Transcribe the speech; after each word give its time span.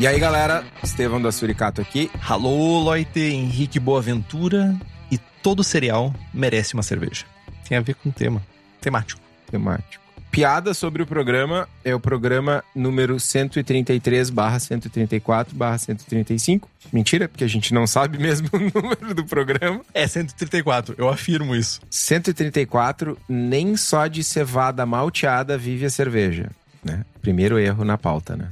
E 0.00 0.06
aí, 0.06 0.18
galera, 0.18 0.64
Estevão 0.82 1.20
da 1.20 1.30
Suricato 1.30 1.78
aqui. 1.78 2.10
Alô, 2.26 2.78
Loite, 2.78 3.20
Henrique 3.20 3.78
Boaventura. 3.78 4.74
E 5.10 5.18
todo 5.42 5.62
cereal 5.62 6.14
merece 6.32 6.72
uma 6.72 6.82
cerveja. 6.82 7.26
Tem 7.68 7.76
a 7.76 7.82
ver 7.82 7.94
com 7.96 8.08
o 8.08 8.12
tema. 8.12 8.42
Temático. 8.80 9.20
Temático. 9.50 10.02
Piada 10.30 10.72
sobre 10.72 11.02
o 11.02 11.06
programa 11.06 11.68
é 11.84 11.94
o 11.94 12.00
programa 12.00 12.64
número 12.74 13.20
133 13.20 14.30
barra 14.30 14.58
134 14.58 15.54
barra 15.54 15.76
135. 15.76 16.66
Mentira, 16.90 17.28
porque 17.28 17.44
a 17.44 17.48
gente 17.48 17.74
não 17.74 17.86
sabe 17.86 18.16
mesmo 18.16 18.48
o 18.54 18.58
número 18.58 19.14
do 19.14 19.26
programa. 19.26 19.82
É 19.92 20.06
134, 20.06 20.94
eu 20.96 21.10
afirmo 21.10 21.54
isso. 21.54 21.78
134, 21.90 23.18
nem 23.28 23.76
só 23.76 24.06
de 24.06 24.24
cevada 24.24 24.86
malteada 24.86 25.58
vive 25.58 25.84
a 25.84 25.90
cerveja. 25.90 26.48
Né? 26.82 27.04
Primeiro 27.20 27.58
erro 27.58 27.84
na 27.84 27.98
pauta, 27.98 28.34
né? 28.34 28.48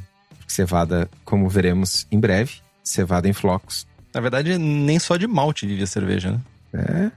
Cevada, 0.48 1.08
como 1.24 1.48
veremos 1.48 2.06
em 2.10 2.18
breve, 2.18 2.54
cevada 2.82 3.28
em 3.28 3.32
flocos. 3.32 3.86
Na 4.12 4.20
verdade, 4.20 4.58
nem 4.58 4.98
só 4.98 5.16
de 5.16 5.26
malte 5.26 5.66
vive 5.66 5.82
a 5.82 5.86
cerveja, 5.86 6.32
né? 6.32 6.40
É. 6.72 7.10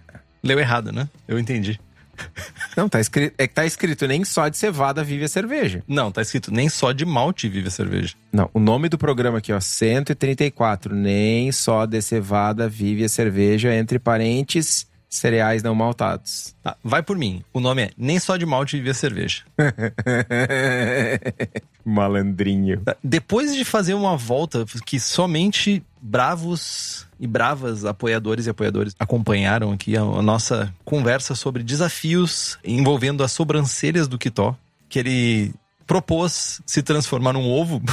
Leu 0.44 0.60
errado, 0.60 0.92
né? 0.92 1.08
Eu 1.28 1.40
entendi. 1.40 1.80
Não, 2.76 2.90
tá 2.90 3.00
escrito, 3.00 3.34
é 3.38 3.48
que 3.48 3.54
tá 3.54 3.66
escrito 3.66 4.08
nem 4.08 4.24
só 4.24 4.48
de 4.48 4.58
cevada 4.58 5.04
vive 5.04 5.26
a 5.26 5.28
cerveja. 5.28 5.84
Não, 5.88 6.12
tá 6.12 6.22
escrito 6.22 6.52
nem 6.52 6.70
só 6.70 6.92
de 6.92 7.06
malte 7.06 7.50
vive 7.50 7.68
a 7.68 7.72
cerveja. 7.72 8.16
Não, 8.32 8.50
o 8.54 8.60
nome 8.60 8.90
do 8.90 8.98
programa 8.98 9.40
aqui, 9.40 9.52
ó, 9.52 9.60
134, 9.60 10.96
nem 10.96 11.52
só 11.52 11.86
de 11.86 12.02
cevada 12.02 12.68
vive 12.68 13.04
a 13.04 13.10
cerveja, 13.10 13.74
entre 13.74 14.00
parênteses, 14.00 14.88
cereais 15.10 15.62
não 15.62 15.76
maltados. 15.76 16.56
Tá, 16.64 16.78
vai 16.84 17.04
por 17.04 17.18
mim. 17.18 17.44
O 17.54 17.60
nome 17.60 17.84
é 17.84 17.90
Nem 17.98 18.20
só 18.20 18.38
de 18.38 18.46
malte 18.46 18.78
vive 18.78 18.92
a 18.92 18.94
cerveja. 18.94 19.44
Malandrinho. 21.86 22.82
Depois 23.04 23.56
de 23.56 23.64
fazer 23.64 23.94
uma 23.94 24.16
volta 24.18 24.66
que 24.86 25.00
somente 25.00 25.84
bravos 26.02 27.08
e 27.20 27.28
bravas 27.28 27.86
apoiadores 27.86 28.48
e 28.48 28.50
apoiadores 28.50 28.96
acompanharam 29.00 29.72
aqui 29.72 29.96
a, 29.96 30.02
a 30.02 30.22
nossa 30.22 30.74
conversa 30.84 31.36
sobre 31.36 31.64
desafios 31.64 32.58
envolvendo 32.64 33.24
as 33.24 33.32
sobrancelhas 33.32 34.08
do 34.08 34.18
Kitó, 34.18 34.56
que 34.90 34.98
ele 34.98 35.54
propôs 35.86 36.62
se 36.66 36.82
transformar 36.82 37.34
num 37.34 37.50
ovo. 37.50 37.82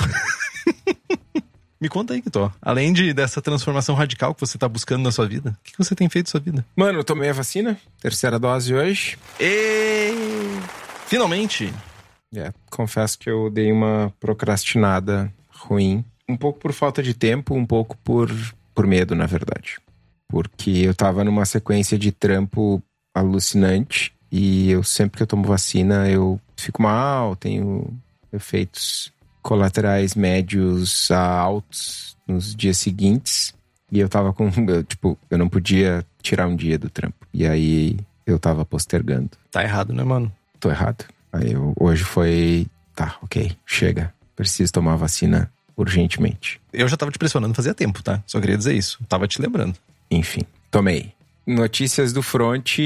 Me 1.81 1.89
conta 1.89 2.15
aí, 2.15 2.23
Kitó. 2.23 2.53
Além 2.61 2.93
de, 2.93 3.13
dessa 3.13 3.41
transformação 3.41 3.95
radical 3.95 4.35
que 4.35 4.41
você 4.41 4.59
tá 4.59 4.69
buscando 4.69 5.03
na 5.03 5.13
sua 5.13 5.29
vida, 5.29 5.51
o 5.51 5.65
que, 5.65 5.73
que 5.73 5.79
você 5.79 5.95
tem 5.95 6.09
feito 6.09 6.27
na 6.27 6.31
sua 6.33 6.41
vida? 6.41 6.67
Mano, 6.75 6.99
eu 6.99 7.05
tomei 7.05 7.31
a 7.31 7.33
vacina, 7.33 7.79
terceira 8.01 8.39
dose 8.39 8.75
hoje. 8.75 9.17
E... 9.39 10.13
Finalmente, 11.07 11.73
É, 12.35 12.53
confesso 12.71 13.19
que 13.19 13.31
eu 13.31 13.51
dei 13.51 13.73
uma 13.73 14.13
procrastinada 14.21 15.33
ruim. 15.49 16.05
Um 16.29 16.37
pouco 16.37 16.59
por 16.59 16.73
falta 16.73 17.03
de 17.03 17.15
tempo, 17.15 17.55
um 17.55 17.65
pouco 17.65 17.97
por, 17.99 18.31
por 18.75 18.87
medo, 18.87 19.15
na 19.15 19.27
verdade. 19.27 19.79
Porque 20.29 20.71
eu 20.71 20.95
tava 20.95 21.25
numa 21.25 21.47
sequência 21.47 21.99
de 21.99 22.13
trampo 22.13 22.83
alucinante 23.15 24.13
e 24.31 24.71
eu 24.71 24.83
sempre 24.83 25.17
que 25.17 25.23
eu 25.23 25.27
tomo 25.27 25.45
vacina 25.45 26.09
eu 26.09 26.39
fico 26.57 26.83
mal, 26.83 27.35
tenho 27.35 27.99
efeitos 28.33 29.11
colaterais 29.43 30.15
médios 30.15 31.11
a 31.11 31.21
altos 31.21 32.17
nos 32.27 32.55
dias 32.55 32.77
seguintes. 32.77 33.55
E 33.91 33.99
eu 33.99 34.09
tava 34.09 34.35
com. 34.35 34.51
eu, 34.69 34.85
tipo, 34.85 35.19
eu 35.31 35.39
não 35.39 35.49
podia 35.49 36.05
tirar 36.21 36.47
um 36.47 36.55
dia 36.55 36.79
do 36.79 36.91
trampo. 36.91 37.27
E 37.33 37.47
aí 37.47 37.97
eu 38.27 38.39
tava 38.39 38.65
postergando. 38.65 39.31
tá 39.51 39.63
errado, 39.63 39.95
né, 39.95 40.05
mano? 40.05 40.31
Tô 40.61 40.71
errado. 40.71 41.07
Aí 41.33 41.53
eu, 41.53 41.75
hoje 41.79 42.05
foi. 42.05 42.67
Tá, 42.95 43.17
ok, 43.23 43.53
chega. 43.67 44.13
Preciso 44.35 44.73
tomar 44.73 44.95
a 44.95 44.97
vacina 44.97 45.51
urgentemente. 45.77 46.61
Eu 46.73 46.89
já 46.89 46.97
tava 46.97 47.13
te 47.13 47.19
pressionando 47.19 47.55
fazia 47.55 47.75
tempo, 47.75 48.03
tá? 48.03 48.23
Só 48.27 48.41
queria 48.41 48.57
dizer 48.57 48.75
isso. 48.75 48.99
Tava 49.09 49.29
te 49.29 49.41
lembrando. 49.41 49.77
Enfim, 50.11 50.43
tomei. 50.71 51.13
Notícias 51.47 52.13
do 52.13 52.23
front: 52.23 52.79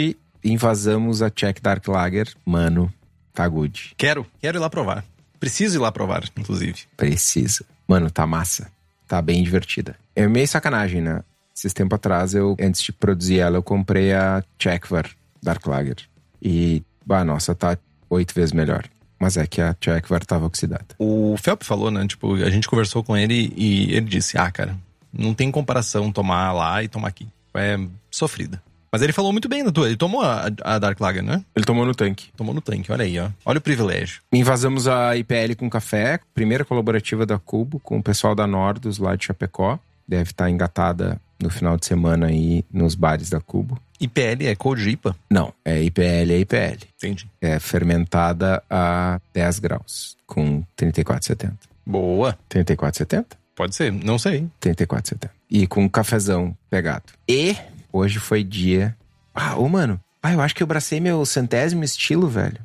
invasamos 0.45 1.23
a 1.23 1.31
Czech 1.31 1.61
Dark 1.61 1.87
Lager. 1.89 2.29
Mano, 2.45 2.93
tá 3.33 3.49
good. 3.49 3.95
Quero, 3.97 4.27
quero 4.41 4.59
ir 4.59 4.61
lá 4.61 4.69
provar. 4.69 5.05
Preciso 5.41 5.77
ir 5.77 5.81
lá 5.81 5.91
provar, 5.91 6.25
inclusive. 6.37 6.83
Precisa. 6.97 7.65
Mano, 7.89 8.11
tá 8.11 8.27
massa. 8.27 8.71
Tá 9.09 9.21
bem 9.21 9.43
divertida. 9.43 9.97
É 10.15 10.27
meio 10.29 10.47
sacanagem, 10.47 11.01
né? 11.01 11.23
Esses 11.55 11.73
tempos 11.73 11.97
atrás, 11.97 12.35
eu, 12.35 12.57
antes 12.61 12.81
de 12.81 12.93
produzir 12.93 13.41
ela, 13.41 13.57
eu 13.57 13.63
comprei 13.63 14.13
a 14.13 14.43
Czechvar 14.59 15.11
Dark 15.43 15.67
Lager. 15.67 15.97
E, 16.41 16.83
bah, 17.05 17.25
nossa, 17.25 17.55
tá 17.55 17.77
oito 18.13 18.35
vezes 18.35 18.53
melhor. 18.53 18.85
Mas 19.19 19.37
é 19.37 19.47
que 19.47 19.61
a 19.61 19.75
Czechvar 19.79 20.25
tava 20.25 20.47
oxidada. 20.47 20.97
O 20.99 21.37
Felp 21.41 21.63
falou, 21.63 21.91
né? 21.91 22.05
Tipo, 22.07 22.35
a 22.35 22.51
gente 22.51 22.69
conversou 22.69 23.05
com 23.05 23.17
ele 23.17 23.53
e 23.57 23.93
ele 23.95 24.07
disse: 24.07 24.37
Ah, 24.37 24.51
cara, 24.51 24.77
não 25.13 25.33
tem 25.33 25.51
comparação 25.51 26.11
tomar 26.11 26.53
lá 26.53 26.83
e 26.83 26.89
tomar 26.89 27.09
aqui. 27.09 27.29
É 27.55 27.79
sofrida. 28.11 28.61
Mas 28.91 29.01
ele 29.01 29.13
falou 29.13 29.33
muito 29.33 29.49
bem 29.49 29.65
da 29.65 29.73
tua. 29.73 29.87
Ele 29.87 29.97
tomou 29.97 30.23
a, 30.23 30.51
a 30.63 30.79
Dark 30.79 31.01
Lager, 31.01 31.23
né? 31.23 31.43
Ele 31.57 31.65
tomou 31.65 31.87
no 31.87 31.95
tanque. 31.95 32.29
Tomou 32.37 32.55
no 32.55 32.61
tanque, 32.61 32.93
olha 32.93 33.05
aí, 33.05 33.19
ó. 33.19 33.31
Olha 33.45 33.59
o 33.59 33.61
privilégio. 33.61 34.21
Invasamos 34.31 34.87
a 34.87 35.17
IPL 35.17 35.57
com 35.57 35.71
café, 35.71 36.21
primeira 36.35 36.63
colaborativa 36.63 37.25
da 37.25 37.39
Cubo, 37.39 37.81
com 37.81 37.99
o 37.99 38.03
pessoal 38.03 38.35
da 38.35 38.47
Nordos 38.47 38.99
lá 38.99 39.17
de 39.17 39.25
Chapecó. 39.25 39.79
Deve 40.07 40.31
estar 40.31 40.51
engatada 40.51 41.19
no 41.41 41.49
final 41.49 41.79
de 41.79 41.87
semana 41.87 42.27
aí 42.27 42.65
nos 42.71 42.95
bares 42.95 43.31
da 43.31 43.41
Cubo. 43.41 43.81
IPL 44.03 44.47
é 44.47 44.55
Cold 44.57 44.89
IPA. 44.91 45.17
Não, 45.31 45.55
é 45.65 45.81
IPL, 45.83 46.33
é 46.33 46.39
IPL. 46.39 46.79
Entendi. 46.97 47.31
É 47.41 47.59
fermentada 47.61 48.63
a 48.69 49.21
10 49.33 49.59
graus, 49.61 50.17
com 50.27 50.65
34,70. 50.77 51.53
Boa. 51.87 52.37
34,70? 52.51 53.27
Pode 53.55 53.75
ser, 53.75 53.93
não 53.93 54.19
sei. 54.19 54.49
34,70. 54.61 55.31
E 55.51 55.67
com 55.67 55.85
um 55.85 55.89
cafezão 55.89 56.57
pegado. 56.69 57.05
E 57.29 57.57
hoje 57.93 58.19
foi 58.19 58.43
dia. 58.43 58.97
Ah, 59.35 59.57
ô 59.57 59.69
mano. 59.69 60.01
Ah, 60.23 60.33
eu 60.33 60.41
acho 60.41 60.55
que 60.55 60.63
eu 60.63 60.67
bracei 60.67 61.01
meu 61.01 61.25
centésimo 61.27 61.85
estilo, 61.85 62.29
velho. 62.29 62.59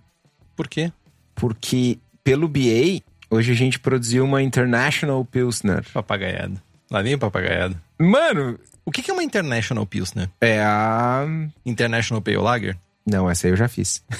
Por 0.55 0.67
quê? 0.67 0.91
Porque 1.35 1.97
pelo 2.23 2.47
BA, 2.47 3.01
hoje 3.29 3.51
a 3.51 3.55
gente 3.55 3.79
produziu 3.79 4.23
uma 4.25 4.41
International 4.41 5.23
Pilsner. 5.25 5.85
Papagaiado. 5.93 6.61
Lá 6.89 7.01
vem 7.01 7.15
o 7.15 7.19
papagaiado. 7.19 7.79
Mano, 7.99 8.59
O 8.87 8.91
que 8.91 9.11
é 9.11 9.13
uma 9.13 9.21
International 9.21 9.85
Pilsner? 9.85 10.29
é 10.39 10.61
a. 10.63 11.25
International 11.65 12.21
Pale 12.21 12.37
Lager? 12.37 12.77
Não, 13.05 13.29
essa 13.29 13.45
aí 13.45 13.51
eu 13.51 13.57
já 13.57 13.67
fiz. 13.67 14.01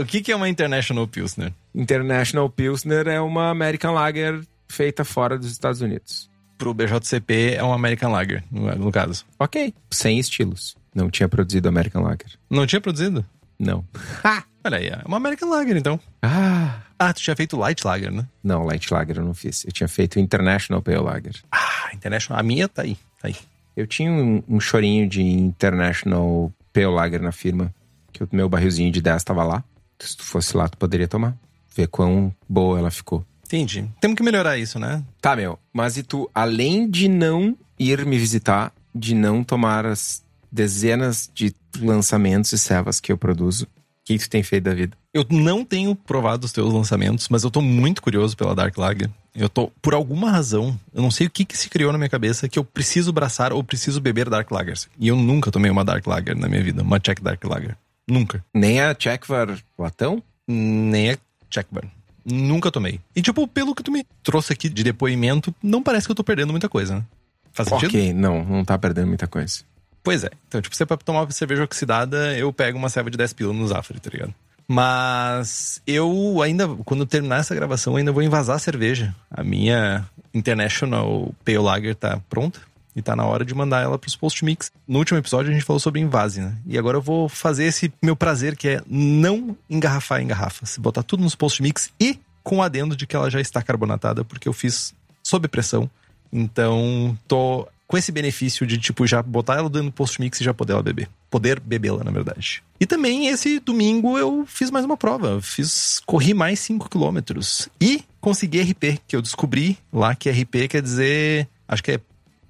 O 0.00 0.04
que 0.04 0.30
é 0.30 0.36
uma 0.36 0.48
International 0.48 1.06
Pilsner? 1.06 1.52
International 1.74 2.50
Pilsner 2.50 3.08
é 3.08 3.20
uma 3.20 3.50
American 3.50 3.92
Lager 3.94 4.42
feita 4.68 5.04
fora 5.04 5.38
dos 5.38 5.50
Estados 5.50 5.80
Unidos. 5.80 6.28
Pro 6.58 6.74
BJCP 6.74 7.54
é 7.54 7.62
uma 7.62 7.74
American 7.74 8.10
Lager, 8.10 8.42
no, 8.50 8.74
no 8.74 8.92
caso. 8.92 9.24
Ok. 9.38 9.72
Sem 9.90 10.18
estilos. 10.18 10.76
Não 10.94 11.08
tinha 11.10 11.28
produzido 11.28 11.68
American 11.68 12.02
Lager. 12.02 12.32
Não 12.50 12.66
tinha 12.66 12.80
produzido? 12.80 13.24
Não. 13.58 13.84
Olha 14.64 14.78
aí, 14.78 14.88
é 14.88 15.00
uma 15.06 15.16
American 15.18 15.48
Lager, 15.48 15.76
então. 15.76 16.00
Ah. 16.22 16.80
Ah, 16.98 17.12
tu 17.12 17.20
tinha 17.20 17.36
feito 17.36 17.56
Light 17.56 17.84
Lager, 17.84 18.10
né? 18.10 18.26
Não, 18.42 18.64
Light 18.64 18.92
Lager 18.92 19.18
eu 19.18 19.24
não 19.24 19.34
fiz. 19.34 19.64
Eu 19.64 19.72
tinha 19.72 19.88
feito 19.88 20.18
International 20.18 20.80
Pale 20.80 20.98
Lager. 20.98 21.34
Ah, 21.52 21.90
International. 21.92 22.40
A 22.40 22.42
minha 22.42 22.68
tá 22.68 22.82
aí, 22.82 22.96
tá 23.20 23.28
aí. 23.28 23.36
Eu 23.76 23.86
tinha 23.86 24.10
um, 24.10 24.42
um 24.48 24.58
chorinho 24.58 25.06
de 25.08 25.22
International 25.22 26.52
Pale 26.72 26.86
Lager 26.86 27.22
na 27.22 27.32
firma. 27.32 27.74
Que 28.12 28.24
o 28.24 28.28
meu 28.32 28.48
barrilzinho 28.48 28.90
de 28.90 29.02
10 29.02 29.24
tava 29.24 29.44
lá. 29.44 29.62
Se 29.98 30.16
tu 30.16 30.24
fosse 30.24 30.56
lá, 30.56 30.68
tu 30.68 30.78
poderia 30.78 31.06
tomar. 31.06 31.36
Ver 31.74 31.88
quão 31.88 32.34
boa 32.48 32.78
ela 32.78 32.90
ficou. 32.90 33.24
Entendi. 33.44 33.88
Temos 34.00 34.16
que 34.16 34.22
melhorar 34.22 34.56
isso, 34.56 34.78
né? 34.78 35.04
Tá, 35.20 35.36
meu. 35.36 35.58
Mas 35.72 35.96
e 35.98 36.02
tu, 36.02 36.30
além 36.34 36.88
de 36.90 37.08
não 37.08 37.56
ir 37.78 38.04
me 38.06 38.18
visitar, 38.18 38.72
de 38.94 39.14
não 39.14 39.44
tomar 39.44 39.84
as 39.84 40.24
dezenas 40.50 41.30
de 41.32 41.54
lançamentos 41.78 42.52
e 42.52 42.58
servas 42.58 42.98
que 42.98 43.12
eu 43.12 43.18
produzo, 43.18 43.68
que 44.06 44.18
tu 44.18 44.30
tem 44.30 44.42
feito 44.42 44.64
da 44.64 44.74
vida? 44.74 44.96
Eu 45.12 45.26
não 45.28 45.64
tenho 45.64 45.94
provado 45.94 46.46
os 46.46 46.52
teus 46.52 46.72
lançamentos, 46.72 47.28
mas 47.28 47.42
eu 47.42 47.50
tô 47.50 47.60
muito 47.60 48.00
curioso 48.00 48.36
pela 48.36 48.54
Dark 48.54 48.76
Lager. 48.78 49.10
Eu 49.34 49.48
tô, 49.48 49.68
por 49.82 49.94
alguma 49.94 50.30
razão, 50.30 50.78
eu 50.94 51.02
não 51.02 51.10
sei 51.10 51.26
o 51.26 51.30
que, 51.30 51.44
que 51.44 51.58
se 51.58 51.68
criou 51.68 51.92
na 51.92 51.98
minha 51.98 52.08
cabeça 52.08 52.48
que 52.48 52.58
eu 52.58 52.64
preciso 52.64 53.12
braçar 53.12 53.52
ou 53.52 53.62
preciso 53.64 54.00
beber 54.00 54.30
Dark 54.30 54.50
Lagers. 54.50 54.88
E 54.98 55.08
eu 55.08 55.16
nunca 55.16 55.50
tomei 55.50 55.70
uma 55.70 55.84
Dark 55.84 56.06
Lager 56.06 56.36
na 56.36 56.48
minha 56.48 56.62
vida, 56.62 56.82
uma 56.82 57.00
Czech 57.00 57.20
Dark 57.20 57.42
Lager. 57.44 57.76
Nunca. 58.08 58.44
Nem 58.54 58.80
a 58.80 58.94
Czechvar 58.94 59.58
Latão? 59.76 60.22
Nem 60.46 61.10
a 61.10 61.18
Czech 61.50 61.66
Bar. 61.70 61.84
Nunca 62.24 62.70
tomei. 62.70 63.00
E, 63.14 63.22
tipo, 63.22 63.46
pelo 63.48 63.74
que 63.74 63.82
tu 63.82 63.90
me 63.90 64.04
trouxe 64.22 64.52
aqui 64.52 64.68
de 64.68 64.82
depoimento, 64.82 65.54
não 65.62 65.82
parece 65.82 66.06
que 66.06 66.12
eu 66.12 66.16
tô 66.16 66.24
perdendo 66.24 66.52
muita 66.52 66.68
coisa, 66.68 66.96
né? 66.96 67.04
Faz 67.52 67.68
sentido? 67.68 67.88
Ok, 67.88 68.12
não, 68.12 68.44
não 68.44 68.64
tá 68.64 68.76
perdendo 68.78 69.08
muita 69.08 69.26
coisa. 69.26 69.64
Pois 70.06 70.22
é. 70.22 70.30
Então, 70.46 70.62
tipo, 70.62 70.76
você 70.76 70.86
pra 70.86 70.96
tomar 70.96 71.22
uma 71.22 71.30
cerveja 71.32 71.64
oxidada, 71.64 72.38
eu 72.38 72.52
pego 72.52 72.78
uma 72.78 72.88
serva 72.88 73.10
de 73.10 73.18
10 73.18 73.32
pila 73.32 73.52
no 73.52 73.66
Zafari, 73.66 73.98
tá 73.98 74.08
ligado? 74.08 74.32
Mas 74.68 75.82
eu 75.84 76.40
ainda, 76.40 76.68
quando 76.84 77.04
terminar 77.04 77.40
essa 77.40 77.56
gravação, 77.56 77.96
ainda 77.96 78.12
vou 78.12 78.22
envasar 78.22 78.54
a 78.54 78.60
cerveja. 78.60 79.12
A 79.28 79.42
minha 79.42 80.08
International 80.32 81.34
Pale 81.44 81.58
Lager 81.58 81.96
tá 81.96 82.20
pronta. 82.30 82.60
E 82.94 83.02
tá 83.02 83.16
na 83.16 83.26
hora 83.26 83.44
de 83.44 83.52
mandar 83.52 83.82
ela 83.82 83.98
pros 83.98 84.14
post 84.14 84.44
mix. 84.44 84.70
No 84.86 85.00
último 85.00 85.18
episódio 85.18 85.50
a 85.50 85.52
gente 85.52 85.64
falou 85.64 85.80
sobre 85.80 86.00
invase, 86.00 86.40
né? 86.40 86.54
E 86.64 86.78
agora 86.78 86.98
eu 86.98 87.02
vou 87.02 87.28
fazer 87.28 87.64
esse 87.64 87.92
meu 88.00 88.14
prazer 88.14 88.54
que 88.56 88.68
é 88.68 88.82
não 88.86 89.56
engarrafar 89.68 90.22
em 90.22 90.28
garrafas. 90.28 90.78
Botar 90.78 91.02
tudo 91.02 91.24
nos 91.24 91.34
post 91.34 91.60
mix 91.60 91.90
e 91.98 92.20
com 92.44 92.58
o 92.58 92.62
adendo 92.62 92.94
de 92.94 93.08
que 93.08 93.16
ela 93.16 93.28
já 93.28 93.40
está 93.40 93.60
carbonatada, 93.60 94.24
porque 94.24 94.48
eu 94.48 94.52
fiz 94.52 94.94
sob 95.20 95.48
pressão. 95.48 95.90
Então, 96.32 97.18
tô 97.26 97.68
com 97.86 97.96
esse 97.96 98.10
benefício 98.10 98.66
de, 98.66 98.78
tipo, 98.78 99.06
já 99.06 99.22
botar 99.22 99.54
ela 99.54 99.70
dentro 99.70 99.88
do 99.88 99.92
post 99.92 100.20
mix 100.20 100.40
e 100.40 100.44
já 100.44 100.52
poder 100.52 100.72
ela 100.72 100.82
beber. 100.82 101.08
Poder 101.30 101.60
bebê-la, 101.60 102.02
na 102.02 102.10
verdade. 102.10 102.62
E 102.80 102.86
também, 102.86 103.28
esse 103.28 103.60
domingo, 103.60 104.18
eu 104.18 104.44
fiz 104.46 104.70
mais 104.70 104.84
uma 104.84 104.96
prova. 104.96 105.40
Fiz, 105.40 106.00
corri 106.04 106.34
mais 106.34 106.58
5 106.60 106.88
quilômetros. 106.90 107.68
E 107.80 108.02
consegui 108.20 108.60
RP, 108.60 109.00
que 109.06 109.14
eu 109.14 109.22
descobri 109.22 109.78
lá 109.92 110.14
que 110.14 110.30
RP 110.30 110.68
quer 110.68 110.82
dizer, 110.82 111.48
acho 111.68 111.82
que 111.82 111.92
é 111.92 112.00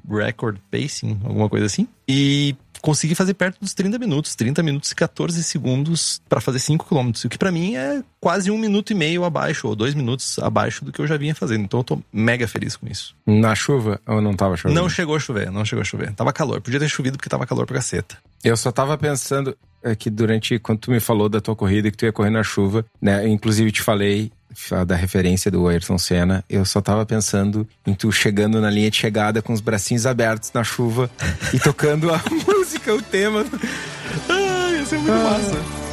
Record 0.09 0.59
Pacing, 0.71 1.21
alguma 1.25 1.49
coisa 1.49 1.67
assim. 1.67 1.87
E 2.09 2.55
consegui 2.81 3.15
fazer 3.15 3.35
perto 3.35 3.61
dos 3.61 3.75
30 3.75 3.99
minutos, 3.99 4.35
30 4.35 4.63
minutos 4.63 4.91
e 4.91 4.95
14 4.95 5.43
segundos 5.43 6.21
para 6.29 6.41
fazer 6.41 6.59
5 6.59 6.87
km, 6.87 7.11
o 7.25 7.29
que 7.29 7.39
para 7.39 7.53
mim 7.53 7.77
é 7.77 8.03
quase 8.21 8.51
um 8.51 8.59
minuto 8.59 8.93
e 8.93 8.95
meio 8.95 9.25
abaixo, 9.25 9.69
ou 9.69 9.77
dois 9.77 9.95
minutos 9.95 10.39
abaixo 10.39 10.85
do 10.85 10.93
que 10.93 11.01
eu 11.01 11.07
já 11.07 11.17
vinha 11.17 11.35
fazendo. 11.35 11.65
Então 11.65 11.81
eu 11.81 11.85
tô 11.85 11.99
mega 12.13 12.47
feliz 12.49 12.77
com 12.77 12.87
isso. 12.89 13.15
Na 13.27 13.55
chuva 13.55 14.01
ou 14.07 14.21
não 14.21 14.35
tava 14.35 14.57
chovendo? 14.57 14.81
Não 14.81 14.89
chegou 14.89 15.17
a 15.17 15.19
chover, 15.19 15.51
não 15.51 15.65
chegou 15.65 15.83
a 15.83 15.85
chover. 15.85 16.13
Tava 16.13 16.33
calor, 16.33 16.61
podia 16.61 16.81
ter 16.81 16.89
chovido 16.89 17.17
porque 17.17 17.29
tava 17.29 17.47
calor 17.47 17.67
pra 17.67 17.77
caceta. 17.77 18.17
Eu 18.43 18.57
só 18.57 18.71
tava 18.71 18.97
pensando 18.97 19.57
é, 19.83 19.95
que 19.95 20.11
durante, 20.11 20.59
quando 20.59 20.81
tu 20.81 20.91
me 20.91 21.01
falou 21.01 21.29
da 21.29 21.41
tua 21.41 21.55
corrida, 21.55 21.91
que 21.91 21.97
tu 21.97 22.05
ia 22.05 22.13
correr 22.13 22.31
na 22.31 22.43
chuva, 22.43 22.85
né? 23.01 23.27
Inclusive 23.29 23.71
te 23.71 23.83
falei 23.83 24.33
da 24.87 24.97
referência 24.97 25.51
do 25.51 25.67
Ayrton 25.69 25.99
Senna, 25.99 26.45
eu 26.49 26.65
só 26.65 26.81
tava 26.81 27.05
pensando 27.05 27.69
em 27.87 27.95
tu 27.95 28.11
chegando 28.11 28.61
na 28.61 28.71
linha 28.71 28.91
de 28.91 28.97
chegada 28.97 29.43
com 29.43 29.53
os 29.53 29.61
bracinhos 29.61 30.07
abertos 30.07 30.53
na 30.53 30.65
chuva 30.65 31.11
e 31.53 31.59
tocando 31.59 32.13
a 32.13 32.21
música, 32.47 32.95
o 32.95 33.03
tema. 33.03 33.45
Ah, 34.29 34.71
ia 34.73 34.85
ser 34.85 34.99
muito 34.99 35.13
ah. 35.13 35.31
massa. 35.31 35.87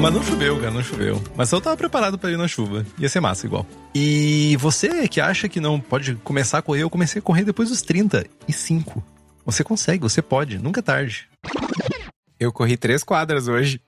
Mas 0.00 0.14
não 0.14 0.22
choveu, 0.22 0.56
cara, 0.60 0.70
não 0.70 0.82
choveu. 0.82 1.22
Mas 1.34 1.50
eu 1.50 1.60
tava 1.60 1.76
preparado 1.76 2.16
para 2.16 2.30
ir 2.30 2.38
na 2.38 2.46
chuva. 2.46 2.86
Ia 2.98 3.08
ser 3.08 3.18
massa 3.18 3.46
igual. 3.46 3.66
E 3.92 4.56
você 4.60 5.08
que 5.08 5.20
acha 5.20 5.48
que 5.48 5.58
não 5.58 5.80
pode 5.80 6.14
começar 6.16 6.58
a 6.58 6.62
correr, 6.62 6.82
eu 6.82 6.90
comecei 6.90 7.18
a 7.18 7.22
correr 7.22 7.44
depois 7.44 7.68
dos 7.68 7.82
35. 7.82 9.02
Você 9.44 9.64
consegue, 9.64 10.02
você 10.02 10.22
pode, 10.22 10.58
nunca 10.58 10.78
é 10.78 10.82
tarde. 10.82 11.28
Eu 12.38 12.52
corri 12.52 12.76
três 12.76 13.02
quadras 13.02 13.48
hoje. 13.48 13.80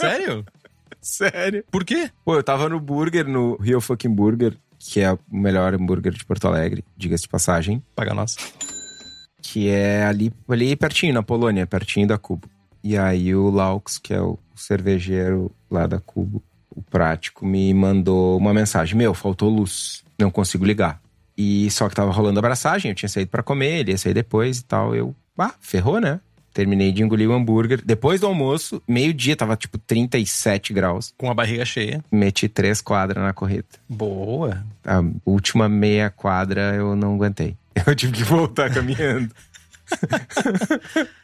Sério? 0.00 0.44
Sério. 1.02 1.64
Por 1.70 1.84
quê? 1.84 2.10
Pô, 2.24 2.34
eu 2.34 2.42
tava 2.42 2.68
no 2.68 2.78
Burger, 2.78 3.26
no 3.26 3.56
Rio 3.56 3.80
Fucking 3.80 4.14
Burger, 4.14 4.56
que 4.78 5.00
é 5.00 5.12
o 5.12 5.18
melhor 5.30 5.74
hambúrguer 5.74 6.12
de 6.12 6.24
Porto 6.24 6.46
Alegre, 6.46 6.84
diga-se 6.96 7.24
de 7.24 7.28
passagem. 7.28 7.82
Paga 7.94 8.14
nós. 8.14 8.36
Que 9.42 9.68
é 9.68 10.04
ali, 10.04 10.32
ali 10.48 10.76
pertinho, 10.76 11.14
na 11.14 11.22
Polônia, 11.22 11.66
pertinho 11.66 12.06
da 12.06 12.18
Cubo. 12.18 12.48
E 12.82 12.96
aí 12.96 13.34
o 13.34 13.50
Laux, 13.50 13.98
que 13.98 14.14
é 14.14 14.20
o 14.20 14.38
cervejeiro 14.54 15.50
lá 15.70 15.86
da 15.86 15.98
Cubo, 15.98 16.42
o 16.70 16.82
prático, 16.82 17.44
me 17.44 17.72
mandou 17.74 18.38
uma 18.38 18.54
mensagem: 18.54 18.96
Meu, 18.96 19.12
faltou 19.12 19.50
luz, 19.50 20.02
não 20.18 20.30
consigo 20.30 20.64
ligar. 20.64 21.00
E 21.36 21.70
só 21.70 21.88
que 21.88 21.94
tava 21.94 22.10
rolando 22.10 22.38
abraçagem, 22.38 22.90
eu 22.90 22.94
tinha 22.94 23.08
saído 23.08 23.30
para 23.30 23.42
comer, 23.42 23.80
ele 23.80 23.92
ia 23.92 23.98
sair 23.98 24.14
depois 24.14 24.58
e 24.58 24.64
tal. 24.64 24.94
Eu, 24.94 25.14
ah, 25.38 25.54
ferrou, 25.60 26.00
né? 26.00 26.20
Terminei 26.52 26.92
de 26.92 27.02
engolir 27.02 27.28
o 27.28 27.32
hambúrguer. 27.32 27.80
Depois 27.84 28.20
do 28.20 28.26
almoço, 28.26 28.82
meio-dia, 28.86 29.36
tava 29.36 29.56
tipo 29.56 29.78
37 29.78 30.72
graus. 30.72 31.14
Com 31.16 31.30
a 31.30 31.34
barriga 31.34 31.64
cheia. 31.64 32.04
Meti 32.10 32.48
três 32.48 32.80
quadras 32.80 33.22
na 33.22 33.32
corrida. 33.32 33.66
Boa. 33.88 34.64
A 34.84 35.02
última 35.24 35.68
meia 35.68 36.10
quadra 36.10 36.74
eu 36.74 36.96
não 36.96 37.14
aguentei. 37.14 37.56
Eu 37.86 37.94
tive 37.94 38.12
que 38.12 38.24
voltar 38.24 38.70
caminhando. 38.70 39.30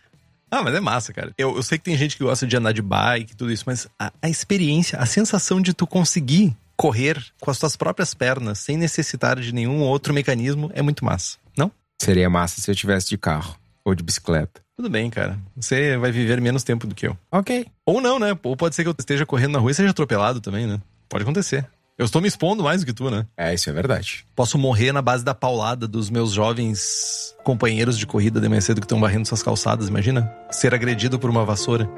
Ah, 0.48 0.62
mas 0.62 0.74
é 0.74 0.80
massa, 0.80 1.12
cara. 1.12 1.32
Eu, 1.36 1.56
eu 1.56 1.62
sei 1.62 1.76
que 1.76 1.84
tem 1.84 1.96
gente 1.96 2.16
que 2.16 2.22
gosta 2.22 2.46
de 2.46 2.56
andar 2.56 2.72
de 2.72 2.80
bike 2.80 3.32
e 3.32 3.36
tudo 3.36 3.52
isso, 3.52 3.64
mas 3.66 3.88
a, 3.98 4.12
a 4.22 4.28
experiência, 4.28 4.98
a 4.98 5.04
sensação 5.04 5.60
de 5.60 5.74
tu 5.74 5.86
conseguir 5.86 6.56
correr 6.76 7.20
com 7.40 7.50
as 7.50 7.58
tuas 7.58 7.74
próprias 7.74 8.14
pernas, 8.14 8.60
sem 8.60 8.76
necessitar 8.76 9.40
de 9.40 9.52
nenhum 9.52 9.80
outro 9.80 10.14
mecanismo, 10.14 10.70
é 10.72 10.82
muito 10.82 11.04
massa, 11.04 11.36
não? 11.56 11.72
Seria 12.00 12.30
massa 12.30 12.60
se 12.60 12.70
eu 12.70 12.76
tivesse 12.76 13.08
de 13.08 13.18
carro 13.18 13.56
ou 13.84 13.94
de 13.94 14.04
bicicleta. 14.04 14.60
Tudo 14.76 14.90
bem, 14.90 15.08
cara. 15.08 15.38
Você 15.56 15.96
vai 15.96 16.12
viver 16.12 16.38
menos 16.40 16.62
tempo 16.62 16.86
do 16.86 16.94
que 16.94 17.06
eu. 17.06 17.16
Ok. 17.32 17.66
Ou 17.86 18.00
não, 18.00 18.18
né? 18.18 18.38
Ou 18.42 18.56
pode 18.56 18.74
ser 18.74 18.82
que 18.82 18.88
eu 18.90 18.94
esteja 18.98 19.24
correndo 19.24 19.52
na 19.52 19.58
rua 19.58 19.70
e 19.70 19.74
seja 19.74 19.90
atropelado 19.90 20.38
também, 20.38 20.66
né? 20.66 20.78
Pode 21.08 21.22
acontecer. 21.22 21.66
Eu 21.98 22.04
estou 22.04 22.20
me 22.20 22.28
expondo 22.28 22.62
mais 22.62 22.82
do 22.82 22.86
que 22.86 22.92
tu, 22.92 23.10
né? 23.10 23.26
É, 23.38 23.54
isso 23.54 23.70
é 23.70 23.72
verdade. 23.72 24.26
Posso 24.34 24.58
morrer 24.58 24.92
na 24.92 25.00
base 25.00 25.24
da 25.24 25.34
paulada 25.34 25.88
dos 25.88 26.10
meus 26.10 26.32
jovens 26.32 27.34
companheiros 27.42 27.96
de 27.96 28.06
corrida 28.06 28.38
de 28.38 28.46
manhã 28.50 28.60
cedo 28.60 28.82
que 28.82 28.84
estão 28.84 29.00
varrendo 29.00 29.26
suas 29.26 29.42
calçadas, 29.42 29.88
imagina? 29.88 30.30
Ser 30.50 30.74
agredido 30.74 31.18
por 31.18 31.30
uma 31.30 31.42
vassoura. 31.42 31.88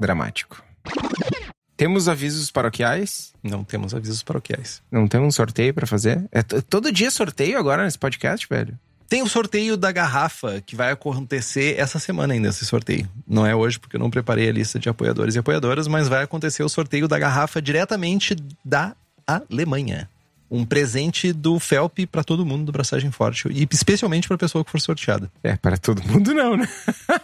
Dramático. 0.00 0.64
Temos 1.76 2.08
avisos 2.08 2.50
paroquiais? 2.50 3.32
Não 3.40 3.62
temos 3.62 3.94
avisos 3.94 4.24
paroquiais. 4.24 4.82
Não 4.90 5.06
temos 5.06 5.36
sorteio 5.36 5.72
para 5.72 5.86
fazer? 5.86 6.28
É 6.32 6.42
todo 6.42 6.90
dia 6.90 7.10
sorteio 7.10 7.56
agora 7.56 7.84
nesse 7.84 7.98
podcast, 7.98 8.48
velho? 8.50 8.76
Tem 9.10 9.22
o 9.22 9.28
sorteio 9.28 9.76
da 9.76 9.90
garrafa 9.90 10.62
que 10.64 10.76
vai 10.76 10.92
acontecer 10.92 11.76
essa 11.76 11.98
semana 11.98 12.32
ainda, 12.32 12.46
esse 12.46 12.64
sorteio. 12.64 13.08
Não 13.26 13.44
é 13.44 13.52
hoje, 13.52 13.76
porque 13.76 13.96
eu 13.96 14.00
não 14.00 14.08
preparei 14.08 14.48
a 14.48 14.52
lista 14.52 14.78
de 14.78 14.88
apoiadores 14.88 15.34
e 15.34 15.38
apoiadoras, 15.40 15.88
mas 15.88 16.06
vai 16.06 16.22
acontecer 16.22 16.62
o 16.62 16.68
sorteio 16.68 17.08
da 17.08 17.18
garrafa 17.18 17.60
diretamente 17.60 18.36
da 18.64 18.94
Alemanha. 19.26 20.08
Um 20.48 20.64
presente 20.64 21.32
do 21.32 21.58
Felp 21.58 21.98
para 22.08 22.22
todo 22.22 22.46
mundo 22.46 22.66
do 22.66 22.70
Braçagem 22.70 23.10
Forte. 23.10 23.48
E 23.50 23.66
especialmente 23.72 24.28
para 24.28 24.36
a 24.36 24.38
pessoa 24.38 24.64
que 24.64 24.70
for 24.70 24.80
sorteada. 24.80 25.28
É, 25.42 25.56
para 25.56 25.76
todo 25.76 26.00
mundo 26.04 26.32
não, 26.32 26.56
né? 26.56 26.68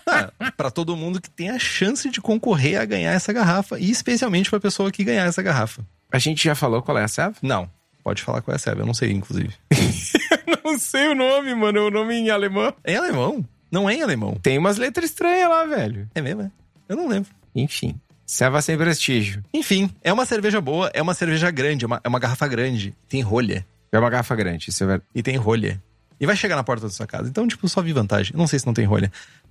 ah, 0.09 0.33
para 0.57 0.73
todo 0.73 0.97
mundo 0.97 1.21
que 1.21 1.31
tem 1.31 1.51
a 1.51 1.59
chance 1.59 2.11
de 2.11 2.21
concorrer 2.21 2.81
a 2.81 2.85
ganhar 2.85 3.13
essa 3.13 3.33
garrafa. 3.33 3.79
E 3.79 3.93
especialmente 3.93 4.51
para 4.51 4.57
a 4.57 4.61
pessoa 4.61 4.91
que 4.91 5.05
ganhar 5.05 5.25
essa 5.25 5.41
garrafa. 5.41 5.87
A 6.11 6.19
gente 6.19 6.43
já 6.43 6.57
falou 6.57 6.83
qual 6.83 6.99
é 6.99 7.05
a 7.05 7.09
serve? 7.09 7.37
Não. 7.43 7.71
Pode 8.07 8.23
falar 8.23 8.41
qual 8.41 8.53
é 8.53 8.55
a 8.55 8.59
serve, 8.61 8.83
eu 8.83 8.87
não 8.87 8.95
sei, 8.95 9.11
inclusive. 9.11 9.53
não 10.65 10.79
sei 10.79 11.09
o 11.09 11.15
nome, 11.17 11.53
mano. 11.57 11.77
É 11.77 11.83
o 11.83 11.91
nome 11.91 12.15
em 12.15 12.31
alemão. 12.31 12.73
É 12.85 12.93
em 12.93 12.97
alemão? 12.97 13.45
Não 13.69 13.91
é 13.91 13.95
em 13.95 14.03
alemão. 14.03 14.39
Tem 14.41 14.57
umas 14.57 14.77
letras 14.77 15.11
estranhas 15.11 15.49
lá, 15.49 15.65
velho. 15.65 16.09
É 16.15 16.23
mesmo, 16.23 16.43
é? 16.43 16.51
Eu 16.89 16.95
não 16.95 17.09
lembro. 17.09 17.29
Enfim. 17.53 17.99
Serva 18.25 18.63
sem 18.63 18.79
prestígio. 18.79 19.43
Enfim, 19.53 19.91
é 20.05 20.13
uma 20.13 20.25
cerveja 20.25 20.61
boa, 20.61 20.89
é 20.95 21.03
uma 21.03 21.15
cerveja 21.15 21.51
grande, 21.51 21.85
é 21.85 21.89
uma, 21.89 22.01
é 22.05 22.09
uma 22.09 22.21
garrafa 22.21 22.47
grande. 22.47 22.95
Tem 23.09 23.23
rolha. 23.23 23.67
É 23.91 23.99
uma 23.99 24.09
garrafa 24.09 24.37
grande, 24.37 24.71
isso 24.71 24.85
é 24.85 24.87
verdade. 24.87 25.11
E 25.13 25.21
tem 25.21 25.35
rolha. 25.35 25.83
E 26.21 26.27
vai 26.27 26.37
chegar 26.37 26.55
na 26.55 26.63
porta 26.63 26.87
da 26.87 26.93
sua 26.93 27.09
casa. 27.09 27.29
Então, 27.29 27.45
tipo, 27.49 27.69
só 27.69 27.83
vi 27.83 27.93
vantagem. 27.93 28.37
Não 28.37 28.47
sei 28.47 28.61
se 28.61 28.67
não 28.67 28.73
tem 28.73 28.85
rolha. 28.85 29.11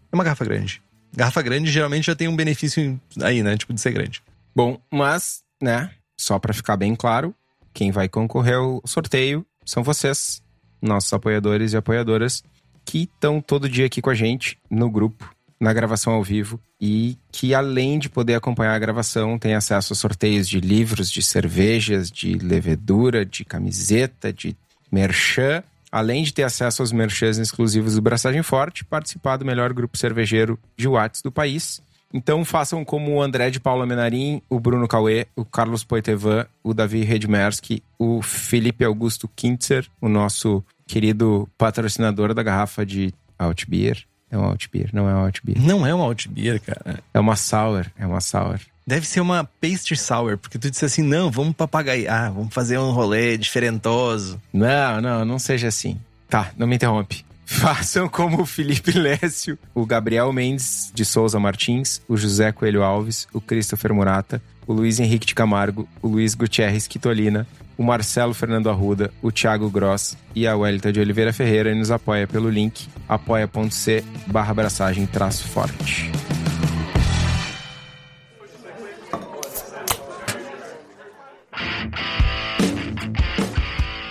É 0.10 0.16
uma 0.16 0.24
garrafa 0.24 0.46
grande. 0.46 0.82
Garrafa 1.14 1.42
grande 1.42 1.70
geralmente 1.70 2.06
já 2.06 2.16
tem 2.16 2.30
um 2.30 2.36
benefício 2.38 2.98
aí, 3.22 3.44
né? 3.44 3.58
Tipo, 3.58 3.74
de 3.74 3.82
ser 3.82 3.92
grande. 3.92 4.24
Bom, 4.56 4.80
mas, 4.90 5.44
né? 5.62 5.92
Só 6.18 6.40
para 6.40 6.54
ficar 6.54 6.78
bem 6.78 6.96
claro, 6.96 7.36
quem 7.76 7.92
vai 7.92 8.08
concorrer 8.08 8.56
ao 8.56 8.82
sorteio 8.86 9.46
são 9.66 9.84
vocês 9.84 10.42
nossos 10.82 11.12
apoiadores 11.12 11.74
e 11.74 11.78
apoiadoras 11.78 12.42
que 12.86 13.04
estão 13.04 13.42
todo 13.42 13.68
dia 13.68 13.86
aqui 13.86 14.02
com 14.02 14.10
a 14.10 14.16
gente 14.16 14.58
no 14.70 14.90
grupo, 14.90 15.30
na 15.60 15.74
gravação 15.74 16.14
ao 16.14 16.24
vivo 16.24 16.60
e 16.80 17.18
que 17.32 17.54
além 17.54 18.00
de 18.00 18.08
poder 18.08 18.36
acompanhar 18.36 18.74
a 18.74 18.80
gravação, 18.80 19.38
tem 19.38 19.56
acesso 19.56 19.92
a 19.92 19.96
sorteios 19.96 20.48
de 20.48 20.62
livros, 20.62 21.12
de 21.12 21.22
cervejas, 21.22 22.10
de 22.10 22.36
levedura, 22.36 23.26
de 23.26 23.44
camiseta, 23.44 24.32
de 24.32 24.56
merchan, 24.90 25.62
além 25.92 26.24
de 26.24 26.34
ter 26.34 26.44
acesso 26.44 26.82
aos 26.82 26.94
merchans 26.94 27.38
exclusivos 27.38 27.96
do 27.96 28.02
Braçagem 28.02 28.44
Forte, 28.44 28.86
participar 28.86 29.36
do 29.36 29.46
melhor 29.46 29.74
grupo 29.74 29.98
cervejeiro 29.98 30.58
de 30.78 30.88
Watts 30.88 31.22
do 31.22 31.32
país 31.32 31.82
Então 32.16 32.46
façam 32.46 32.86
como 32.86 33.12
o 33.12 33.22
André 33.22 33.50
de 33.50 33.60
Paula 33.60 33.86
Menarim, 33.86 34.42
o 34.50 34.58
Bruno 34.58 34.88
Cauê, 34.88 35.28
o 35.36 35.44
Carlos 35.44 35.84
Poitevin, 35.84 36.46
o 36.64 36.74
Davi 36.74 37.04
Redmersky, 37.04 37.84
o 38.00 38.22
Felipe 38.22 38.86
Augusto 38.86 39.30
Kintzer, 39.36 39.86
o 40.00 40.08
nosso 40.08 40.64
querido 40.88 41.50
patrocinador 41.58 42.34
da 42.34 42.42
garrafa 42.42 42.86
de 42.86 43.14
Altbier. 43.38 44.06
É 44.32 44.38
um 44.38 44.46
Altbier, 44.46 44.92
não 44.94 45.10
é 45.10 45.14
um 45.14 45.26
Altbier. 45.26 45.60
Não 45.60 45.86
é 45.86 45.94
uma 45.94 46.06
Altbier, 46.06 46.62
cara. 46.62 47.04
É 47.14 47.20
uma 47.20 47.36
Sour, 47.36 47.86
é 48.00 48.08
uma 48.08 48.22
Sour. 48.22 48.62
Deve 48.88 49.06
ser 49.06 49.20
uma 49.20 49.44
pastry 49.60 49.98
sour, 49.98 50.38
porque 50.38 50.58
tu 50.58 50.72
disse 50.72 50.86
assim, 50.86 51.02
não, 51.02 51.30
vamos 51.30 51.56
papagaiar, 51.56 52.32
vamos 52.32 52.54
fazer 52.54 52.78
um 52.78 52.92
rolê 52.92 53.36
diferentoso. 53.36 54.40
Não, 54.54 55.02
não, 55.02 55.26
não 55.26 55.40
seja 55.40 55.68
assim. 55.68 56.00
Tá, 56.30 56.52
não 56.56 56.66
me 56.66 56.76
interrompe. 56.76 57.25
Façam 57.46 58.10
como 58.10 58.42
o 58.42 58.46
Felipe 58.46 58.92
Lécio, 58.92 59.58
o 59.74 59.86
Gabriel 59.86 60.34
Mendes 60.34 60.92
de 60.94 61.06
Souza 61.06 61.40
Martins, 61.40 62.02
o 62.08 62.18
José 62.18 62.52
Coelho 62.52 62.84
Alves, 62.84 63.28
o 63.32 63.40
Christopher 63.40 63.94
Murata, 63.94 64.42
o 64.66 64.74
Luiz 64.74 65.00
Henrique 65.00 65.28
de 65.28 65.36
Camargo, 65.36 65.88
o 66.02 66.08
Luiz 66.08 66.34
Gutierrez 66.34 66.88
Quitolina, 66.88 67.48
o 67.78 67.84
Marcelo 67.84 68.34
Fernando 68.34 68.70
Arruda, 68.70 69.12
o 69.22 69.32
Thiago 69.32 69.70
Gross 69.70 70.18
e 70.34 70.48
a 70.48 70.58
Welita 70.58 70.92
de 70.92 71.00
Oliveira 71.00 71.32
Ferreira 71.32 71.72
e 71.72 71.76
nos 71.76 71.92
apoia 71.92 72.28
pelo 72.28 72.50
link 72.50 72.88
apoia.c 73.08 74.04
barra 74.28 74.52
abraçagem 74.52 75.06
traço 75.06 75.48
forte. 75.48 76.12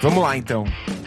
Vamos 0.00 0.22
lá 0.22 0.36
então. 0.36 0.64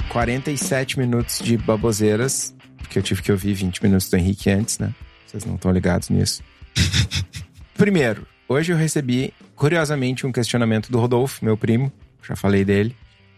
47 0.07 0.99
minutos 0.99 1.39
de 1.39 1.57
baboseiras, 1.57 2.55
porque 2.77 2.97
eu 2.97 3.03
tive 3.03 3.21
que 3.21 3.31
ouvir 3.31 3.53
20 3.53 3.83
minutos 3.83 4.09
do 4.09 4.17
Henrique 4.17 4.49
antes, 4.49 4.79
né? 4.79 4.93
Vocês 5.25 5.45
não 5.45 5.55
estão 5.55 5.71
ligados 5.71 6.09
nisso. 6.09 6.41
Primeiro, 7.75 8.25
hoje 8.47 8.71
eu 8.71 8.77
recebi, 8.77 9.33
curiosamente, 9.55 10.25
um 10.25 10.31
questionamento 10.31 10.91
do 10.91 10.99
Rodolfo, 10.99 11.43
meu 11.43 11.57
primo, 11.57 11.91
já 12.23 12.35
falei 12.35 12.63
dele. 12.63 12.95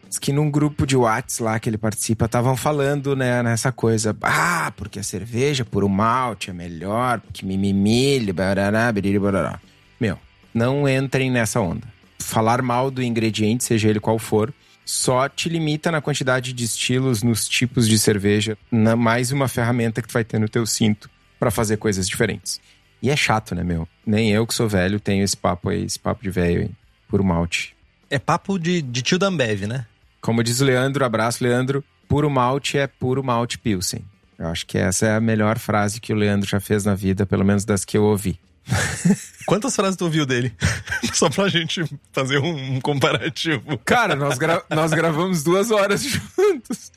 Diz 0.08 0.18
que 0.18 0.32
num 0.32 0.50
grupo 0.50 0.88
de 0.88 0.96
Whats 0.96 1.40
lá 1.40 1.60
que 1.60 1.70
ele 1.70 1.78
participa, 1.78 2.26
estavam 2.26 2.56
falando, 2.56 3.16
né, 3.16 3.44
nessa 3.44 3.72
coisa. 3.72 4.16
Ah, 4.22 4.72
porque 4.76 5.00
a 5.00 5.04
cerveja 5.04 5.64
por 5.64 5.84
um 5.84 5.90
malte 5.90 6.50
é 6.50 6.54
melhor, 6.54 7.20
porque 7.20 7.46
mimimi, 7.46 8.32
barará, 8.32 8.92
biriri, 8.92 9.20
barará. 9.20 9.60
Meu, 10.00 10.18
não 10.54 10.88
entrem 10.88 11.30
nessa 11.30 11.60
onda. 11.60 11.88
Falar 12.20 12.62
mal 12.62 12.90
do 12.90 13.04
ingrediente, 13.04 13.64
seja 13.64 13.88
ele 13.88 14.00
qual 14.00 14.18
for, 14.18 14.54
só 14.89 15.29
te 15.29 15.48
limita 15.50 15.91
na 15.91 16.01
quantidade 16.01 16.51
de 16.51 16.63
estilos, 16.63 17.22
nos 17.22 17.48
tipos 17.48 17.88
de 17.88 18.00
cerveja, 18.00 18.58
na 18.72 18.96
mais 18.96 19.31
uma 19.31 19.48
ferramenta 19.48 20.01
que 20.01 20.08
tu 20.08 20.13
vai 20.13 20.24
ter 20.24 20.39
no 20.39 20.50
teu 20.50 20.65
cinto 20.65 21.08
para 21.39 21.51
fazer 21.51 21.77
coisas 21.77 22.10
diferentes. 22.10 22.60
E 23.00 23.12
é 23.12 23.15
chato, 23.15 23.53
né, 23.53 23.63
meu? 23.63 23.88
Nem 24.03 24.31
eu 24.31 24.48
que 24.48 24.53
sou 24.53 24.67
velho 24.67 25.00
tenho 25.00 25.24
esse 25.24 25.38
papo 25.38 25.69
aí, 25.69 25.84
esse 25.84 26.00
papo 26.00 26.24
de 26.24 26.31
velho 26.31 26.62
aí, 26.62 26.72
puro 27.08 27.24
malte. 27.24 27.75
É 28.10 28.17
papo 28.17 28.58
de, 28.58 28.81
de 28.81 29.03
tio 29.03 29.19
Dambev, 29.19 29.67
né? 29.67 29.86
Como 30.19 30.43
diz 30.43 30.60
o 30.60 30.65
Leandro, 30.65 31.05
abraço, 31.05 31.43
Leandro, 31.43 31.84
puro 32.08 32.27
malte 32.27 32.79
é 32.79 32.88
puro 32.88 33.24
malte 33.24 33.60
Pilsen. 33.60 34.03
Eu 34.39 34.48
acho 34.48 34.65
que 34.65 34.79
essa 34.79 35.05
é 35.05 35.15
a 35.15 35.22
melhor 35.22 35.60
frase 35.60 36.01
que 36.01 36.12
o 36.12 36.15
Leandro 36.15 36.50
já 36.50 36.60
fez 36.60 36.84
na 36.84 36.96
vida, 36.96 37.27
pelo 37.27 37.46
menos 37.46 37.63
das 37.63 37.86
que 37.86 37.96
eu 37.96 38.05
ouvi. 38.05 38.39
Quantas 39.46 39.75
frases 39.75 39.96
tu 39.96 40.06
ouviu 40.06 40.25
dele? 40.25 40.54
Só 41.13 41.30
pra 41.30 41.48
gente 41.48 41.84
fazer 42.12 42.39
um, 42.39 42.75
um 42.75 42.82
comparativo. 42.82 43.78
Cara, 43.80 44.16
nós, 44.16 44.38
gra 44.38 44.63
nós 44.70 44.92
gravamos 44.92 45.44
duas 45.44 45.72
horas 45.72 46.04
juntos. 46.04 46.92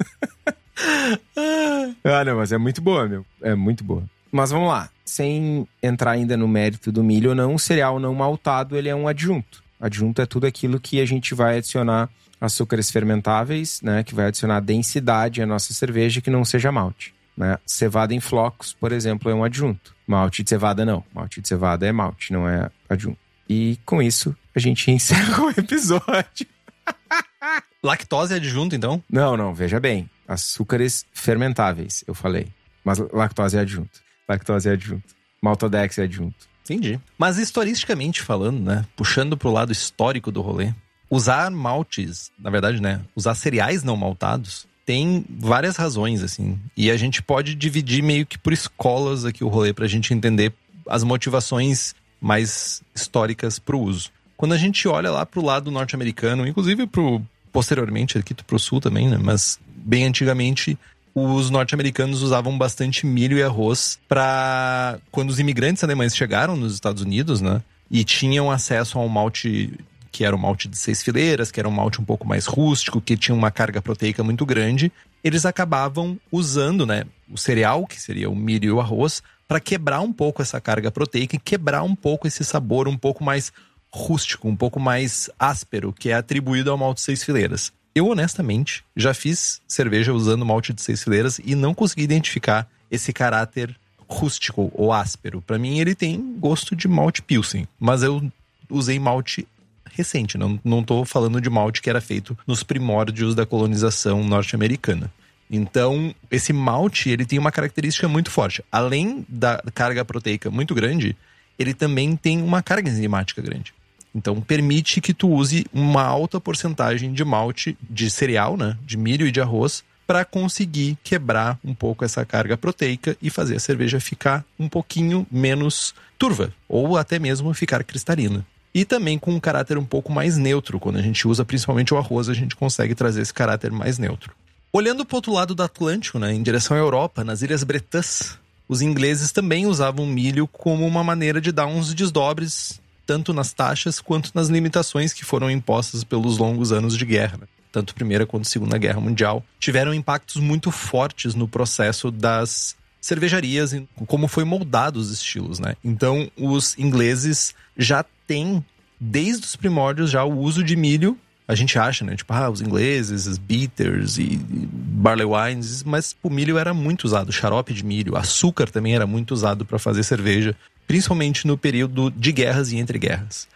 ah, 2.04 2.24
não, 2.24 2.36
mas 2.36 2.52
é 2.52 2.58
muito 2.58 2.80
boa, 2.80 3.08
meu. 3.08 3.24
É 3.42 3.54
muito 3.54 3.82
boa. 3.82 4.04
Mas 4.30 4.50
vamos 4.50 4.68
lá. 4.68 4.88
Sem 5.04 5.66
entrar 5.82 6.12
ainda 6.12 6.36
no 6.36 6.48
mérito 6.48 6.90
do 6.90 7.02
milho 7.02 7.30
ou 7.30 7.36
não, 7.36 7.54
um 7.54 7.58
cereal 7.58 7.98
não 7.98 8.14
maltado, 8.14 8.76
ele 8.76 8.88
é 8.88 8.94
um 8.94 9.06
adjunto. 9.06 9.62
Adjunto 9.80 10.22
é 10.22 10.26
tudo 10.26 10.46
aquilo 10.46 10.80
que 10.80 11.00
a 11.00 11.06
gente 11.06 11.34
vai 11.34 11.58
adicionar 11.58 12.08
açúcares 12.40 12.90
fermentáveis, 12.90 13.80
né? 13.82 14.02
Que 14.02 14.14
vai 14.14 14.26
adicionar 14.26 14.60
densidade 14.60 15.42
à 15.42 15.46
nossa 15.46 15.72
cerveja 15.72 16.20
que 16.20 16.30
não 16.30 16.44
seja 16.44 16.72
malte. 16.72 17.14
Né? 17.36 17.58
Cevada 17.66 18.14
em 18.14 18.20
flocos, 18.20 18.72
por 18.72 18.92
exemplo, 18.92 19.30
é 19.30 19.34
um 19.34 19.44
adjunto. 19.44 19.94
Malte 20.06 20.42
de 20.42 20.50
cevada 20.50 20.84
não. 20.84 21.04
Malte 21.14 21.40
de 21.40 21.48
cevada 21.48 21.86
é 21.86 21.92
malte, 21.92 22.32
não 22.32 22.48
é 22.48 22.70
adjunto. 22.88 23.18
E 23.48 23.78
com 23.84 24.02
isso, 24.02 24.36
a 24.54 24.58
gente 24.58 24.90
encerra 24.92 25.44
o 25.44 25.50
episódio. 25.50 26.46
Lactose 27.82 28.34
é 28.34 28.36
adjunto, 28.36 28.76
então? 28.76 29.02
Não, 29.10 29.36
não, 29.36 29.54
veja 29.54 29.80
bem. 29.80 30.08
Açúcares 30.28 31.04
fermentáveis, 31.12 32.04
eu 32.06 32.14
falei. 32.14 32.48
Mas 32.84 32.98
lactose 33.12 33.56
é 33.56 33.60
adjunto. 33.60 34.00
Lactose 34.28 34.68
é 34.68 34.72
adjunto. 34.72 35.14
Maltodex 35.42 35.98
é 35.98 36.02
adjunto. 36.02 36.48
Entendi. 36.64 37.00
Mas 37.18 37.38
historisticamente 37.38 38.22
falando, 38.22 38.60
né? 38.60 38.86
Puxando 38.96 39.36
pro 39.36 39.50
lado 39.50 39.72
histórico 39.72 40.30
do 40.30 40.40
rolê, 40.40 40.72
usar 41.10 41.50
maltes, 41.50 42.30
na 42.38 42.50
verdade, 42.50 42.80
né? 42.80 43.00
Usar 43.16 43.34
cereais 43.34 43.82
não 43.82 43.96
maltados 43.96 44.66
tem 44.84 45.24
várias 45.28 45.76
razões, 45.76 46.22
assim. 46.22 46.58
E 46.76 46.90
a 46.90 46.96
gente 46.96 47.22
pode 47.22 47.54
dividir 47.54 48.02
meio 48.02 48.26
que 48.26 48.38
por 48.38 48.52
escolas 48.52 49.24
aqui 49.24 49.44
o 49.44 49.48
rolê 49.48 49.72
pra 49.72 49.86
gente 49.86 50.12
entender 50.12 50.52
as 50.88 51.02
motivações 51.02 51.94
mais 52.20 52.82
históricas 52.94 53.58
pro 53.58 53.78
uso. 53.78 54.10
Quando 54.36 54.52
a 54.52 54.58
gente 54.58 54.86
olha 54.88 55.10
lá 55.10 55.24
pro 55.24 55.44
lado 55.44 55.70
norte-americano, 55.70 56.46
inclusive 56.46 56.86
pro 56.86 57.22
posteriormente 57.52 58.16
aqui 58.16 58.34
pro 58.34 58.58
sul 58.58 58.80
também, 58.80 59.08
né? 59.08 59.18
Mas 59.22 59.60
bem 59.66 60.04
antigamente 60.04 60.78
os 61.14 61.50
norte-americanos 61.50 62.22
usavam 62.22 62.56
bastante 62.56 63.06
milho 63.06 63.36
e 63.36 63.42
arroz 63.42 63.98
para 64.08 64.98
quando 65.10 65.30
os 65.30 65.38
imigrantes 65.38 65.84
alemães 65.84 66.16
chegaram 66.16 66.56
nos 66.56 66.72
Estados 66.72 67.02
Unidos, 67.02 67.40
né? 67.40 67.62
E 67.90 68.02
tinham 68.04 68.50
acesso 68.50 68.98
a 68.98 69.02
um 69.02 69.08
malte 69.08 69.72
que 70.12 70.24
era 70.24 70.36
um 70.36 70.38
malte 70.38 70.68
de 70.68 70.76
seis 70.76 71.02
fileiras, 71.02 71.50
que 71.50 71.58
era 71.58 71.68
um 71.68 71.72
malte 71.72 72.00
um 72.00 72.04
pouco 72.04 72.28
mais 72.28 72.44
rústico, 72.46 73.00
que 73.00 73.16
tinha 73.16 73.34
uma 73.34 73.50
carga 73.50 73.80
proteica 73.80 74.22
muito 74.22 74.44
grande, 74.44 74.92
eles 75.24 75.46
acabavam 75.46 76.20
usando, 76.30 76.84
né, 76.84 77.04
o 77.30 77.38
cereal, 77.38 77.86
que 77.86 78.00
seria 78.00 78.28
o 78.28 78.36
milho 78.36 78.66
e 78.66 78.70
o 78.70 78.80
arroz, 78.80 79.22
para 79.48 79.58
quebrar 79.58 80.00
um 80.00 80.12
pouco 80.12 80.42
essa 80.42 80.60
carga 80.60 80.90
proteica 80.90 81.36
e 81.36 81.38
quebrar 81.38 81.82
um 81.82 81.94
pouco 81.94 82.26
esse 82.26 82.44
sabor 82.44 82.86
um 82.86 82.96
pouco 82.96 83.24
mais 83.24 83.52
rústico, 83.90 84.48
um 84.48 84.56
pouco 84.56 84.78
mais 84.78 85.30
áspero, 85.38 85.92
que 85.92 86.10
é 86.10 86.14
atribuído 86.14 86.70
ao 86.70 86.78
malte 86.78 86.98
de 86.98 87.04
seis 87.04 87.24
fileiras. 87.24 87.72
Eu, 87.94 88.08
honestamente, 88.08 88.84
já 88.96 89.12
fiz 89.12 89.60
cerveja 89.68 90.12
usando 90.12 90.46
malte 90.46 90.72
de 90.72 90.80
seis 90.80 91.02
fileiras 91.02 91.38
e 91.44 91.54
não 91.54 91.74
consegui 91.74 92.02
identificar 92.02 92.66
esse 92.90 93.12
caráter 93.12 93.76
rústico 94.08 94.70
ou 94.74 94.92
áspero. 94.92 95.42
Para 95.42 95.58
mim, 95.58 95.78
ele 95.78 95.94
tem 95.94 96.36
gosto 96.38 96.74
de 96.74 96.88
malte 96.88 97.22
pilsen, 97.22 97.68
mas 97.78 98.02
eu 98.02 98.22
usei 98.70 98.98
malte 98.98 99.46
recente, 99.94 100.38
não, 100.38 100.58
não 100.64 100.82
tô 100.82 101.04
falando 101.04 101.40
de 101.40 101.50
malte 101.50 101.82
que 101.82 101.90
era 101.90 102.00
feito 102.00 102.36
nos 102.46 102.62
primórdios 102.62 103.34
da 103.34 103.46
colonização 103.46 104.24
norte-americana. 104.24 105.12
Então, 105.50 106.14
esse 106.30 106.52
malte, 106.52 107.10
ele 107.10 107.26
tem 107.26 107.38
uma 107.38 107.52
característica 107.52 108.08
muito 108.08 108.30
forte. 108.30 108.64
Além 108.72 109.26
da 109.28 109.62
carga 109.74 110.02
proteica 110.02 110.50
muito 110.50 110.74
grande, 110.74 111.14
ele 111.58 111.74
também 111.74 112.16
tem 112.16 112.40
uma 112.40 112.62
carga 112.62 112.88
enzimática 112.88 113.42
grande. 113.42 113.74
Então, 114.14 114.40
permite 114.40 115.00
que 115.00 115.12
tu 115.12 115.30
use 115.30 115.66
uma 115.72 116.02
alta 116.02 116.40
porcentagem 116.40 117.12
de 117.12 117.24
malte 117.24 117.76
de 117.88 118.10
cereal, 118.10 118.56
né, 118.56 118.78
de 118.84 118.96
milho 118.96 119.26
e 119.26 119.30
de 119.30 119.40
arroz, 119.40 119.84
para 120.06 120.24
conseguir 120.24 120.98
quebrar 121.04 121.58
um 121.64 121.74
pouco 121.74 122.04
essa 122.04 122.24
carga 122.24 122.56
proteica 122.56 123.16
e 123.20 123.30
fazer 123.30 123.56
a 123.56 123.60
cerveja 123.60 124.00
ficar 124.00 124.44
um 124.58 124.68
pouquinho 124.68 125.26
menos 125.30 125.94
turva 126.18 126.52
ou 126.68 126.96
até 126.96 127.18
mesmo 127.18 127.52
ficar 127.54 127.82
cristalina 127.84 128.44
e 128.74 128.84
também 128.84 129.18
com 129.18 129.32
um 129.32 129.40
caráter 129.40 129.76
um 129.76 129.84
pouco 129.84 130.12
mais 130.12 130.36
neutro. 130.36 130.80
Quando 130.80 130.98
a 130.98 131.02
gente 131.02 131.26
usa 131.26 131.44
principalmente 131.44 131.92
o 131.92 131.98
arroz, 131.98 132.28
a 132.28 132.34
gente 132.34 132.56
consegue 132.56 132.94
trazer 132.94 133.22
esse 133.22 133.34
caráter 133.34 133.70
mais 133.70 133.98
neutro. 133.98 134.34
Olhando 134.72 135.04
para 135.04 135.14
o 135.14 135.18
outro 135.18 135.32
lado 135.32 135.54
do 135.54 135.62
Atlântico, 135.62 136.18
né, 136.18 136.32
em 136.32 136.42
direção 136.42 136.76
à 136.76 136.80
Europa, 136.80 137.22
nas 137.22 137.42
Ilhas 137.42 137.62
Bretãs, 137.62 138.38
os 138.66 138.80
ingleses 138.80 139.30
também 139.30 139.66
usavam 139.66 140.06
milho 140.06 140.48
como 140.48 140.86
uma 140.86 141.04
maneira 141.04 141.40
de 141.40 141.52
dar 141.52 141.66
uns 141.66 141.92
desdobres, 141.92 142.80
tanto 143.06 143.34
nas 143.34 143.52
taxas 143.52 144.00
quanto 144.00 144.30
nas 144.34 144.48
limitações 144.48 145.12
que 145.12 145.24
foram 145.24 145.50
impostas 145.50 146.04
pelos 146.04 146.38
longos 146.38 146.72
anos 146.72 146.96
de 146.96 147.04
guerra. 147.04 147.36
Né? 147.38 147.46
Tanto 147.70 147.94
Primeira 147.94 148.24
quanto 148.24 148.48
Segunda 148.48 148.78
Guerra 148.78 149.00
Mundial 149.00 149.44
tiveram 149.60 149.92
impactos 149.92 150.36
muito 150.36 150.70
fortes 150.70 151.34
no 151.34 151.46
processo 151.46 152.10
das 152.10 152.74
cervejarias, 153.02 153.74
como 154.06 154.28
foi 154.28 154.44
moldado 154.44 155.00
os 155.00 155.10
estilos, 155.10 155.58
né? 155.58 155.74
Então, 155.84 156.30
os 156.36 156.78
ingleses 156.78 157.52
já 157.76 158.04
têm, 158.26 158.64
desde 158.98 159.44
os 159.44 159.56
primórdios, 159.56 160.08
já 160.08 160.22
o 160.22 160.38
uso 160.38 160.62
de 160.62 160.76
milho. 160.76 161.18
A 161.48 161.56
gente 161.56 161.76
acha, 161.76 162.04
né? 162.04 162.14
Tipo, 162.14 162.32
ah, 162.32 162.48
os 162.48 162.62
ingleses, 162.62 163.26
os 163.26 163.36
bitters 163.36 164.16
e 164.16 164.38
barley 164.38 165.26
wines, 165.26 165.82
mas 165.82 166.14
o 166.22 166.30
milho 166.30 166.56
era 166.56 166.72
muito 166.72 167.02
usado, 167.02 167.32
xarope 167.32 167.74
de 167.74 167.84
milho, 167.84 168.16
açúcar 168.16 168.70
também 168.70 168.94
era 168.94 169.06
muito 169.06 169.32
usado 169.34 169.64
para 169.66 169.80
fazer 169.80 170.04
cerveja, 170.04 170.54
principalmente 170.86 171.44
no 171.44 171.58
período 171.58 172.08
de 172.12 172.30
guerras 172.30 172.70
e 172.70 172.76
entre 172.78 172.98
guerras. 173.00 173.48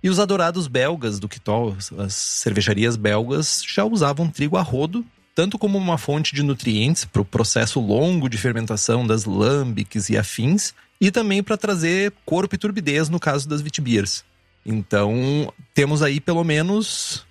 E 0.00 0.08
os 0.08 0.20
adorados 0.20 0.68
belgas 0.68 1.18
do 1.18 1.28
Quitol, 1.28 1.76
as 1.98 2.14
cervejarias 2.14 2.94
belgas, 2.94 3.62
já 3.66 3.84
usavam 3.84 4.28
trigo 4.30 4.56
a 4.56 4.62
rodo 4.62 5.04
tanto 5.34 5.58
como 5.58 5.78
uma 5.78 5.98
fonte 5.98 6.34
de 6.34 6.42
nutrientes 6.42 7.04
para 7.04 7.22
o 7.22 7.24
processo 7.24 7.80
longo 7.80 8.28
de 8.28 8.36
fermentação 8.36 9.06
das 9.06 9.24
lambics 9.24 10.08
e 10.10 10.16
afins, 10.16 10.74
e 11.00 11.10
também 11.10 11.42
para 11.42 11.56
trazer 11.56 12.12
corpo 12.24 12.54
e 12.54 12.58
turbidez 12.58 13.08
no 13.08 13.18
caso 13.18 13.48
das 13.48 13.60
Witbiers. 13.60 14.24
Então, 14.64 15.52
temos 15.74 16.02
aí 16.02 16.20
pelo 16.20 16.44
menos 16.44 17.26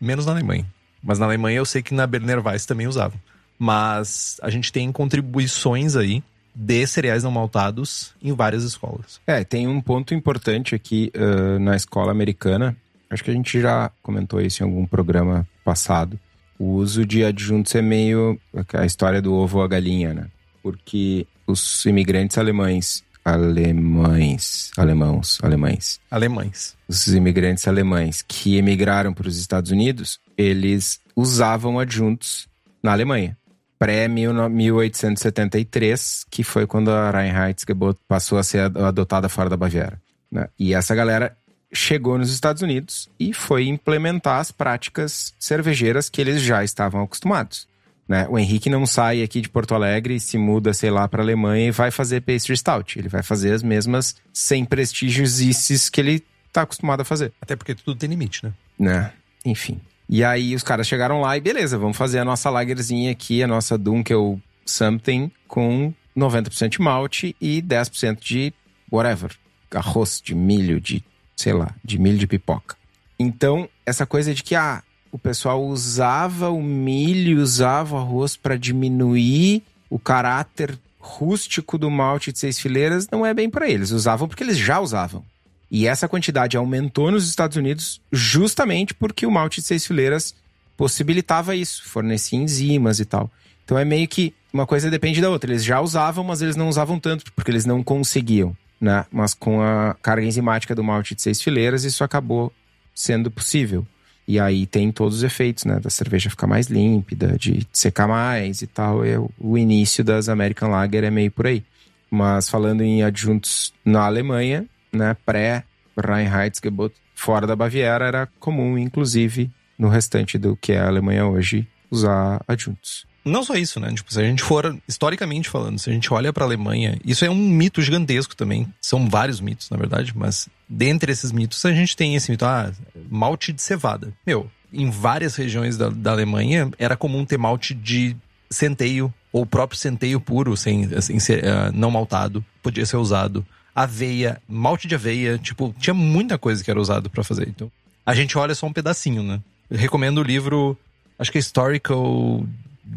menos 0.00 0.26
na 0.26 0.32
Alemanha. 0.32 0.66
Mas 1.02 1.18
na 1.18 1.26
Alemanha 1.26 1.58
eu 1.58 1.64
sei 1.64 1.82
que 1.82 1.94
na 1.94 2.06
Berner 2.06 2.44
Weiss 2.44 2.66
também 2.66 2.86
usavam. 2.86 3.20
Mas 3.58 4.36
a 4.42 4.50
gente 4.50 4.72
tem 4.72 4.90
contribuições 4.92 5.96
aí 5.96 6.22
de 6.54 6.86
cereais 6.86 7.22
não 7.22 7.30
maltados 7.30 8.14
em 8.22 8.32
várias 8.32 8.64
escolas. 8.64 9.20
É, 9.26 9.44
tem 9.44 9.66
um 9.66 9.80
ponto 9.80 10.14
importante 10.14 10.74
aqui 10.74 11.12
uh, 11.14 11.58
na 11.58 11.76
escola 11.76 12.10
americana. 12.10 12.76
Acho 13.10 13.24
que 13.24 13.30
a 13.30 13.34
gente 13.34 13.60
já 13.60 13.90
comentou 14.02 14.40
isso 14.40 14.62
em 14.62 14.66
algum 14.66 14.86
programa 14.86 15.46
passado. 15.64 16.18
O 16.58 16.74
uso 16.74 17.06
de 17.06 17.24
adjuntos 17.24 17.74
é 17.74 17.82
meio 17.82 18.38
a 18.72 18.84
história 18.84 19.22
do 19.22 19.32
ovo 19.32 19.58
ou 19.58 19.64
a 19.64 19.68
galinha, 19.68 20.12
né? 20.12 20.26
Porque 20.62 21.26
os 21.46 21.86
imigrantes 21.86 22.36
alemães 22.36 23.04
alemães, 23.28 24.70
alemãos, 24.76 25.38
alemães. 25.42 25.98
Alemães. 26.10 26.76
Os 26.88 27.06
imigrantes 27.08 27.68
alemães 27.68 28.24
que 28.26 28.56
emigraram 28.56 29.12
para 29.12 29.28
os 29.28 29.38
Estados 29.38 29.70
Unidos, 29.70 30.18
eles 30.36 30.98
usavam 31.14 31.78
adjuntos 31.78 32.48
na 32.82 32.90
Alemanha. 32.92 33.36
Pré-1873, 33.78 36.24
que 36.30 36.42
foi 36.42 36.66
quando 36.66 36.90
a 36.90 37.10
Reinheitsgebot 37.10 38.00
passou 38.08 38.38
a 38.38 38.42
ser 38.42 38.62
adotada 38.76 39.28
fora 39.28 39.50
da 39.50 39.56
Baviera. 39.56 40.00
Né? 40.30 40.46
E 40.58 40.74
essa 40.74 40.94
galera 40.94 41.34
chegou 41.72 42.18
nos 42.18 42.32
Estados 42.32 42.62
Unidos 42.62 43.08
e 43.18 43.32
foi 43.32 43.66
implementar 43.66 44.40
as 44.40 44.50
práticas 44.50 45.34
cervejeiras 45.38 46.08
que 46.08 46.20
eles 46.20 46.42
já 46.42 46.64
estavam 46.64 47.02
acostumados. 47.02 47.66
Né? 48.08 48.26
O 48.30 48.38
Henrique 48.38 48.70
não 48.70 48.86
sai 48.86 49.22
aqui 49.22 49.40
de 49.40 49.50
Porto 49.50 49.74
Alegre 49.74 50.16
e 50.16 50.20
se 50.20 50.38
muda, 50.38 50.72
sei 50.72 50.90
lá, 50.90 51.06
para 51.06 51.22
Alemanha 51.22 51.68
e 51.68 51.70
vai 51.70 51.90
fazer 51.90 52.22
pastry 52.22 52.56
stout. 52.56 52.98
Ele 52.98 53.08
vai 53.08 53.22
fazer 53.22 53.52
as 53.52 53.62
mesmas 53.62 54.16
sem 54.32 54.64
prestígios 54.64 55.90
que 55.90 56.00
ele 56.00 56.24
tá 56.50 56.62
acostumado 56.62 57.02
a 57.02 57.04
fazer. 57.04 57.32
Até 57.40 57.54
porque 57.54 57.74
tudo 57.74 57.98
tem 57.98 58.08
limite, 58.08 58.44
né? 58.44 58.52
Né? 58.78 59.12
Enfim. 59.44 59.78
E 60.08 60.24
aí 60.24 60.54
os 60.54 60.62
caras 60.62 60.86
chegaram 60.86 61.20
lá 61.20 61.36
e 61.36 61.40
beleza, 61.40 61.76
vamos 61.76 61.98
fazer 61.98 62.18
a 62.18 62.24
nossa 62.24 62.48
lagerzinha 62.48 63.12
aqui, 63.12 63.42
a 63.42 63.46
nossa 63.46 63.76
Dunkel 63.76 64.40
Something 64.64 65.30
com 65.46 65.92
90% 66.16 66.70
de 66.70 66.80
malte 66.80 67.36
e 67.38 67.60
10% 67.60 68.18
de 68.20 68.54
whatever. 68.90 69.32
Arroz, 69.70 70.22
de 70.24 70.34
milho, 70.34 70.80
de, 70.80 71.04
sei 71.38 71.52
lá, 71.52 71.72
de 71.84 71.98
milho 71.98 72.18
de 72.18 72.26
pipoca. 72.26 72.76
Então, 73.16 73.68
essa 73.86 74.04
coisa 74.04 74.34
de 74.34 74.42
que, 74.42 74.56
ah, 74.56 74.82
o 75.12 75.18
pessoal 75.18 75.64
usava 75.64 76.50
o 76.50 76.60
milho, 76.60 77.40
usava 77.40 77.94
o 77.94 77.98
arroz 77.98 78.36
para 78.36 78.58
diminuir 78.58 79.62
o 79.88 79.98
caráter 79.98 80.76
rústico 80.98 81.78
do 81.78 81.88
malte 81.88 82.32
de 82.32 82.40
seis 82.40 82.58
fileiras, 82.58 83.08
não 83.10 83.24
é 83.24 83.32
bem 83.32 83.48
para 83.48 83.68
eles. 83.68 83.92
Usavam 83.92 84.26
porque 84.26 84.42
eles 84.42 84.58
já 84.58 84.80
usavam. 84.80 85.24
E 85.70 85.86
essa 85.86 86.08
quantidade 86.08 86.56
aumentou 86.56 87.10
nos 87.10 87.28
Estados 87.28 87.56
Unidos 87.56 88.00
justamente 88.10 88.92
porque 88.92 89.24
o 89.24 89.30
malte 89.30 89.60
de 89.60 89.66
seis 89.66 89.86
fileiras 89.86 90.34
possibilitava 90.76 91.54
isso, 91.54 91.88
fornecia 91.88 92.38
enzimas 92.38 92.98
e 92.98 93.04
tal. 93.04 93.30
Então 93.64 93.78
é 93.78 93.84
meio 93.84 94.08
que 94.08 94.34
uma 94.52 94.66
coisa 94.66 94.90
depende 94.90 95.20
da 95.20 95.30
outra. 95.30 95.52
Eles 95.52 95.64
já 95.64 95.80
usavam, 95.80 96.24
mas 96.24 96.42
eles 96.42 96.56
não 96.56 96.68
usavam 96.68 96.98
tanto 96.98 97.32
porque 97.32 97.50
eles 97.50 97.64
não 97.64 97.82
conseguiam, 97.82 98.56
né? 98.80 99.04
Mas 99.10 99.34
com 99.34 99.60
a 99.60 99.96
carga 100.02 100.26
enzimática 100.26 100.74
do 100.74 100.84
malte 100.84 101.14
de 101.14 101.22
seis 101.22 101.42
fileiras, 101.42 101.84
isso 101.84 102.04
acabou 102.04 102.52
sendo 102.94 103.30
possível. 103.30 103.86
E 104.26 104.38
aí 104.38 104.66
tem 104.66 104.92
todos 104.92 105.16
os 105.18 105.22
efeitos, 105.22 105.64
né? 105.64 105.80
Da 105.80 105.88
cerveja 105.88 106.28
ficar 106.28 106.46
mais 106.46 106.66
límpida, 106.66 107.36
de 107.38 107.66
secar 107.72 108.06
mais 108.06 108.60
e 108.60 108.66
tal. 108.66 109.04
É 109.04 109.18
o 109.38 109.56
início 109.56 110.04
das 110.04 110.28
American 110.28 110.68
Lager 110.70 111.04
é 111.04 111.10
meio 111.10 111.30
por 111.30 111.46
aí. 111.46 111.64
Mas 112.10 112.48
falando 112.48 112.82
em 112.82 113.02
adjuntos 113.02 113.72
na 113.84 114.04
Alemanha, 114.04 114.66
né? 114.92 115.16
Pré-Reinheitsgebot, 115.24 116.94
fora 117.14 117.46
da 117.46 117.56
Baviera, 117.56 118.06
era 118.06 118.28
comum, 118.38 118.76
inclusive, 118.76 119.50
no 119.78 119.88
restante 119.88 120.36
do 120.36 120.56
que 120.56 120.72
é 120.72 120.78
a 120.78 120.88
Alemanha 120.88 121.26
hoje, 121.26 121.66
usar 121.90 122.42
adjuntos. 122.46 123.07
Não 123.24 123.44
só 123.44 123.54
isso, 123.54 123.78
né? 123.78 123.92
Tipo, 123.92 124.12
se 124.12 124.20
a 124.20 124.24
gente 124.24 124.42
for, 124.42 124.76
historicamente 124.86 125.48
falando, 125.48 125.78
se 125.78 125.90
a 125.90 125.92
gente 125.92 126.12
olha 126.12 126.32
para 126.32 126.44
a 126.44 126.46
Alemanha, 126.46 126.98
isso 127.04 127.24
é 127.24 127.30
um 127.30 127.36
mito 127.36 127.82
gigantesco 127.82 128.34
também. 128.34 128.66
São 128.80 129.08
vários 129.08 129.40
mitos, 129.40 129.68
na 129.70 129.76
verdade, 129.76 130.12
mas 130.16 130.48
dentre 130.68 131.12
esses 131.12 131.30
mitos 131.30 131.64
a 131.64 131.72
gente 131.72 131.96
tem 131.96 132.14
esse 132.14 132.30
mito, 132.30 132.44
ah, 132.44 132.72
malte 133.10 133.52
de 133.52 133.60
cevada. 133.60 134.12
Meu, 134.26 134.50
em 134.72 134.90
várias 134.90 135.36
regiões 135.36 135.76
da, 135.76 135.88
da 135.88 136.12
Alemanha 136.12 136.70
era 136.78 136.96
comum 136.96 137.24
ter 137.24 137.38
malte 137.38 137.74
de 137.74 138.16
centeio 138.50 139.12
ou 139.32 139.44
próprio 139.44 139.78
centeio 139.78 140.20
puro, 140.20 140.56
sem, 140.56 140.84
assim, 140.94 141.18
ser, 141.18 141.44
uh, 141.44 141.72
não 141.72 141.90
maltado, 141.90 142.44
podia 142.62 142.86
ser 142.86 142.96
usado. 142.96 143.46
Aveia, 143.74 144.40
malte 144.48 144.88
de 144.88 144.94
aveia, 144.94 145.38
tipo, 145.38 145.74
tinha 145.78 145.94
muita 145.94 146.38
coisa 146.38 146.64
que 146.64 146.70
era 146.70 146.80
usado 146.80 147.10
para 147.10 147.22
fazer. 147.22 147.48
Então, 147.48 147.70
a 148.04 148.14
gente 148.14 148.36
olha 148.38 148.54
só 148.54 148.66
um 148.66 148.72
pedacinho, 148.72 149.22
né? 149.22 149.40
Eu 149.70 149.76
recomendo 149.76 150.18
o 150.18 150.22
livro, 150.22 150.76
acho 151.18 151.30
que 151.30 151.38
é 151.38 151.40
Historical 151.40 152.44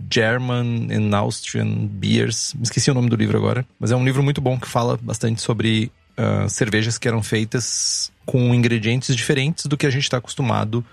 German 0.10 0.88
and 0.92 1.16
Austrian 1.16 1.88
Beers. 1.88 2.56
Esqueci 2.62 2.90
o 2.92 2.94
nome 2.94 3.10
do 3.10 3.16
livro 3.16 3.38
agora, 3.38 3.66
mas 3.80 3.92
é 3.92 3.96
um 3.96 4.06
livro 4.06 4.24
muito 4.24 4.42
bom 4.42 4.60
que 4.60 4.68
fala 4.68 4.98
bastante 5.02 5.42
sobre 5.42 5.92
uh, 6.18 6.50
cervejas 6.50 6.98
que 6.98 7.08
eram 7.08 7.22
feitas 7.22 8.12
com 8.26 8.54
ingredientes 8.54 9.16
diferentes 9.16 9.66
do 9.66 9.78
que 9.78 9.86
a 9.86 9.90
gente 9.90 10.04
está 10.04 10.18
acostumado 10.18 10.86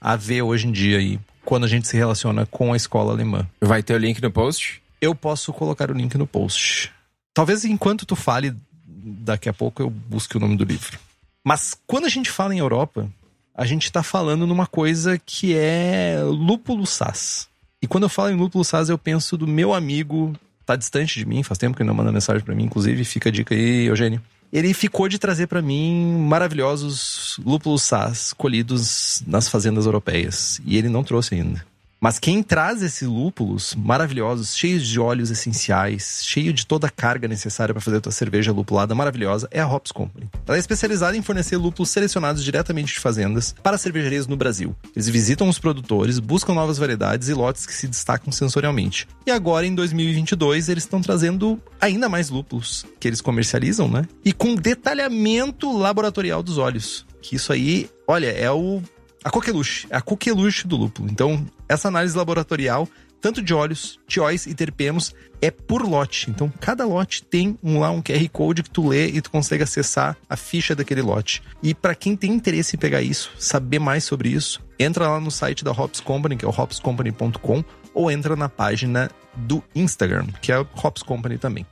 a 0.00 0.16
ver 0.16 0.42
hoje 0.42 0.66
em 0.66 0.72
dia 0.72 0.98
aí, 0.98 1.18
quando 1.44 1.64
a 1.64 1.68
gente 1.68 1.86
se 1.86 1.96
relaciona 1.96 2.44
com 2.46 2.72
a 2.72 2.76
escola 2.76 3.12
alemã. 3.12 3.46
Vai 3.60 3.82
ter 3.82 3.94
o 3.94 3.98
link 3.98 4.20
no 4.20 4.30
post? 4.30 4.82
Eu 5.00 5.14
posso 5.14 5.52
colocar 5.52 5.90
o 5.90 5.94
link 5.94 6.16
no 6.16 6.26
post. 6.26 6.92
Talvez 7.32 7.64
enquanto 7.64 8.04
tu 8.04 8.16
fale, 8.16 8.54
daqui 8.76 9.48
a 9.48 9.52
pouco 9.52 9.82
eu 9.82 9.88
busque 9.88 10.36
o 10.36 10.40
nome 10.40 10.56
do 10.56 10.64
livro. 10.64 10.98
Mas 11.44 11.76
quando 11.86 12.04
a 12.04 12.08
gente 12.08 12.30
fala 12.30 12.54
em 12.54 12.58
Europa, 12.58 13.08
a 13.54 13.64
gente 13.64 13.84
está 13.84 14.02
falando 14.02 14.46
numa 14.46 14.66
coisa 14.66 15.18
que 15.18 15.54
é 15.54 16.20
lúpulo 16.24 16.86
SAS. 16.86 17.48
E 17.82 17.86
quando 17.88 18.04
eu 18.04 18.08
falo 18.08 18.30
em 18.30 18.36
lúpulo 18.36 18.64
SAS, 18.64 18.88
eu 18.88 18.96
penso 18.96 19.36
do 19.36 19.46
meu 19.46 19.74
amigo, 19.74 20.32
tá 20.64 20.76
distante 20.76 21.18
de 21.18 21.26
mim, 21.26 21.42
faz 21.42 21.58
tempo 21.58 21.76
que 21.76 21.82
ele 21.82 21.88
não 21.88 21.96
manda 21.96 22.12
mensagem 22.12 22.40
para 22.40 22.54
mim, 22.54 22.64
inclusive, 22.64 23.04
fica 23.04 23.28
a 23.28 23.32
dica 23.32 23.54
aí, 23.54 23.86
Eugênio. 23.86 24.22
Ele 24.52 24.72
ficou 24.72 25.08
de 25.08 25.18
trazer 25.18 25.48
para 25.48 25.60
mim 25.60 26.18
maravilhosos 26.28 27.40
lúpulos 27.44 27.82
SAS 27.82 28.32
colhidos 28.32 29.22
nas 29.26 29.48
fazendas 29.48 29.86
europeias. 29.86 30.60
E 30.64 30.76
ele 30.76 30.90
não 30.90 31.02
trouxe 31.02 31.34
ainda. 31.34 31.64
Mas 32.02 32.18
quem 32.18 32.42
traz 32.42 32.82
esses 32.82 33.06
lúpulos 33.06 33.76
maravilhosos, 33.76 34.56
cheios 34.56 34.84
de 34.88 34.98
óleos 34.98 35.30
essenciais, 35.30 36.22
cheio 36.24 36.52
de 36.52 36.66
toda 36.66 36.88
a 36.88 36.90
carga 36.90 37.28
necessária 37.28 37.72
para 37.72 37.80
fazer 37.80 37.98
a 37.98 38.00
tua 38.00 38.10
cerveja 38.10 38.50
lupulada 38.50 38.92
maravilhosa, 38.92 39.46
é 39.52 39.60
a 39.60 39.68
Hops 39.68 39.92
Company. 39.92 40.28
Ela 40.44 40.56
é 40.56 40.58
especializada 40.58 41.16
em 41.16 41.22
fornecer 41.22 41.56
lúpulos 41.56 41.90
selecionados 41.90 42.42
diretamente 42.42 42.92
de 42.92 42.98
fazendas 42.98 43.54
para 43.62 43.78
cervejarias 43.78 44.26
no 44.26 44.36
Brasil. 44.36 44.74
Eles 44.96 45.08
visitam 45.08 45.48
os 45.48 45.60
produtores, 45.60 46.18
buscam 46.18 46.54
novas 46.54 46.76
variedades 46.76 47.28
e 47.28 47.34
lotes 47.34 47.64
que 47.66 47.72
se 47.72 47.86
destacam 47.86 48.32
sensorialmente. 48.32 49.06
E 49.24 49.30
agora, 49.30 49.64
em 49.64 49.72
2022, 49.72 50.70
eles 50.70 50.82
estão 50.82 51.00
trazendo 51.00 51.62
ainda 51.80 52.08
mais 52.08 52.30
lúpulos 52.30 52.84
que 52.98 53.06
eles 53.06 53.20
comercializam, 53.20 53.86
né? 53.86 54.08
E 54.24 54.32
com 54.32 54.56
detalhamento 54.56 55.70
laboratorial 55.70 56.42
dos 56.42 56.58
óleos. 56.58 57.06
Que 57.22 57.36
isso 57.36 57.52
aí, 57.52 57.88
olha, 58.08 58.26
é 58.26 58.50
o 58.50 58.82
a 59.24 59.30
coqueluche, 59.30 59.86
é 59.88 59.96
a 59.96 60.00
coqueluche 60.00 60.66
do 60.66 60.76
lúpulo. 60.76 61.08
Então, 61.08 61.46
essa 61.72 61.88
análise 61.88 62.16
laboratorial, 62.16 62.88
tanto 63.20 63.40
de 63.40 63.54
óleos, 63.54 63.98
tióis 64.06 64.46
e 64.46 64.54
terpenos, 64.54 65.14
é 65.40 65.50
por 65.50 65.82
lote. 65.82 66.28
Então, 66.28 66.52
cada 66.60 66.84
lote 66.84 67.22
tem 67.22 67.56
um, 67.62 67.78
lá 67.78 67.90
um 67.90 68.02
QR 68.02 68.28
Code 68.30 68.62
que 68.64 68.70
tu 68.70 68.88
lê 68.88 69.06
e 69.08 69.20
tu 69.20 69.30
consegue 69.30 69.62
acessar 69.62 70.16
a 70.28 70.36
ficha 70.36 70.74
daquele 70.74 71.02
lote. 71.02 71.42
E 71.62 71.72
para 71.74 71.94
quem 71.94 72.16
tem 72.16 72.32
interesse 72.32 72.76
em 72.76 72.78
pegar 72.78 73.00
isso, 73.00 73.30
saber 73.38 73.78
mais 73.78 74.04
sobre 74.04 74.28
isso, 74.28 74.60
entra 74.78 75.08
lá 75.08 75.20
no 75.20 75.30
site 75.30 75.64
da 75.64 75.70
Hops 75.70 76.00
Company, 76.00 76.36
que 76.36 76.44
é 76.44 76.48
o 76.48 76.50
hopscompany.com, 76.50 77.64
ou 77.94 78.10
entra 78.10 78.34
na 78.34 78.48
página 78.48 79.10
do 79.34 79.62
Instagram, 79.74 80.26
que 80.40 80.50
é 80.50 80.58
o 80.58 80.66
Hops 80.82 81.02
Company 81.02 81.38
também. 81.38 81.66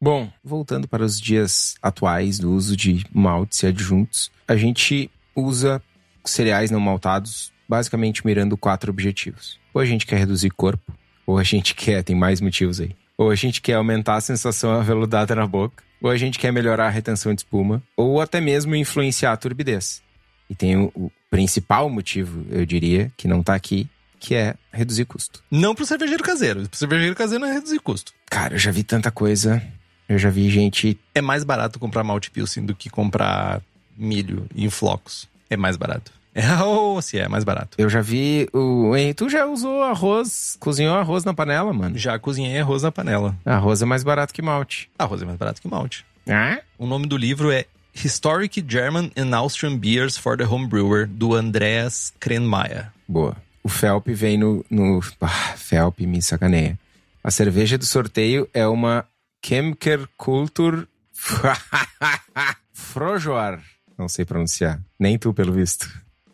Bom, 0.00 0.30
voltando 0.42 0.88
para 0.88 1.04
os 1.04 1.20
dias 1.20 1.76
atuais 1.80 2.38
do 2.38 2.52
uso 2.52 2.76
de 2.76 3.06
maltes 3.12 3.62
e 3.62 3.66
adjuntos, 3.68 4.30
a 4.48 4.56
gente 4.56 5.10
usa 5.34 5.80
cereais 6.24 6.70
não 6.70 6.80
maltados, 6.80 7.51
basicamente 7.68 8.24
mirando 8.26 8.56
quatro 8.56 8.90
objetivos. 8.90 9.58
Ou 9.72 9.80
a 9.80 9.84
gente 9.84 10.06
quer 10.06 10.18
reduzir 10.18 10.50
corpo, 10.50 10.92
ou 11.26 11.38
a 11.38 11.42
gente 11.42 11.74
quer, 11.74 12.02
tem 12.02 12.16
mais 12.16 12.40
motivos 12.40 12.80
aí. 12.80 12.94
Ou 13.16 13.30
a 13.30 13.34
gente 13.34 13.60
quer 13.60 13.74
aumentar 13.74 14.16
a 14.16 14.20
sensação 14.20 14.72
aveludada 14.72 15.34
na 15.34 15.46
boca, 15.46 15.82
ou 16.00 16.10
a 16.10 16.16
gente 16.16 16.38
quer 16.38 16.52
melhorar 16.52 16.86
a 16.86 16.90
retenção 16.90 17.34
de 17.34 17.40
espuma, 17.40 17.82
ou 17.96 18.20
até 18.20 18.40
mesmo 18.40 18.74
influenciar 18.74 19.32
a 19.32 19.36
turbidez. 19.36 20.02
E 20.50 20.54
tem 20.54 20.76
o, 20.76 20.92
o 20.94 21.10
principal 21.30 21.88
motivo, 21.88 22.44
eu 22.50 22.66
diria, 22.66 23.10
que 23.16 23.28
não 23.28 23.42
tá 23.42 23.54
aqui, 23.54 23.88
que 24.18 24.34
é 24.34 24.54
reduzir 24.72 25.04
custo. 25.04 25.42
Não 25.50 25.74
pro 25.74 25.86
cervejeiro 25.86 26.22
caseiro. 26.22 26.68
Pro 26.68 26.78
cervejeiro 26.78 27.14
caseiro 27.14 27.44
não 27.44 27.50
é 27.50 27.54
reduzir 27.54 27.80
custo. 27.80 28.12
Cara, 28.30 28.54
eu 28.54 28.58
já 28.58 28.70
vi 28.70 28.82
tanta 28.82 29.10
coisa. 29.10 29.62
Eu 30.08 30.18
já 30.18 30.30
vi 30.30 30.48
gente. 30.50 30.98
É 31.14 31.20
mais 31.20 31.42
barato 31.42 31.78
comprar 31.78 32.04
malte 32.04 32.30
pilsen 32.30 32.64
do 32.64 32.74
que 32.74 32.90
comprar 32.90 33.60
milho 33.96 34.46
em 34.54 34.70
flocos 34.70 35.28
é 35.52 35.56
mais 35.56 35.76
barato. 35.76 36.12
É, 36.34 36.54
ou 36.64 37.00
se 37.02 37.18
é 37.18 37.28
mais 37.28 37.44
barato. 37.44 37.76
Eu 37.78 37.88
já 37.88 38.00
vi 38.00 38.48
o. 38.52 38.96
Hein, 38.96 39.12
tu 39.14 39.28
já 39.28 39.46
usou 39.46 39.82
arroz, 39.82 40.56
cozinhou 40.58 40.94
arroz 40.96 41.24
na 41.24 41.34
panela, 41.34 41.72
mano? 41.72 41.98
Já 41.98 42.18
cozinhei 42.18 42.58
arroz 42.60 42.82
na 42.82 42.92
panela. 42.92 43.36
Arroz 43.44 43.82
é 43.82 43.84
mais 43.84 44.02
barato 44.02 44.32
que 44.32 44.42
malte. 44.42 44.90
Arroz 44.98 45.22
é 45.22 45.24
mais 45.24 45.38
barato 45.38 45.60
que 45.60 45.68
malte. 45.68 46.04
Ah? 46.28 46.60
O 46.78 46.86
nome 46.86 47.06
do 47.06 47.16
livro 47.16 47.50
é 47.50 47.66
Historic 47.94 48.64
German 48.66 49.10
and 49.16 49.36
Austrian 49.36 49.76
Beers 49.76 50.16
for 50.16 50.36
the 50.36 50.44
Home 50.44 50.66
Brewer, 50.66 51.06
do 51.06 51.34
Andreas 51.34 52.12
Krenmeier. 52.18 52.90
Boa. 53.06 53.36
O 53.62 53.68
Felp 53.68 54.08
vem 54.08 54.38
no. 54.38 54.64
no... 54.70 55.00
Ah, 55.20 55.54
Felp 55.56 56.00
me 56.00 56.20
sacaneia. 56.22 56.78
A 57.22 57.30
cerveja 57.30 57.78
do 57.78 57.84
sorteio 57.84 58.48
é 58.52 58.66
uma 58.66 59.04
Kemker 59.40 60.08
Kultur 60.16 60.86
Frojoar. 62.72 63.62
Não 63.96 64.08
sei 64.08 64.24
pronunciar. 64.24 64.80
Nem 64.98 65.18
tu, 65.18 65.32
pelo 65.32 65.52
visto. 65.52 65.88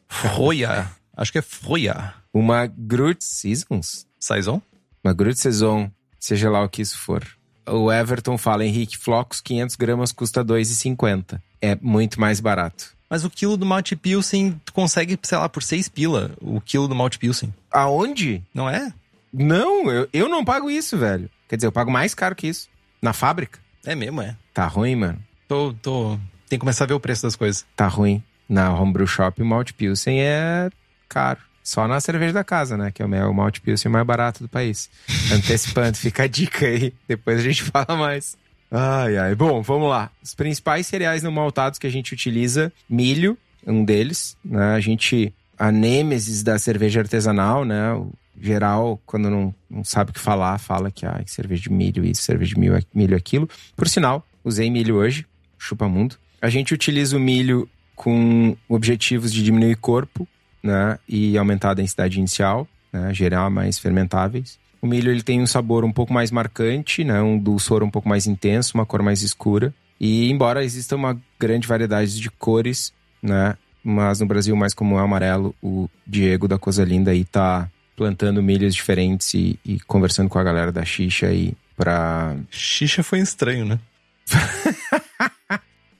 Froia. 0.09 0.91
Acho 1.17 1.33
que 1.33 1.39
é 1.39 1.43
Froia. 1.43 2.15
Uma 2.33 2.67
Grut 2.67 3.23
Seasons? 3.23 4.07
Saison? 4.19 4.61
Uma 5.03 5.13
Grut 5.13 5.39
Saison, 5.39 5.91
seja 6.19 6.51
lá 6.51 6.63
o 6.63 6.69
que 6.69 6.83
isso 6.83 6.99
for. 6.99 7.27
O 7.67 7.93
Everton 7.93 8.39
fala, 8.39 8.65
Henrique, 8.65 8.97
flocos 8.97 9.41
500 9.41 9.77
gramas 9.77 10.13
custa 10.13 10.45
2,50. 10.45 11.41
É 11.61 11.77
muito 11.81 12.21
mais 12.21 12.41
barato. 12.41 12.97
Mas 13.11 13.25
o 13.25 13.31
quilo 13.31 13.57
do 13.57 13.65
Malte 13.65 13.97
Pilsen, 13.97 14.61
tu 14.65 14.73
consegue, 14.73 15.19
sei 15.23 15.39
lá, 15.39 15.49
por 15.49 15.63
6 15.63 15.89
pila. 15.89 16.33
O 16.41 16.61
quilo 16.61 16.89
do 16.89 16.95
Malte 16.95 17.19
Pilsen. 17.19 17.55
Aonde? 17.71 18.43
Não 18.55 18.69
é? 18.69 18.93
Não, 19.33 19.91
eu, 19.91 20.09
eu 20.13 20.29
não 20.29 20.45
pago 20.45 20.71
isso, 20.71 20.97
velho. 20.97 21.31
Quer 21.49 21.57
dizer, 21.57 21.67
eu 21.67 21.73
pago 21.73 21.91
mais 21.91 22.15
caro 22.15 22.35
que 22.35 22.47
isso. 22.47 22.69
Na 23.01 23.13
fábrica. 23.13 23.59
É 23.85 23.95
mesmo, 23.95 24.21
é. 24.21 24.37
Tá 24.53 24.67
ruim, 24.67 24.95
mano. 24.95 25.19
Tô, 25.47 25.73
tô... 25.75 26.19
Tem 26.49 26.59
que 26.59 26.61
começar 26.61 26.85
a 26.85 26.87
ver 26.87 26.95
o 26.95 27.01
preço 27.01 27.23
das 27.23 27.37
coisas. 27.37 27.65
Tá 27.77 27.87
ruim. 27.87 28.23
Na 28.49 28.73
Homebrew 28.73 29.07
Shop, 29.07 29.43
o 29.43 29.45
Malt 29.45 29.73
Pilsen 29.73 30.23
é 30.23 30.71
caro. 31.09 31.41
Só 31.63 31.87
na 31.87 32.01
cerveja 32.01 32.33
da 32.33 32.43
casa, 32.43 32.79
né? 32.79 32.91
Que 32.91 33.03
é 33.03 33.05
o 33.05 33.35
Malt 33.35 33.61
Pilsen 33.61 33.93
mais 33.93 34.07
barato 34.07 34.43
do 34.43 34.49
país. 34.49 34.89
Antecipando, 35.31 35.99
fica 35.99 36.23
a 36.23 36.27
dica 36.27 36.67
aí. 36.67 36.95
Depois 37.07 37.41
a 37.41 37.43
gente 37.43 37.63
fala 37.63 37.95
mais. 37.95 38.39
Ai, 38.71 39.19
ai. 39.19 39.35
Bom, 39.35 39.61
vamos 39.61 39.91
lá. 39.91 40.11
Os 40.23 40.35
principais 40.35 40.87
cereais 40.87 41.23
não 41.23 41.31
maltados 41.31 41.79
que 41.79 41.87
a 41.87 41.91
gente 41.91 42.15
utiliza, 42.15 42.73
milho, 42.89 43.37
um 43.67 43.85
deles, 43.85 44.35
né? 44.43 44.75
A 44.75 44.81
gente, 44.81 45.35
a 45.59 45.71
nêmesis 45.71 46.43
da 46.43 46.59
cerveja 46.59 47.01
artesanal, 47.01 47.67
né? 47.67 47.93
O 47.93 48.13
geral, 48.41 48.99
quando 49.05 49.29
não, 49.29 49.55
não 49.69 49.85
sabe 49.85 50.11
o 50.11 50.15
que 50.15 50.21
falar, 50.21 50.57
fala 50.59 50.91
que, 50.91 51.05
ah, 51.05 51.23
cerveja 51.27 51.63
de 51.63 51.73
milho 51.73 52.05
isso, 52.05 52.23
cerveja 52.23 52.55
de 52.55 52.61
milho, 52.61 52.83
milho 52.95 53.17
aquilo. 53.17 53.49
Por 53.77 53.89
sinal, 53.89 54.27
usei 54.43 54.71
milho 54.71 54.97
hoje, 54.97 55.27
chupa 55.59 55.87
mundo. 55.87 56.17
A 56.41 56.49
gente 56.49 56.73
utiliza 56.73 57.17
o 57.17 57.21
milho 57.21 57.69
com 57.99 58.57
objetivos 58.69 59.33
de 59.33 59.43
diminuir 59.43 59.77
corpo, 59.77 60.27
né? 60.63 60.99
E 61.07 61.37
aumentar 61.37 61.73
a 61.73 61.75
densidade 61.75 62.17
inicial, 62.17 62.67
né? 62.93 63.13
Gerar 63.13 63.51
mais 63.51 63.77
fermentáveis. 63.77 64.57
O 64.81 64.87
milho 64.87 65.11
ele 65.11 65.23
tem 65.23 65.43
um 65.43 65.47
sabor 65.47 65.85
um 65.85 65.93
pouco 65.93 66.13
mais 66.13 66.31
marcante, 66.31 67.03
né? 67.03 67.21
Um 67.21 67.37
dulçor 67.37 67.83
um 67.83 67.91
pouco 67.91 68.09
mais 68.09 68.29
intenso, 68.29 68.77
uma 68.77 68.87
cor 68.87 69.03
mais 69.03 69.23
escura. 69.23 69.75
E 70.01 70.31
embora 70.31 70.65
exista 70.65 70.95
uma 70.95 71.21
grande 71.41 71.67
variedade 71.67 72.21
de 72.21 72.31
cores, 72.31 72.93
né? 73.21 73.57
Mas 73.83 74.21
no 74.21 74.27
Brasil 74.27 74.55
mais 74.55 74.73
comum 74.73 74.97
é 74.97 75.03
o 75.03 75.05
amarelo. 75.05 75.53
O 75.61 75.91
Diego 76.07 76.47
da 76.47 76.57
Coisa 76.57 76.85
Linda 76.85 77.11
aí 77.11 77.25
tá 77.25 77.69
plantando 77.97 78.41
milhos 78.41 78.77
diferentes 78.77 79.35
e, 79.35 79.59
e 79.67 79.81
conversando 79.81 80.29
com 80.29 80.39
a 80.39 80.45
galera 80.45 80.71
da 80.71 80.85
Xixa 80.85 81.27
aí 81.27 81.53
pra, 81.77 82.37
Xixa 82.49 83.03
foi 83.03 83.19
estranho, 83.19 83.65
né? 83.65 83.81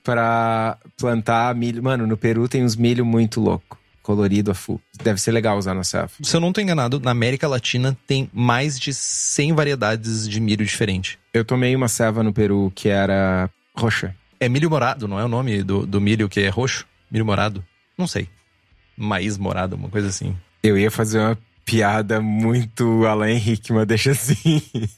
pra 0.09 0.79
plantar 0.97 1.55
milho. 1.55 1.83
Mano, 1.83 2.07
no 2.07 2.17
Peru 2.17 2.49
tem 2.49 2.65
uns 2.65 2.75
milho 2.75 3.05
muito 3.05 3.43
louco, 3.43 3.79
colorido 4.03 4.51
a 4.51 4.55
full. 4.55 4.81
Deve 5.03 5.21
ser 5.21 5.33
legal 5.33 5.59
usar 5.59 5.75
na 5.75 5.85
safra. 5.85 6.25
Se 6.25 6.35
eu 6.35 6.41
não 6.41 6.51
tô 6.51 6.63
enganado, 6.63 6.99
na 6.99 7.11
América 7.11 7.47
Latina 7.47 7.95
tem 8.07 8.31
mais 8.33 8.81
de 8.81 8.95
100 8.95 9.53
variedades 9.53 10.27
de 10.27 10.41
milho 10.41 10.65
diferente. 10.65 11.19
Eu 11.35 11.45
tomei 11.45 11.77
uma 11.77 11.89
ceva 11.89 12.23
no 12.23 12.33
Peru 12.33 12.73
que 12.75 12.89
era 12.89 13.51
roxa. 13.77 14.17
É 14.41 14.49
milho 14.49 14.71
morado, 14.71 15.07
não 15.07 15.21
é 15.21 15.25
o 15.27 15.29
nome 15.29 15.63
do, 15.63 15.85
do 15.85 16.01
milho 16.01 16.27
que 16.27 16.41
é 16.41 16.49
roxo? 16.49 16.87
Milho 17.11 17.27
morado? 17.27 17.63
Não 17.99 18.07
sei. 18.07 18.31
Maíz 18.97 19.37
morado, 19.37 19.77
uma 19.77 19.91
coisa 19.91 20.09
assim. 20.09 20.35
Eu 20.63 20.79
ia 20.79 20.91
fazer 20.91 21.19
uma 21.19 21.39
piada 21.67 22.19
muito 22.19 23.05
Alain 23.05 23.35
Henrique, 23.35 23.75
mas 23.75 23.87
deixa 23.87 24.13
assim. 24.13 24.63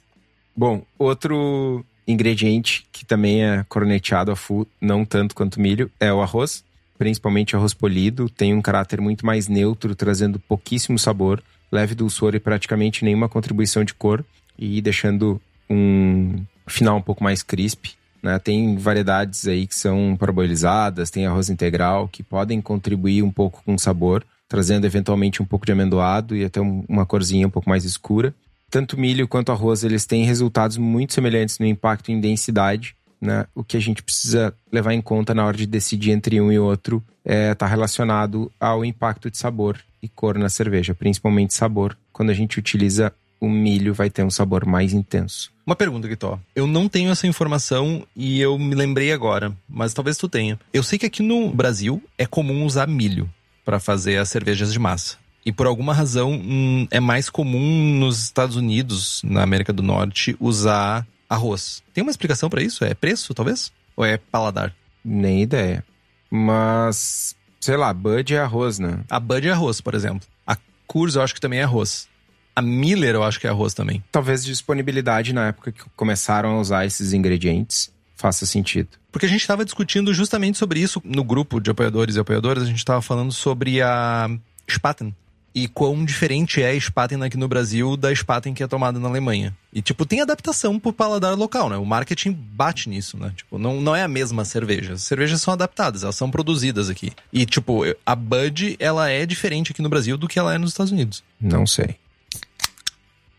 Bom, 0.56 0.84
outro 0.96 1.84
ingrediente 2.10 2.86
que 2.92 3.04
também 3.04 3.42
é 3.44 3.64
corneteado 3.68 4.30
a 4.30 4.36
full, 4.36 4.66
não 4.80 5.04
tanto 5.04 5.34
quanto 5.34 5.60
milho, 5.60 5.90
é 5.98 6.12
o 6.12 6.20
arroz. 6.20 6.64
Principalmente 6.98 7.56
arroz 7.56 7.72
polido, 7.72 8.28
tem 8.28 8.52
um 8.52 8.60
caráter 8.60 9.00
muito 9.00 9.24
mais 9.24 9.48
neutro, 9.48 9.94
trazendo 9.94 10.38
pouquíssimo 10.38 10.98
sabor, 10.98 11.42
leve 11.72 11.94
dulçor 11.94 12.34
e 12.34 12.40
praticamente 12.40 13.04
nenhuma 13.04 13.28
contribuição 13.28 13.82
de 13.84 13.94
cor, 13.94 14.24
e 14.58 14.82
deixando 14.82 15.40
um 15.68 16.44
final 16.66 16.98
um 16.98 17.02
pouco 17.02 17.24
mais 17.24 17.42
crisp. 17.42 17.92
Né? 18.22 18.38
Tem 18.38 18.76
variedades 18.76 19.48
aí 19.48 19.66
que 19.66 19.74
são 19.74 20.14
parboilizadas, 20.18 21.10
tem 21.10 21.26
arroz 21.26 21.48
integral, 21.48 22.06
que 22.06 22.22
podem 22.22 22.60
contribuir 22.60 23.22
um 23.22 23.30
pouco 23.30 23.62
com 23.64 23.74
o 23.74 23.78
sabor, 23.78 24.22
trazendo 24.46 24.84
eventualmente 24.84 25.40
um 25.40 25.46
pouco 25.46 25.64
de 25.64 25.72
amendoado 25.72 26.36
e 26.36 26.44
até 26.44 26.60
um- 26.60 26.84
uma 26.88 27.06
corzinha 27.06 27.46
um 27.46 27.50
pouco 27.50 27.68
mais 27.70 27.84
escura. 27.84 28.34
Tanto 28.70 28.98
milho 28.98 29.26
quanto 29.26 29.50
arroz, 29.50 29.82
eles 29.82 30.06
têm 30.06 30.24
resultados 30.24 30.76
muito 30.76 31.12
semelhantes 31.12 31.58
no 31.58 31.66
impacto 31.66 32.12
em 32.12 32.20
densidade, 32.20 32.94
né? 33.20 33.46
O 33.54 33.64
que 33.64 33.76
a 33.76 33.80
gente 33.80 34.02
precisa 34.02 34.54
levar 34.72 34.94
em 34.94 35.00
conta 35.00 35.34
na 35.34 35.44
hora 35.44 35.56
de 35.56 35.66
decidir 35.66 36.12
entre 36.12 36.40
um 36.40 36.52
e 36.52 36.58
outro 36.58 37.02
está 37.24 37.66
relacionado 37.66 38.50
ao 38.58 38.84
impacto 38.84 39.30
de 39.30 39.36
sabor 39.36 39.78
e 40.02 40.08
cor 40.08 40.38
na 40.38 40.48
cerveja, 40.48 40.94
principalmente 40.94 41.52
sabor. 41.52 41.96
Quando 42.12 42.30
a 42.30 42.34
gente 42.34 42.58
utiliza 42.58 43.12
o 43.40 43.48
milho, 43.48 43.94
vai 43.94 44.10
ter 44.10 44.22
um 44.22 44.30
sabor 44.30 44.64
mais 44.66 44.92
intenso. 44.92 45.50
Uma 45.66 45.76
pergunta, 45.76 46.08
Guitó. 46.08 46.38
Eu 46.54 46.66
não 46.66 46.88
tenho 46.88 47.10
essa 47.10 47.26
informação 47.26 48.06
e 48.14 48.40
eu 48.40 48.58
me 48.58 48.74
lembrei 48.74 49.12
agora, 49.12 49.52
mas 49.68 49.94
talvez 49.94 50.16
tu 50.16 50.28
tenha. 50.28 50.58
Eu 50.72 50.82
sei 50.82 50.98
que 50.98 51.06
aqui 51.06 51.22
no 51.22 51.50
Brasil 51.50 52.02
é 52.18 52.26
comum 52.26 52.64
usar 52.64 52.86
milho 52.86 53.28
para 53.64 53.78
fazer 53.78 54.16
as 54.16 54.28
cervejas 54.28 54.72
de 54.72 54.78
massa. 54.78 55.16
E 55.44 55.52
por 55.52 55.66
alguma 55.66 55.94
razão 55.94 56.32
hum, 56.32 56.86
é 56.90 57.00
mais 57.00 57.30
comum 57.30 57.98
nos 57.98 58.22
Estados 58.22 58.56
Unidos, 58.56 59.22
na 59.24 59.42
América 59.42 59.72
do 59.72 59.82
Norte, 59.82 60.36
usar 60.38 61.06
arroz. 61.28 61.82
Tem 61.94 62.02
uma 62.02 62.10
explicação 62.10 62.50
para 62.50 62.62
isso? 62.62 62.84
É 62.84 62.94
preço, 62.94 63.32
talvez? 63.32 63.72
Ou 63.96 64.04
é 64.04 64.18
paladar? 64.18 64.74
Nem 65.04 65.42
ideia. 65.42 65.84
Mas, 66.30 67.34
sei 67.60 67.76
lá, 67.76 67.92
Bud 67.92 68.34
é 68.34 68.38
arroz, 68.38 68.78
né? 68.78 69.00
A 69.08 69.18
Bud 69.18 69.48
é 69.48 69.52
arroz, 69.52 69.80
por 69.80 69.94
exemplo. 69.94 70.28
A 70.46 70.56
Coors 70.86 71.14
eu 71.14 71.22
acho 71.22 71.34
que 71.34 71.40
também 71.40 71.60
é 71.60 71.62
arroz. 71.62 72.08
A 72.54 72.60
Miller 72.60 73.14
eu 73.14 73.22
acho 73.22 73.40
que 73.40 73.46
é 73.46 73.50
arroz 73.50 73.72
também. 73.72 74.04
Talvez 74.12 74.44
disponibilidade 74.44 75.32
na 75.32 75.48
época 75.48 75.72
que 75.72 75.82
começaram 75.96 76.56
a 76.56 76.60
usar 76.60 76.84
esses 76.84 77.12
ingredientes 77.12 77.90
faça 78.20 78.44
sentido. 78.44 78.88
Porque 79.10 79.24
a 79.24 79.28
gente 79.28 79.40
estava 79.40 79.64
discutindo 79.64 80.12
justamente 80.12 80.58
sobre 80.58 80.78
isso 80.78 81.00
no 81.04 81.24
grupo 81.24 81.58
de 81.58 81.70
apoiadores 81.70 82.16
e 82.16 82.20
apoiadoras. 82.20 82.64
A 82.64 82.66
gente 82.66 82.78
estava 82.78 83.00
falando 83.00 83.32
sobre 83.32 83.80
a 83.80 84.28
Spaten. 84.70 85.14
E 85.54 85.66
quão 85.66 86.04
diferente 86.04 86.62
é 86.62 86.70
a 86.70 86.80
Spaten 86.80 87.22
aqui 87.22 87.36
no 87.36 87.48
Brasil 87.48 87.96
da 87.96 88.14
Spaten 88.14 88.54
que 88.54 88.62
é 88.62 88.66
tomada 88.66 89.00
na 89.00 89.08
Alemanha. 89.08 89.56
E, 89.72 89.82
tipo, 89.82 90.06
tem 90.06 90.20
adaptação 90.20 90.78
pro 90.78 90.92
paladar 90.92 91.36
local, 91.36 91.68
né? 91.68 91.76
O 91.76 91.84
marketing 91.84 92.32
bate 92.32 92.88
nisso, 92.88 93.16
né? 93.16 93.32
Tipo, 93.36 93.58
não, 93.58 93.80
não 93.80 93.94
é 93.94 94.02
a 94.02 94.08
mesma 94.08 94.44
cerveja. 94.44 94.94
As 94.94 95.02
cervejas 95.02 95.40
são 95.42 95.52
adaptadas, 95.52 96.02
elas 96.02 96.16
são 96.16 96.30
produzidas 96.30 96.88
aqui. 96.88 97.12
E, 97.32 97.44
tipo, 97.44 97.82
a 98.06 98.14
Bud, 98.14 98.76
ela 98.78 99.10
é 99.10 99.26
diferente 99.26 99.72
aqui 99.72 99.82
no 99.82 99.88
Brasil 99.88 100.16
do 100.16 100.28
que 100.28 100.38
ela 100.38 100.54
é 100.54 100.58
nos 100.58 100.70
Estados 100.70 100.92
Unidos. 100.92 101.22
Não 101.40 101.66
sei. 101.66 101.96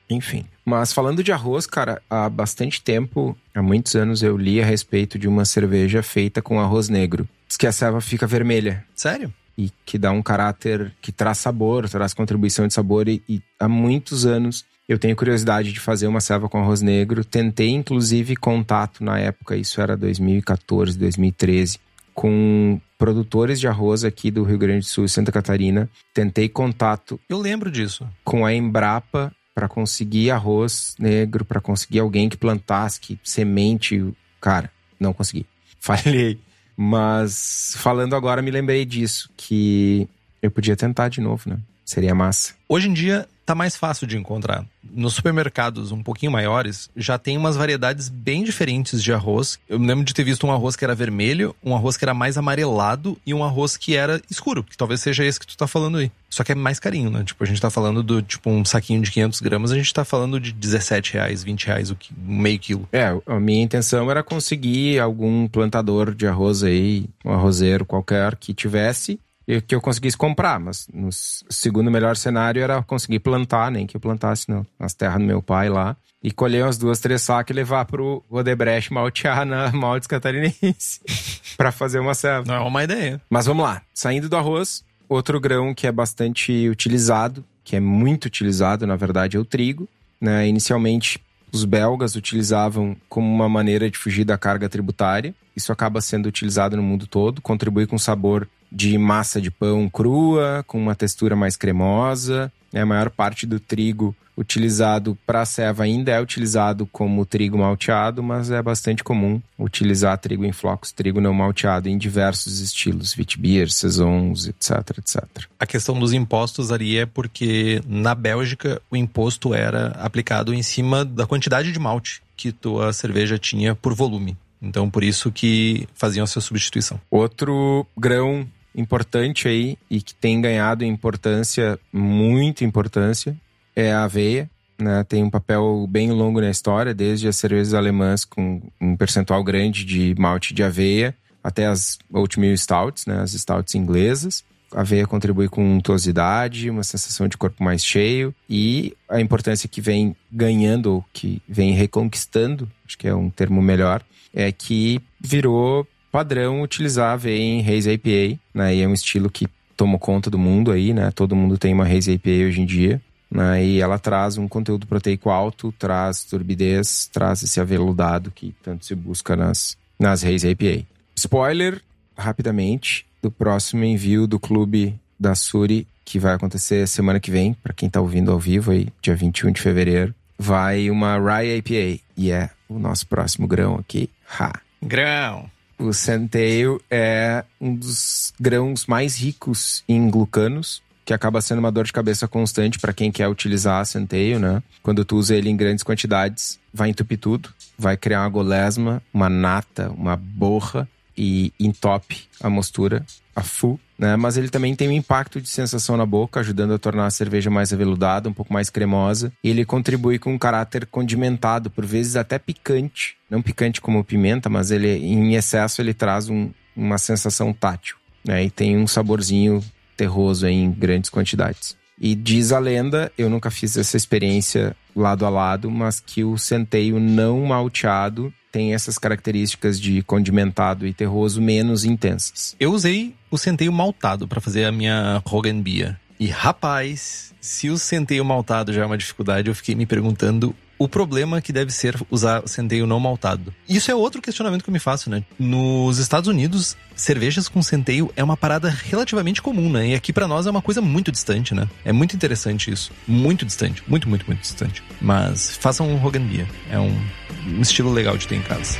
Enfim. 0.09 0.45
Mas 0.65 0.91
falando 0.91 1.23
de 1.23 1.31
arroz, 1.31 1.65
cara, 1.65 2.01
há 2.09 2.29
bastante 2.29 2.81
tempo, 2.81 3.35
há 3.55 3.61
muitos 3.61 3.95
anos, 3.95 4.21
eu 4.21 4.37
li 4.37 4.61
a 4.61 4.65
respeito 4.65 5.17
de 5.17 5.27
uma 5.27 5.45
cerveja 5.45 6.03
feita 6.03 6.41
com 6.41 6.59
arroz 6.59 6.89
negro. 6.89 7.27
Diz 7.47 7.57
que 7.57 7.67
a 7.67 7.71
ceva 7.71 7.99
fica 7.99 8.27
vermelha 8.27 8.85
Sério? 8.95 9.33
E 9.57 9.71
que 9.85 9.97
dá 9.97 10.11
um 10.11 10.21
caráter 10.21 10.93
que 11.01 11.11
traz 11.11 11.37
sabor, 11.37 11.89
traz 11.89 12.13
contribuição 12.13 12.67
de 12.67 12.73
sabor. 12.73 13.07
E, 13.07 13.21
e 13.27 13.41
há 13.59 13.67
muitos 13.67 14.25
anos 14.25 14.65
eu 14.87 14.99
tenho 14.99 15.15
curiosidade 15.15 15.71
de 15.71 15.79
fazer 15.79 16.07
uma 16.07 16.19
ceva 16.19 16.49
com 16.49 16.59
arroz 16.59 16.81
negro. 16.81 17.23
Tentei, 17.23 17.69
inclusive, 17.69 18.35
contato 18.35 19.03
na 19.03 19.17
época, 19.17 19.55
isso 19.55 19.79
era 19.79 19.95
2014, 19.95 20.97
2013, 20.97 21.79
com 22.13 22.79
produtores 22.97 23.59
de 23.59 23.67
arroz 23.67 24.03
aqui 24.03 24.29
do 24.29 24.43
Rio 24.43 24.57
Grande 24.57 24.79
do 24.79 24.85
Sul 24.85 25.05
e 25.05 25.09
Santa 25.09 25.31
Catarina. 25.31 25.89
Tentei 26.13 26.49
contato 26.49 27.19
Eu 27.29 27.39
lembro 27.39 27.71
disso. 27.71 28.07
com 28.23 28.45
a 28.45 28.53
Embrapa 28.53 29.31
para 29.55 29.67
conseguir 29.67 30.31
arroz 30.31 30.95
negro, 30.99 31.45
para 31.45 31.61
conseguir 31.61 31.99
alguém 31.99 32.27
que 32.27 32.37
plantasse, 32.37 32.99
que 32.99 33.19
semente. 33.23 34.13
Cara, 34.39 34.69
não 34.99 35.13
consegui. 35.13 35.45
Falhei. 35.79 36.39
Mas 36.75 37.73
falando 37.77 38.15
agora, 38.15 38.41
me 38.41 38.51
lembrei 38.51 38.85
disso, 38.85 39.29
que 39.35 40.07
eu 40.41 40.49
podia 40.49 40.75
tentar 40.75 41.09
de 41.09 41.21
novo, 41.21 41.49
né? 41.49 41.57
Seria 41.85 42.15
massa. 42.15 42.53
Hoje 42.67 42.89
em 42.89 42.93
dia, 42.93 43.27
tá 43.51 43.55
mais 43.55 43.75
fácil 43.75 44.07
de 44.07 44.17
encontrar. 44.17 44.65
Nos 44.81 45.13
supermercados 45.13 45.91
um 45.91 46.01
pouquinho 46.01 46.31
maiores, 46.31 46.89
já 46.95 47.17
tem 47.17 47.37
umas 47.37 47.57
variedades 47.57 48.07
bem 48.07 48.43
diferentes 48.43 49.03
de 49.03 49.11
arroz. 49.11 49.59
Eu 49.67 49.77
me 49.77 49.87
lembro 49.87 50.05
de 50.05 50.13
ter 50.13 50.23
visto 50.23 50.47
um 50.47 50.51
arroz 50.51 50.77
que 50.77 50.85
era 50.85 50.95
vermelho, 50.95 51.53
um 51.61 51.75
arroz 51.75 51.97
que 51.97 52.05
era 52.05 52.13
mais 52.13 52.37
amarelado 52.37 53.17
e 53.25 53.33
um 53.33 53.43
arroz 53.43 53.75
que 53.75 53.95
era 53.95 54.21
escuro, 54.29 54.63
que 54.63 54.77
talvez 54.77 55.01
seja 55.01 55.25
esse 55.25 55.39
que 55.39 55.45
tu 55.45 55.57
tá 55.57 55.67
falando 55.67 55.97
aí. 55.97 56.09
Só 56.29 56.45
que 56.45 56.53
é 56.53 56.55
mais 56.55 56.79
carinho, 56.79 57.09
né? 57.09 57.25
Tipo, 57.25 57.43
a 57.43 57.47
gente 57.47 57.59
tá 57.59 57.69
falando 57.69 58.01
do, 58.01 58.21
tipo, 58.21 58.49
um 58.49 58.63
saquinho 58.63 59.01
de 59.01 59.11
500 59.11 59.41
gramas, 59.41 59.71
a 59.71 59.75
gente 59.75 59.93
tá 59.93 60.05
falando 60.05 60.39
de 60.39 60.53
17 60.53 61.13
reais, 61.13 61.43
20 61.43 61.67
reais 61.67 61.91
o 61.91 61.97
meio 62.17 62.57
quilo. 62.57 62.87
É, 62.93 63.13
a 63.27 63.37
minha 63.37 63.63
intenção 63.63 64.09
era 64.09 64.23
conseguir 64.23 64.97
algum 64.99 65.45
plantador 65.49 66.15
de 66.15 66.25
arroz 66.25 66.63
aí, 66.63 67.05
um 67.25 67.33
arrozeiro 67.33 67.85
qualquer 67.85 68.37
que 68.37 68.53
tivesse 68.53 69.19
que 69.67 69.75
eu 69.75 69.81
conseguisse 69.81 70.15
comprar, 70.15 70.59
mas 70.59 70.87
no 70.93 71.09
segundo 71.11 71.91
melhor 71.91 72.15
cenário 72.15 72.61
era 72.61 72.81
conseguir 72.83 73.19
plantar, 73.19 73.71
nem 73.71 73.87
que 73.87 73.97
eu 73.97 74.01
plantasse 74.01 74.49
não, 74.49 74.65
nas 74.79 74.93
terras 74.93 75.19
do 75.19 75.25
meu 75.25 75.41
pai 75.41 75.69
lá, 75.69 75.95
e 76.23 76.31
colher 76.31 76.63
umas 76.63 76.77
duas, 76.77 76.99
três 76.99 77.21
sacas 77.21 77.53
e 77.53 77.57
levar 77.57 77.85
pro 77.85 78.23
Odebrecht 78.29 78.93
maltear 78.93 79.45
na 79.45 79.71
Maltes 79.73 80.07
Catarinense 80.07 81.01
para 81.57 81.71
fazer 81.71 81.99
uma 81.99 82.13
serva. 82.13 82.45
Não 82.45 82.55
é 82.55 82.59
uma 82.59 82.83
ideia. 82.83 83.21
Mas 83.29 83.45
vamos 83.45 83.63
lá, 83.63 83.81
saindo 83.93 84.29
do 84.29 84.35
arroz, 84.35 84.83
outro 85.09 85.39
grão 85.39 85.73
que 85.73 85.87
é 85.87 85.91
bastante 85.91 86.69
utilizado, 86.69 87.43
que 87.63 87.75
é 87.75 87.79
muito 87.79 88.25
utilizado, 88.25 88.85
na 88.85 88.95
verdade, 88.95 89.37
é 89.37 89.39
o 89.39 89.45
trigo. 89.45 89.87
Né? 90.19 90.47
Inicialmente, 90.47 91.19
os 91.51 91.65
belgas 91.65 92.15
utilizavam 92.15 92.95
como 93.09 93.27
uma 93.27 93.49
maneira 93.49 93.89
de 93.89 93.97
fugir 93.97 94.23
da 94.23 94.37
carga 94.37 94.69
tributária. 94.69 95.33
Isso 95.55 95.71
acaba 95.71 95.99
sendo 95.99 96.27
utilizado 96.27 96.77
no 96.77 96.83
mundo 96.83 97.07
todo, 97.07 97.41
contribui 97.41 97.85
com 97.85 97.97
sabor 97.97 98.47
de 98.71 98.97
massa 98.97 99.41
de 99.41 99.51
pão 99.51 99.89
crua, 99.89 100.63
com 100.65 100.79
uma 100.79 100.95
textura 100.95 101.35
mais 101.35 101.57
cremosa. 101.57 102.51
A 102.73 102.85
maior 102.85 103.09
parte 103.09 103.45
do 103.45 103.59
trigo 103.59 104.15
utilizado 104.37 105.17
para 105.25 105.41
a 105.41 105.45
ceva 105.45 105.83
ainda 105.83 106.11
é 106.11 106.21
utilizado 106.21 106.85
como 106.87 107.25
trigo 107.25 107.57
malteado, 107.57 108.23
mas 108.23 108.49
é 108.49 108.61
bastante 108.61 109.03
comum 109.03 109.41
utilizar 109.59 110.17
trigo 110.17 110.45
em 110.45 110.51
flocos, 110.51 110.91
trigo 110.91 111.21
não 111.21 111.33
malteado 111.33 111.89
em 111.89 111.97
diversos 111.97 112.59
estilos, 112.59 113.15
Witbier, 113.17 113.69
Saisons, 113.69 114.47
etc, 114.47 114.97
etc. 114.97 115.45
A 115.59 115.65
questão 115.65 115.99
dos 115.99 116.13
impostos 116.13 116.71
ali 116.71 116.97
é 116.97 117.05
porque 117.05 117.81
na 117.85 118.15
Bélgica 118.15 118.81
o 118.89 118.95
imposto 118.95 119.53
era 119.53 119.87
aplicado 119.99 120.53
em 120.53 120.63
cima 120.63 121.05
da 121.05 121.27
quantidade 121.27 121.71
de 121.71 121.79
malte 121.79 122.21
que 122.35 122.51
tua 122.51 122.91
cerveja 122.93 123.37
tinha 123.37 123.75
por 123.75 123.93
volume. 123.93 124.35
Então, 124.61 124.89
por 124.89 125.03
isso 125.03 125.31
que 125.31 125.87
faziam 125.93 126.23
a 126.23 126.27
sua 126.27 126.41
substituição. 126.41 126.99
Outro 127.09 127.85
grão 127.97 128.47
importante 128.75 129.47
aí 129.47 129.77
e 129.89 130.01
que 130.01 130.13
tem 130.13 130.39
ganhado 130.39 130.83
importância, 130.83 131.79
muita 131.91 132.63
importância, 132.63 133.35
é 133.75 133.91
a 133.91 134.03
aveia. 134.03 134.49
Né? 134.79 135.03
Tem 135.03 135.23
um 135.23 135.29
papel 135.29 135.85
bem 135.87 136.11
longo 136.11 136.41
na 136.41 136.49
história, 136.49 136.93
desde 136.93 137.27
as 137.27 137.35
cervejas 137.35 137.73
alemãs 137.73 138.25
com 138.25 138.61
um 138.79 138.95
percentual 138.95 139.43
grande 139.43 139.85
de 139.85 140.15
malte 140.17 140.53
de 140.53 140.63
aveia 140.63 141.15
até 141.43 141.65
as 141.65 141.97
oatmeal 142.11 142.55
stouts, 142.55 143.05
né? 143.05 143.19
as 143.19 143.33
stouts 143.33 143.75
inglesas. 143.75 144.43
A 144.73 144.81
aveia 144.81 145.05
contribui 145.05 145.49
com 145.49 145.75
untuosidade, 145.75 146.69
uma 146.69 146.83
sensação 146.83 147.27
de 147.27 147.35
corpo 147.35 147.61
mais 147.63 147.83
cheio 147.83 148.33
e 148.49 148.95
a 149.09 149.19
importância 149.19 149.67
que 149.67 149.81
vem 149.81 150.15
ganhando, 150.31 151.03
que 151.11 151.41
vem 151.47 151.73
reconquistando, 151.73 152.69
acho 152.85 152.97
que 152.97 153.07
é 153.07 153.13
um 153.13 153.29
termo 153.29 153.61
melhor, 153.61 154.01
é 154.33 154.49
que 154.51 155.01
virou 155.19 155.85
padrão 156.11 156.61
utilizar 156.61 157.13
aveia 157.13 157.39
em 157.39 157.61
Haze 157.61 157.91
IPA, 157.91 158.39
né? 158.53 158.75
E 158.75 158.81
é 158.81 158.87
um 158.87 158.93
estilo 158.93 159.29
que 159.29 159.47
tomou 159.75 159.99
conta 159.99 160.29
do 160.29 160.37
mundo 160.37 160.71
aí, 160.71 160.93
né? 160.93 161.11
Todo 161.11 161.35
mundo 161.35 161.57
tem 161.57 161.73
uma 161.73 161.85
Haze 161.85 162.11
IPA 162.11 162.47
hoje 162.47 162.61
em 162.61 162.65
dia. 162.65 163.01
Né? 163.31 163.63
E 163.65 163.81
ela 163.81 163.97
traz 163.97 164.37
um 164.37 164.45
conteúdo 164.45 164.85
proteico 164.85 165.29
alto, 165.29 165.73
traz 165.79 166.25
turbidez, 166.25 167.09
traz 167.11 167.41
esse 167.41 167.61
aveludado 167.61 168.29
que 168.29 168.53
tanto 168.61 168.85
se 168.85 168.93
busca 168.93 169.37
nas, 169.37 169.77
nas 169.97 170.23
Haze 170.23 170.49
IPA. 170.49 170.85
Spoiler, 171.15 171.81
rapidamente, 172.17 173.05
do 173.21 173.31
próximo 173.31 173.85
envio 173.85 174.27
do 174.27 174.37
clube 174.37 174.99
da 175.17 175.33
Suri, 175.33 175.87
que 176.03 176.19
vai 176.19 176.33
acontecer 176.33 176.87
semana 176.87 177.19
que 177.19 177.31
vem, 177.31 177.53
para 177.53 177.73
quem 177.73 177.89
tá 177.89 178.01
ouvindo 178.01 178.31
ao 178.31 178.39
vivo 178.39 178.71
aí, 178.71 178.89
dia 179.01 179.15
21 179.15 179.51
de 179.51 179.61
fevereiro, 179.61 180.13
vai 180.37 180.89
uma 180.89 181.17
Rye 181.17 181.57
IPA. 181.57 182.03
E 182.17 182.31
é 182.31 182.49
o 182.67 182.77
nosso 182.77 183.07
próximo 183.07 183.47
grão 183.47 183.75
aqui. 183.75 184.09
Ha! 184.39 184.59
Grão! 184.81 185.49
O 185.81 185.93
centeio 185.93 186.79
é 186.91 187.43
um 187.59 187.73
dos 187.73 188.31
grãos 188.39 188.85
mais 188.85 189.17
ricos 189.17 189.83
em 189.89 190.11
glucanos, 190.11 190.79
que 191.03 191.11
acaba 191.11 191.41
sendo 191.41 191.57
uma 191.57 191.71
dor 191.71 191.85
de 191.85 191.91
cabeça 191.91 192.27
constante 192.27 192.77
para 192.77 192.93
quem 192.93 193.11
quer 193.11 193.27
utilizar 193.27 193.83
centeio, 193.87 194.39
né? 194.39 194.61
Quando 194.83 195.03
tu 195.03 195.17
usa 195.17 195.35
ele 195.35 195.49
em 195.49 195.57
grandes 195.57 195.83
quantidades, 195.83 196.59
vai 196.71 196.89
entupir 196.89 197.17
tudo, 197.17 197.49
vai 197.79 197.97
criar 197.97 198.21
uma 198.21 198.29
golesma, 198.29 199.01
uma 199.11 199.27
nata, 199.27 199.89
uma 199.89 200.15
borra 200.15 200.87
e 201.17 201.51
entope 201.59 202.29
a 202.39 202.47
mostura, 202.47 203.03
a 203.35 203.41
fu, 203.41 203.79
né? 204.01 204.15
Mas 204.15 204.35
ele 204.35 204.49
também 204.49 204.75
tem 204.75 204.89
um 204.89 204.93
impacto 204.93 205.39
de 205.39 205.47
sensação 205.47 205.95
na 205.95 206.07
boca, 206.07 206.39
ajudando 206.39 206.73
a 206.73 206.79
tornar 206.79 207.05
a 207.05 207.11
cerveja 207.11 207.51
mais 207.51 207.71
aveludada, 207.71 208.27
um 208.27 208.33
pouco 208.33 208.51
mais 208.51 208.67
cremosa. 208.67 209.31
E 209.43 209.49
ele 209.51 209.63
contribui 209.63 210.17
com 210.17 210.33
um 210.33 210.39
caráter 210.39 210.87
condimentado, 210.87 211.69
por 211.69 211.85
vezes 211.85 212.15
até 212.15 212.39
picante. 212.39 213.15
Não 213.29 213.43
picante 213.43 213.79
como 213.79 214.03
pimenta, 214.03 214.49
mas 214.49 214.71
ele 214.71 214.89
em 214.89 215.35
excesso 215.35 215.83
ele 215.83 215.93
traz 215.93 216.29
um, 216.29 216.49
uma 216.75 216.97
sensação 216.97 217.53
tátil, 217.53 217.95
né? 218.25 218.43
E 218.43 218.49
tem 218.49 218.75
um 218.75 218.87
saborzinho 218.87 219.63
terroso 219.95 220.47
em 220.47 220.71
grandes 220.71 221.11
quantidades. 221.11 221.77
E 221.99 222.15
diz 222.15 222.51
a 222.51 222.57
lenda, 222.57 223.11
eu 223.15 223.29
nunca 223.29 223.51
fiz 223.51 223.77
essa 223.77 223.95
experiência 223.95 224.75
lado 224.95 225.27
a 225.27 225.29
lado, 225.29 225.69
mas 225.69 225.99
que 225.99 226.23
o 226.23 226.39
centeio 226.39 226.99
não 226.99 227.45
malteado 227.45 228.33
tem 228.51 228.73
essas 228.73 228.97
características 228.97 229.79
de 229.79 230.01
condimentado 230.03 230.85
e 230.85 230.93
terroso 230.93 231.41
menos 231.41 231.85
intensas. 231.85 232.55
Eu 232.59 232.73
usei 232.73 233.15
o 233.29 233.37
centeio 233.37 233.71
maltado 233.71 234.27
para 234.27 234.41
fazer 234.41 234.65
a 234.65 234.71
minha 234.71 235.21
Rogan 235.25 235.61
Beer. 235.61 235.97
E 236.19 236.27
rapaz, 236.27 237.33
se 237.39 237.69
o 237.69 237.77
centeio 237.77 238.23
maltado 238.23 238.71
já 238.71 238.83
é 238.83 238.85
uma 238.85 238.97
dificuldade, 238.97 239.49
eu 239.49 239.55
fiquei 239.55 239.73
me 239.73 239.85
perguntando 239.85 240.55
o 240.81 240.87
problema 240.87 241.39
que 241.41 241.53
deve 241.53 241.71
ser 241.71 241.95
usar 242.09 242.41
centeio 242.47 242.87
não 242.87 242.99
maltado. 242.99 243.53
Isso 243.69 243.91
é 243.91 243.95
outro 243.95 244.19
questionamento 244.19 244.63
que 244.63 244.69
eu 244.69 244.73
me 244.73 244.79
faço, 244.79 245.11
né? 245.11 245.23
Nos 245.37 245.99
Estados 245.99 246.27
Unidos, 246.27 246.75
cervejas 246.95 247.47
com 247.47 247.61
centeio 247.61 248.11
é 248.15 248.23
uma 248.23 248.35
parada 248.35 248.67
relativamente 248.67 249.43
comum, 249.43 249.69
né? 249.69 249.89
E 249.89 249.93
aqui 249.93 250.11
para 250.11 250.27
nós 250.27 250.47
é 250.47 250.49
uma 250.49 250.61
coisa 250.61 250.81
muito 250.81 251.11
distante, 251.11 251.53
né? 251.53 251.69
É 251.85 251.91
muito 251.91 252.15
interessante 252.15 252.71
isso. 252.71 252.91
Muito 253.07 253.45
distante. 253.45 253.83
Muito, 253.87 254.09
muito, 254.09 254.25
muito 254.25 254.41
distante. 254.41 254.81
Mas 254.99 255.55
façam 255.57 255.87
um 255.87 255.97
Rogan 255.97 256.25
Beer. 256.25 256.47
É 256.67 256.79
um, 256.79 256.99
um 257.47 257.61
estilo 257.61 257.91
legal 257.91 258.17
de 258.17 258.27
ter 258.27 258.35
em 258.35 258.41
casa. 258.41 258.77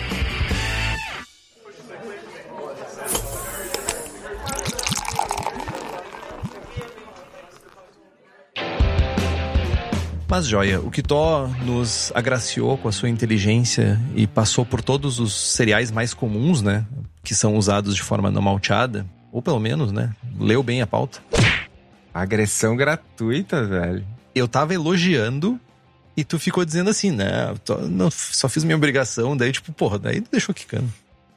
Mas, 10.32 10.47
Joia, 10.47 10.80
o 10.80 10.89
Kitó 10.89 11.50
nos 11.65 12.10
agraciou 12.15 12.78
com 12.78 12.88
a 12.88 12.91
sua 12.93 13.10
inteligência 13.10 14.00
e 14.15 14.26
passou 14.26 14.65
por 14.65 14.82
todos 14.82 15.19
os 15.19 15.34
cereais 15.34 15.91
mais 15.91 16.13
comuns, 16.13 16.62
né? 16.62 16.86
Que 17.21 17.36
são 17.36 17.58
usados 17.58 17.93
de 17.93 18.02
forma 18.02 18.32
não 18.32 18.41
malteada. 18.41 19.06
Ou 19.30 19.41
pelo 19.41 19.60
menos, 19.60 19.91
né? 19.91 20.15
Leu 20.39 20.63
bem 20.63 20.82
a 20.82 20.88
pauta. 20.88 21.19
Agressão 22.13 22.78
gratuita, 22.78 23.65
velho. 23.65 24.06
Eu 24.34 24.47
tava 24.47 24.74
elogiando 24.74 25.60
e 26.15 26.24
tu 26.24 26.38
ficou 26.38 26.65
dizendo 26.65 26.89
assim, 26.89 27.12
né? 27.12 27.54
Não, 27.89 28.12
só 28.12 28.50
fiz 28.50 28.63
minha 28.63 28.76
obrigação, 28.76 29.36
daí 29.36 29.52
tipo, 29.52 29.71
porra, 29.71 29.97
daí 29.97 30.21
deixou 30.32 30.54
quicando. 30.54 30.91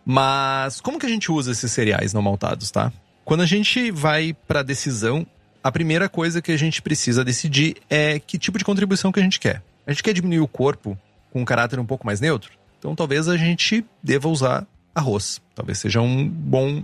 Mas 0.04 0.80
como 0.80 0.98
que 0.98 1.06
a 1.06 1.08
gente 1.08 1.30
usa 1.30 1.52
esses 1.52 1.70
cereais 1.72 2.12
não 2.12 2.20
maltados, 2.20 2.70
tá? 2.70 2.92
Quando 3.24 3.42
a 3.42 3.46
gente 3.46 3.90
vai 3.90 4.36
pra 4.46 4.62
decisão, 4.62 5.26
a 5.62 5.72
primeira 5.72 6.08
coisa 6.08 6.42
que 6.42 6.52
a 6.52 6.58
gente 6.58 6.82
precisa 6.82 7.24
decidir 7.24 7.76
é 7.88 8.18
que 8.18 8.38
tipo 8.38 8.58
de 8.58 8.64
contribuição 8.64 9.10
que 9.10 9.20
a 9.20 9.22
gente 9.22 9.40
quer. 9.40 9.62
A 9.86 9.92
gente 9.92 10.02
quer 10.02 10.12
diminuir 10.12 10.40
o 10.40 10.48
corpo 10.48 10.98
com 11.30 11.40
um 11.40 11.44
caráter 11.44 11.78
um 11.78 11.86
pouco 11.86 12.04
mais 12.04 12.20
neutro? 12.20 12.52
Então 12.78 12.94
talvez 12.94 13.28
a 13.28 13.36
gente 13.36 13.84
deva 14.02 14.28
usar 14.28 14.66
arroz. 14.94 15.40
Talvez 15.54 15.78
seja 15.78 16.00
um 16.00 16.28
bom 16.28 16.82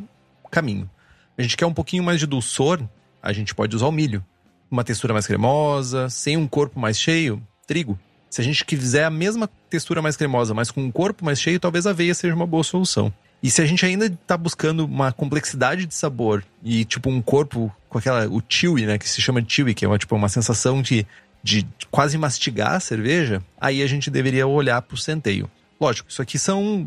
caminho. 0.51 0.89
A 1.37 1.43
gente 1.43 1.57
quer 1.57 1.67
um 1.67 1.75
pouquinho 1.75 2.03
mais 2.03 2.19
de 2.19 2.27
dulçor? 2.27 2.83
A 3.23 3.33
gente 3.33 3.55
pode 3.55 3.77
usar 3.77 3.87
o 3.87 3.93
milho. 3.93 4.25
Uma 4.71 4.85
textura 4.85 5.13
mais 5.13 5.27
cremosa, 5.27 6.09
sem 6.09 6.37
um 6.37 6.47
corpo 6.47 6.81
mais 6.81 6.99
cheio, 6.99 7.43
trigo. 7.71 7.97
Se 8.29 8.41
a 8.41 8.45
gente 8.45 8.65
quiser 8.65 9.05
a 9.05 9.11
mesma 9.11 9.49
textura 9.69 10.03
mais 10.03 10.17
cremosa, 10.17 10.53
mas 10.53 10.73
com 10.73 10.83
um 10.83 10.91
corpo 10.91 11.25
mais 11.25 11.41
cheio, 11.41 11.61
talvez 11.61 11.87
a 11.87 11.91
aveia 11.91 12.13
seja 12.13 12.35
uma 12.35 12.47
boa 12.47 12.65
solução. 12.65 13.13
E 13.41 13.49
se 13.49 13.63
a 13.63 13.65
gente 13.65 13.87
ainda 13.87 14.11
tá 14.27 14.37
buscando 14.37 14.85
uma 14.85 15.13
complexidade 15.13 15.87
de 15.87 15.95
sabor 15.95 16.45
e, 16.65 16.85
tipo, 16.85 17.09
um 17.09 17.23
corpo 17.23 17.73
com 17.89 17.99
aquela. 17.99 18.29
o 18.29 18.43
chewy, 18.47 18.87
né? 18.87 18.99
Que 18.99 19.09
se 19.09 19.23
chama 19.23 19.43
chewy, 19.47 19.73
que 19.73 19.85
é 19.85 19.89
uma, 19.89 19.99
tipo, 19.99 20.17
uma 20.17 20.29
sensação 20.29 20.83
de, 20.83 21.07
de 21.43 21.67
quase 21.93 22.19
mastigar 22.19 22.73
a 22.73 22.81
cerveja, 22.81 23.41
aí 23.59 23.83
a 23.83 23.87
gente 23.87 24.11
deveria 24.11 24.47
olhar 24.47 24.83
pro 24.83 24.97
centeio. 24.97 25.49
Lógico, 25.81 26.11
isso 26.11 26.21
aqui 26.21 26.39
são. 26.39 26.87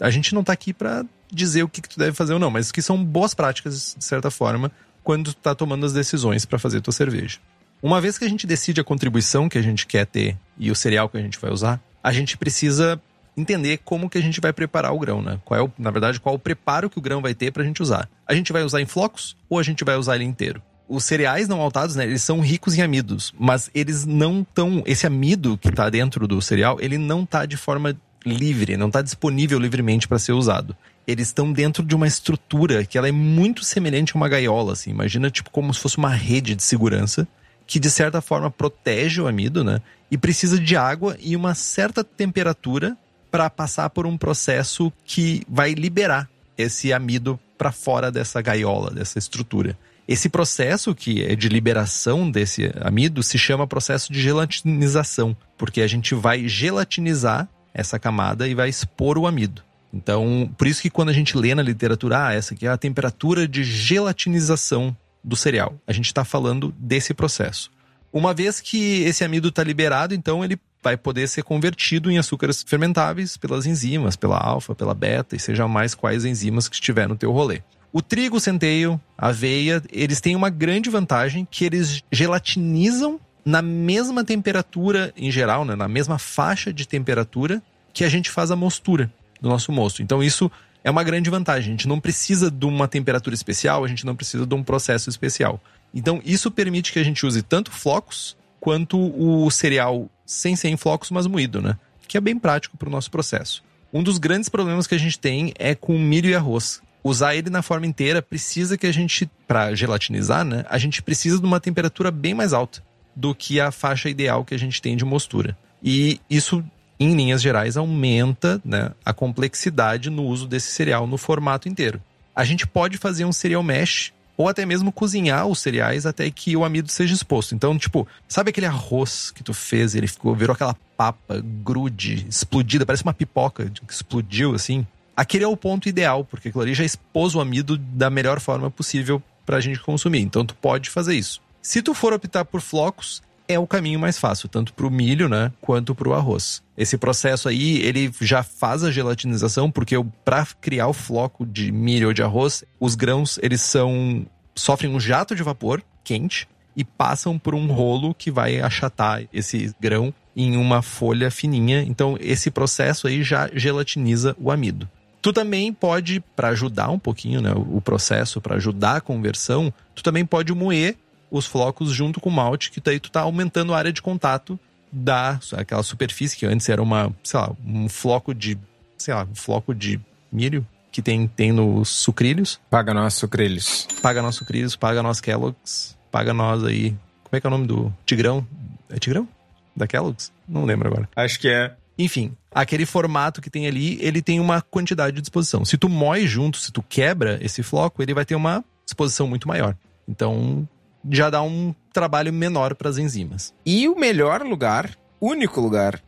A 0.00 0.10
gente 0.10 0.34
não 0.34 0.42
tá 0.42 0.52
aqui 0.52 0.74
para 0.74 1.04
dizer 1.32 1.62
o 1.62 1.68
que, 1.68 1.80
que 1.80 1.88
tu 1.88 1.98
deve 1.98 2.12
fazer 2.12 2.34
ou 2.34 2.38
não, 2.38 2.50
mas 2.50 2.66
isso 2.66 2.72
aqui 2.72 2.82
são 2.82 3.02
boas 3.02 3.32
práticas, 3.32 3.94
de 3.96 4.04
certa 4.04 4.30
forma, 4.30 4.70
quando 5.02 5.32
tu 5.32 5.36
tá 5.36 5.54
tomando 5.54 5.86
as 5.86 5.92
decisões 5.92 6.44
para 6.44 6.58
fazer 6.58 6.80
tua 6.80 6.92
cerveja. 6.92 7.38
Uma 7.82 8.00
vez 8.00 8.18
que 8.18 8.24
a 8.24 8.28
gente 8.28 8.46
decide 8.46 8.80
a 8.80 8.84
contribuição 8.84 9.48
que 9.48 9.56
a 9.56 9.62
gente 9.62 9.86
quer 9.86 10.06
ter 10.06 10.36
e 10.58 10.70
o 10.70 10.74
cereal 10.74 11.08
que 11.08 11.16
a 11.16 11.22
gente 11.22 11.38
vai 11.38 11.50
usar, 11.50 11.80
a 12.02 12.12
gente 12.12 12.36
precisa 12.36 13.00
entender 13.36 13.78
como 13.84 14.10
que 14.10 14.18
a 14.18 14.20
gente 14.20 14.40
vai 14.40 14.52
preparar 14.52 14.92
o 14.92 14.98
grão, 14.98 15.22
né? 15.22 15.38
Qual 15.44 15.58
é 15.58 15.62
o, 15.62 15.72
na 15.78 15.90
verdade, 15.90 16.20
qual 16.20 16.34
é 16.34 16.36
o 16.36 16.38
preparo 16.38 16.90
que 16.90 16.98
o 16.98 17.02
grão 17.02 17.22
vai 17.22 17.34
ter 17.34 17.50
para 17.50 17.62
a 17.62 17.66
gente 17.66 17.82
usar. 17.82 18.08
A 18.26 18.34
gente 18.34 18.52
vai 18.52 18.62
usar 18.62 18.82
em 18.82 18.86
flocos 18.86 19.36
ou 19.48 19.58
a 19.58 19.62
gente 19.62 19.82
vai 19.82 19.96
usar 19.96 20.16
ele 20.16 20.24
inteiro? 20.24 20.62
Os 20.88 21.04
cereais 21.04 21.48
não 21.48 21.58
maltados, 21.58 21.96
né, 21.96 22.04
eles 22.04 22.22
são 22.22 22.40
ricos 22.40 22.76
em 22.76 22.82
amidos, 22.82 23.32
mas 23.38 23.70
eles 23.74 24.04
não 24.04 24.40
estão, 24.42 24.82
esse 24.84 25.06
amido 25.06 25.56
que 25.56 25.68
está 25.68 25.88
dentro 25.88 26.26
do 26.26 26.42
cereal, 26.42 26.78
ele 26.80 26.98
não 26.98 27.22
está 27.22 27.46
de 27.46 27.56
forma 27.56 27.96
livre, 28.26 28.76
não 28.76 28.88
está 28.88 29.00
disponível 29.00 29.58
livremente 29.58 30.06
para 30.06 30.18
ser 30.18 30.32
usado. 30.32 30.76
Eles 31.06 31.28
estão 31.28 31.52
dentro 31.52 31.82
de 31.82 31.94
uma 31.94 32.06
estrutura 32.06 32.84
que 32.84 32.98
ela 32.98 33.08
é 33.08 33.12
muito 33.12 33.64
semelhante 33.64 34.12
a 34.12 34.16
uma 34.16 34.28
gaiola, 34.28 34.72
assim. 34.72 34.90
Imagina 34.90 35.30
tipo 35.30 35.50
como 35.50 35.72
se 35.72 35.80
fosse 35.80 35.96
uma 35.96 36.10
rede 36.10 36.54
de 36.54 36.62
segurança 36.62 37.26
que 37.70 37.78
de 37.78 37.88
certa 37.88 38.20
forma 38.20 38.50
protege 38.50 39.20
o 39.20 39.28
amido, 39.28 39.62
né? 39.62 39.80
E 40.10 40.18
precisa 40.18 40.58
de 40.58 40.76
água 40.76 41.16
e 41.20 41.36
uma 41.36 41.54
certa 41.54 42.02
temperatura 42.02 42.96
para 43.30 43.48
passar 43.48 43.88
por 43.90 44.08
um 44.08 44.18
processo 44.18 44.92
que 45.04 45.44
vai 45.48 45.72
liberar 45.74 46.28
esse 46.58 46.92
amido 46.92 47.38
para 47.56 47.70
fora 47.70 48.10
dessa 48.10 48.42
gaiola, 48.42 48.90
dessa 48.90 49.20
estrutura. 49.20 49.78
Esse 50.08 50.28
processo 50.28 50.92
que 50.96 51.22
é 51.22 51.36
de 51.36 51.48
liberação 51.48 52.28
desse 52.28 52.72
amido 52.80 53.22
se 53.22 53.38
chama 53.38 53.68
processo 53.68 54.12
de 54.12 54.20
gelatinização, 54.20 55.36
porque 55.56 55.80
a 55.80 55.86
gente 55.86 56.12
vai 56.12 56.48
gelatinizar 56.48 57.48
essa 57.72 58.00
camada 58.00 58.48
e 58.48 58.54
vai 58.54 58.68
expor 58.68 59.16
o 59.16 59.28
amido. 59.28 59.62
Então, 59.94 60.52
por 60.58 60.66
isso 60.66 60.82
que 60.82 60.90
quando 60.90 61.10
a 61.10 61.12
gente 61.12 61.38
lê 61.38 61.54
na 61.54 61.62
literatura, 61.62 62.26
ah, 62.26 62.34
essa 62.34 62.52
aqui 62.52 62.66
é 62.66 62.70
a 62.70 62.76
temperatura 62.76 63.46
de 63.46 63.62
gelatinização 63.62 64.96
do 65.22 65.36
cereal. 65.36 65.78
A 65.86 65.92
gente 65.92 66.06
está 66.06 66.24
falando 66.24 66.74
desse 66.78 67.14
processo. 67.14 67.70
Uma 68.12 68.34
vez 68.34 68.60
que 68.60 69.02
esse 69.02 69.22
amido 69.22 69.48
está 69.48 69.62
liberado, 69.62 70.14
então 70.14 70.44
ele 70.44 70.58
vai 70.82 70.96
poder 70.96 71.28
ser 71.28 71.42
convertido 71.42 72.10
em 72.10 72.18
açúcares 72.18 72.64
fermentáveis 72.66 73.36
pelas 73.36 73.66
enzimas, 73.66 74.16
pela 74.16 74.38
alfa, 74.38 74.74
pela 74.74 74.94
beta, 74.94 75.36
e 75.36 75.38
seja 75.38 75.68
mais 75.68 75.94
quais 75.94 76.24
enzimas 76.24 76.68
que 76.68 76.74
estiver 76.74 77.08
no 77.08 77.16
teu 77.16 77.30
rolê. 77.30 77.62
O 77.92 78.00
trigo, 78.00 78.36
o 78.36 78.40
centeio, 78.40 79.00
a 79.18 79.28
aveia, 79.28 79.82
eles 79.92 80.20
têm 80.20 80.36
uma 80.36 80.48
grande 80.48 80.88
vantagem 80.88 81.46
que 81.48 81.64
eles 81.64 82.02
gelatinizam 82.10 83.20
na 83.44 83.60
mesma 83.60 84.24
temperatura 84.24 85.12
em 85.16 85.30
geral, 85.30 85.64
né, 85.64 85.74
na 85.74 85.88
mesma 85.88 86.18
faixa 86.18 86.72
de 86.72 86.86
temperatura 86.86 87.62
que 87.92 88.04
a 88.04 88.08
gente 88.08 88.30
faz 88.30 88.50
a 88.50 88.56
mostura 88.56 89.12
do 89.40 89.48
nosso 89.48 89.72
mosto. 89.72 90.02
Então 90.02 90.22
isso 90.22 90.50
é 90.82 90.90
uma 90.90 91.04
grande 91.04 91.30
vantagem. 91.30 91.68
A 91.68 91.76
gente 91.76 91.88
não 91.88 92.00
precisa 92.00 92.50
de 92.50 92.66
uma 92.66 92.88
temperatura 92.88 93.34
especial, 93.34 93.84
a 93.84 93.88
gente 93.88 94.06
não 94.06 94.16
precisa 94.16 94.46
de 94.46 94.54
um 94.54 94.62
processo 94.62 95.08
especial. 95.08 95.60
Então 95.94 96.20
isso 96.24 96.50
permite 96.50 96.92
que 96.92 96.98
a 96.98 97.04
gente 97.04 97.24
use 97.26 97.42
tanto 97.42 97.70
flocos 97.70 98.36
quanto 98.58 98.98
o 98.98 99.50
cereal 99.50 100.08
sem 100.24 100.54
ser 100.54 100.68
em 100.68 100.76
flocos, 100.76 101.10
mas 101.10 101.26
moído, 101.26 101.60
né? 101.60 101.76
Que 102.06 102.16
é 102.16 102.20
bem 102.20 102.38
prático 102.38 102.76
para 102.76 102.88
o 102.88 102.92
nosso 102.92 103.10
processo. 103.10 103.62
Um 103.92 104.02
dos 104.02 104.18
grandes 104.18 104.48
problemas 104.48 104.86
que 104.86 104.94
a 104.94 104.98
gente 104.98 105.18
tem 105.18 105.52
é 105.58 105.74
com 105.74 105.98
milho 105.98 106.30
e 106.30 106.34
arroz. 106.34 106.80
Usar 107.02 107.34
ele 107.34 107.50
na 107.50 107.62
forma 107.62 107.86
inteira 107.86 108.20
precisa 108.20 108.76
que 108.76 108.86
a 108.86 108.92
gente, 108.92 109.28
para 109.48 109.74
gelatinizar, 109.74 110.44
né? 110.44 110.64
A 110.68 110.78
gente 110.78 111.02
precisa 111.02 111.38
de 111.38 111.46
uma 111.46 111.58
temperatura 111.58 112.10
bem 112.10 112.34
mais 112.34 112.52
alta 112.52 112.82
do 113.16 113.34
que 113.34 113.60
a 113.60 113.72
faixa 113.72 114.08
ideal 114.08 114.44
que 114.44 114.54
a 114.54 114.58
gente 114.58 114.80
tem 114.80 114.96
de 114.96 115.04
mostura. 115.04 115.56
E 115.82 116.20
isso, 116.28 116.62
em 117.00 117.14
linhas 117.14 117.40
gerais, 117.40 117.78
aumenta 117.78 118.60
né, 118.62 118.92
a 119.02 119.12
complexidade 119.12 120.10
no 120.10 120.24
uso 120.24 120.46
desse 120.46 120.70
cereal 120.70 121.06
no 121.06 121.16
formato 121.16 121.66
inteiro. 121.66 122.00
A 122.36 122.44
gente 122.44 122.66
pode 122.66 122.98
fazer 122.98 123.24
um 123.24 123.32
cereal 123.32 123.62
mesh 123.62 124.12
ou 124.36 124.48
até 124.48 124.64
mesmo 124.64 124.92
cozinhar 124.92 125.46
os 125.46 125.60
cereais 125.60 126.06
até 126.06 126.30
que 126.30 126.56
o 126.56 126.64
amido 126.64 126.90
seja 126.90 127.14
exposto. 127.14 127.54
Então, 127.54 127.76
tipo, 127.78 128.06
sabe 128.28 128.50
aquele 128.50 128.66
arroz 128.66 129.30
que 129.30 129.42
tu 129.42 129.52
fez, 129.52 129.94
ele 129.94 130.06
ficou, 130.06 130.34
virou 130.34 130.54
aquela 130.54 130.76
papa 130.96 131.42
grude, 131.62 132.26
explodida, 132.28 132.86
parece 132.86 133.02
uma 133.02 133.14
pipoca 133.14 133.70
que 133.86 133.92
explodiu 133.92 134.54
assim? 134.54 134.86
Aquele 135.16 135.44
é 135.44 135.48
o 135.48 135.56
ponto 135.56 135.88
ideal, 135.88 136.24
porque 136.24 136.48
aquilo 136.48 136.62
ali 136.62 136.74
já 136.74 136.84
expôs 136.84 137.34
o 137.34 137.40
amido 137.40 137.76
da 137.76 138.08
melhor 138.08 138.40
forma 138.40 138.70
possível 138.70 139.22
pra 139.44 139.60
gente 139.60 139.80
consumir. 139.80 140.20
Então, 140.20 140.44
tu 140.44 140.54
pode 140.54 140.88
fazer 140.88 141.14
isso. 141.14 141.42
Se 141.60 141.82
tu 141.82 141.92
for 141.92 142.12
optar 142.12 142.44
por 142.44 142.62
flocos, 142.62 143.22
é 143.52 143.58
o 143.58 143.66
caminho 143.66 143.98
mais 143.98 144.18
fácil, 144.18 144.48
tanto 144.48 144.72
para 144.72 144.86
o 144.86 144.90
milho, 144.90 145.28
né, 145.28 145.52
quanto 145.60 145.94
para 145.94 146.08
o 146.08 146.14
arroz. 146.14 146.62
Esse 146.76 146.96
processo 146.96 147.48
aí, 147.48 147.78
ele 147.78 148.12
já 148.20 148.42
faz 148.42 148.82
a 148.84 148.90
gelatinização, 148.90 149.70
porque 149.70 149.94
para 150.24 150.46
criar 150.60 150.88
o 150.88 150.92
floco 150.92 151.44
de 151.44 151.70
milho 151.70 152.08
ou 152.08 152.14
de 152.14 152.22
arroz, 152.22 152.64
os 152.78 152.94
grãos, 152.94 153.38
eles 153.42 153.60
são 153.60 154.26
sofrem 154.54 154.94
um 154.94 155.00
jato 155.00 155.34
de 155.34 155.42
vapor 155.42 155.82
quente 156.04 156.48
e 156.76 156.84
passam 156.84 157.38
por 157.38 157.54
um 157.54 157.66
rolo 157.66 158.14
que 158.14 158.30
vai 158.30 158.60
achatar 158.60 159.22
esse 159.32 159.74
grão 159.80 160.14
em 160.36 160.56
uma 160.56 160.82
folha 160.82 161.30
fininha. 161.30 161.82
Então, 161.82 162.16
esse 162.20 162.50
processo 162.50 163.06
aí 163.06 163.22
já 163.22 163.50
gelatiniza 163.52 164.36
o 164.38 164.50
amido. 164.50 164.88
Tu 165.20 165.32
também 165.32 165.72
pode, 165.72 166.20
para 166.34 166.48
ajudar 166.48 166.88
um 166.88 166.98
pouquinho 166.98 167.42
né, 167.42 167.52
o 167.54 167.80
processo, 167.80 168.40
para 168.40 168.56
ajudar 168.56 168.96
a 168.96 169.00
conversão, 169.00 169.72
tu 169.94 170.02
também 170.02 170.24
pode 170.24 170.52
moer 170.54 170.96
os 171.30 171.46
flocos 171.46 171.92
junto 171.92 172.20
com 172.20 172.28
o 172.28 172.32
malte, 172.32 172.70
que 172.70 172.80
daí 172.80 172.98
tu 172.98 173.10
tá 173.10 173.20
aumentando 173.20 173.72
a 173.74 173.78
área 173.78 173.92
de 173.92 174.02
contato 174.02 174.58
da 174.92 175.38
aquela 175.52 175.82
superfície 175.82 176.36
que 176.36 176.46
antes 176.46 176.68
era 176.68 176.82
uma, 176.82 177.14
sei 177.22 177.38
lá, 177.38 177.52
um 177.64 177.88
floco 177.88 178.34
de, 178.34 178.58
sei 178.98 179.14
lá, 179.14 179.24
um 179.30 179.34
floco 179.34 179.74
de 179.74 180.00
milho 180.32 180.66
que 180.90 181.00
tem, 181.00 181.26
tem 181.28 181.52
nos 181.52 181.88
sucrilhos. 181.88 182.60
Paga 182.68 182.92
nós 182.92 183.14
sucrilhos. 183.14 183.86
Paga 184.02 184.20
nós 184.20 184.34
sucrilhos, 184.34 184.74
paga 184.74 185.02
nós 185.02 185.20
Kellogg's, 185.20 185.96
paga 186.10 186.34
nós 186.34 186.64
aí. 186.64 186.90
Como 187.22 187.36
é 187.36 187.40
que 187.40 187.46
é 187.46 187.48
o 187.48 187.50
nome 187.50 187.66
do 187.66 187.94
Tigrão? 188.04 188.46
É 188.88 188.98
Tigrão? 188.98 189.28
Da 189.76 189.86
Kellogg's? 189.86 190.32
Não 190.48 190.64
lembro 190.64 190.88
agora. 190.88 191.08
Acho 191.14 191.38
que 191.38 191.48
é. 191.48 191.74
Enfim, 191.96 192.34
aquele 192.50 192.86
formato 192.86 193.40
que 193.40 193.50
tem 193.50 193.66
ali, 193.66 193.98
ele 194.00 194.22
tem 194.22 194.40
uma 194.40 194.60
quantidade 194.62 195.14
de 195.14 195.20
disposição. 195.20 195.64
Se 195.64 195.76
tu 195.76 195.88
moe 195.88 196.26
junto, 196.26 196.58
se 196.58 196.72
tu 196.72 196.82
quebra 196.82 197.38
esse 197.42 197.62
floco, 197.62 198.02
ele 198.02 198.14
vai 198.14 198.24
ter 198.24 198.34
uma 198.34 198.64
disposição 198.84 199.28
muito 199.28 199.46
maior. 199.46 199.76
Então, 200.08 200.66
já 201.08 201.30
dá 201.30 201.42
um 201.42 201.74
trabalho 201.92 202.32
menor 202.32 202.74
para 202.74 202.88
as 202.88 202.98
enzimas. 202.98 203.54
E 203.64 203.88
o 203.88 203.98
melhor 203.98 204.42
lugar, 204.42 204.96
único 205.20 205.60
lugar, 205.60 206.02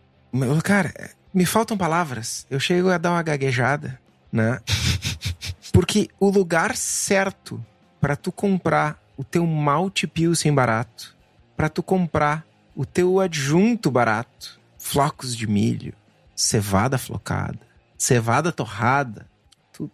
cara, 0.62 0.92
me 1.32 1.46
faltam 1.46 1.76
palavras. 1.76 2.46
Eu 2.50 2.60
chego 2.60 2.90
a 2.90 2.98
dar 2.98 3.12
uma 3.12 3.22
gaguejada, 3.22 3.98
né? 4.30 4.60
Porque 5.72 6.08
o 6.20 6.28
lugar 6.28 6.76
certo 6.76 7.64
para 8.00 8.16
tu 8.16 8.30
comprar 8.30 9.00
o 9.16 9.24
teu 9.24 9.46
malte 9.46 10.06
pilsen 10.06 10.52
barato, 10.52 11.16
para 11.56 11.68
tu 11.68 11.82
comprar 11.82 12.44
o 12.74 12.84
teu 12.84 13.20
adjunto 13.20 13.90
barato, 13.90 14.60
flocos 14.78 15.36
de 15.36 15.46
milho, 15.46 15.94
cevada 16.34 16.98
flocada, 16.98 17.60
cevada 17.96 18.50
torrada, 18.50 19.26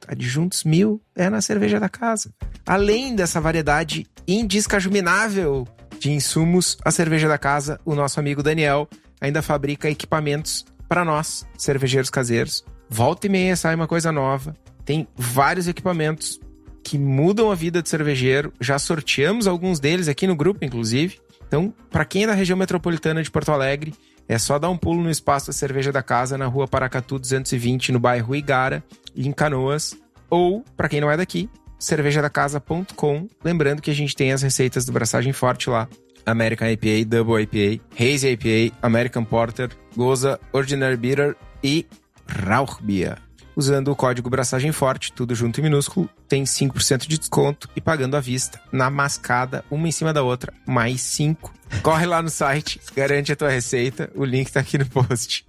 adjuntos 0.06 0.64
mil 0.64 1.00
é 1.14 1.28
na 1.28 1.40
cerveja 1.40 1.78
da 1.78 1.88
casa. 1.88 2.32
Além 2.66 3.14
dessa 3.14 3.40
variedade 3.40 4.06
indescajuminável 4.26 5.66
de 5.98 6.10
insumos, 6.10 6.76
a 6.84 6.90
cerveja 6.90 7.28
da 7.28 7.38
casa, 7.38 7.80
o 7.84 7.94
nosso 7.94 8.20
amigo 8.20 8.42
Daniel 8.42 8.88
ainda 9.20 9.42
fabrica 9.42 9.90
equipamentos 9.90 10.64
para 10.88 11.04
nós, 11.04 11.46
cervejeiros 11.56 12.10
caseiros. 12.10 12.64
Volta 12.88 13.26
e 13.26 13.30
meia 13.30 13.56
sai 13.56 13.74
uma 13.74 13.86
coisa 13.86 14.10
nova. 14.10 14.54
Tem 14.84 15.06
vários 15.16 15.68
equipamentos 15.68 16.40
que 16.82 16.96
mudam 16.96 17.50
a 17.50 17.54
vida 17.54 17.82
do 17.82 17.88
cervejeiro. 17.88 18.52
Já 18.60 18.78
sorteamos 18.78 19.46
alguns 19.46 19.78
deles 19.78 20.08
aqui 20.08 20.26
no 20.26 20.34
grupo, 20.34 20.64
inclusive. 20.64 21.20
Então, 21.46 21.74
para 21.90 22.04
quem 22.04 22.24
é 22.24 22.26
da 22.26 22.32
região 22.32 22.56
metropolitana 22.56 23.22
de 23.22 23.30
Porto 23.30 23.52
Alegre, 23.52 23.94
é 24.28 24.38
só 24.38 24.58
dar 24.58 24.68
um 24.68 24.76
pulo 24.76 25.02
no 25.02 25.10
espaço 25.10 25.46
da 25.46 25.52
Cerveja 25.52 25.90
da 25.90 26.02
Casa, 26.02 26.36
na 26.36 26.46
rua 26.46 26.68
Paracatu 26.68 27.18
220, 27.18 27.92
no 27.92 27.98
bairro 27.98 28.36
Igara, 28.36 28.84
em 29.26 29.32
Canoas. 29.32 29.96
Ou, 30.30 30.62
para 30.76 30.88
quem 30.88 31.00
não 31.00 31.10
é 31.10 31.16
daqui, 31.16 31.48
cervejadacasa.com. 31.78 33.28
Lembrando 33.42 33.80
que 33.80 33.90
a 33.90 33.94
gente 33.94 34.14
tem 34.14 34.32
as 34.32 34.42
receitas 34.42 34.84
do 34.84 34.92
Braçagem 34.92 35.32
Forte 35.32 35.70
lá. 35.70 35.88
American 36.26 36.68
IPA, 36.68 37.06
Double 37.06 37.42
IPA, 37.42 37.82
Hazy 37.94 38.28
IPA, 38.32 38.76
American 38.82 39.24
Porter, 39.24 39.70
Goza, 39.96 40.38
Ordinary 40.52 40.96
Bitter 40.96 41.36
e 41.64 41.86
Rauchbier. 42.26 43.18
Usando 43.56 43.90
o 43.90 43.96
código 43.96 44.30
Braçagem 44.30 44.70
Forte, 44.70 45.12
tudo 45.12 45.34
junto 45.34 45.58
em 45.58 45.64
minúsculo, 45.64 46.08
tem 46.28 46.44
5% 46.44 47.08
de 47.08 47.18
desconto 47.18 47.68
e 47.74 47.80
pagando 47.80 48.16
à 48.16 48.20
vista, 48.20 48.60
na 48.70 48.88
mascada, 48.88 49.64
uma 49.68 49.88
em 49.88 49.90
cima 49.90 50.12
da 50.12 50.22
outra, 50.22 50.52
mais 50.64 51.00
5. 51.00 51.52
Corre 51.82 52.06
lá 52.06 52.22
no 52.22 52.28
site, 52.28 52.80
garante 52.94 53.32
a 53.32 53.36
tua 53.36 53.48
receita, 53.48 54.12
o 54.14 54.24
link 54.24 54.52
tá 54.52 54.60
aqui 54.60 54.78
no 54.78 54.86
post. 54.86 55.44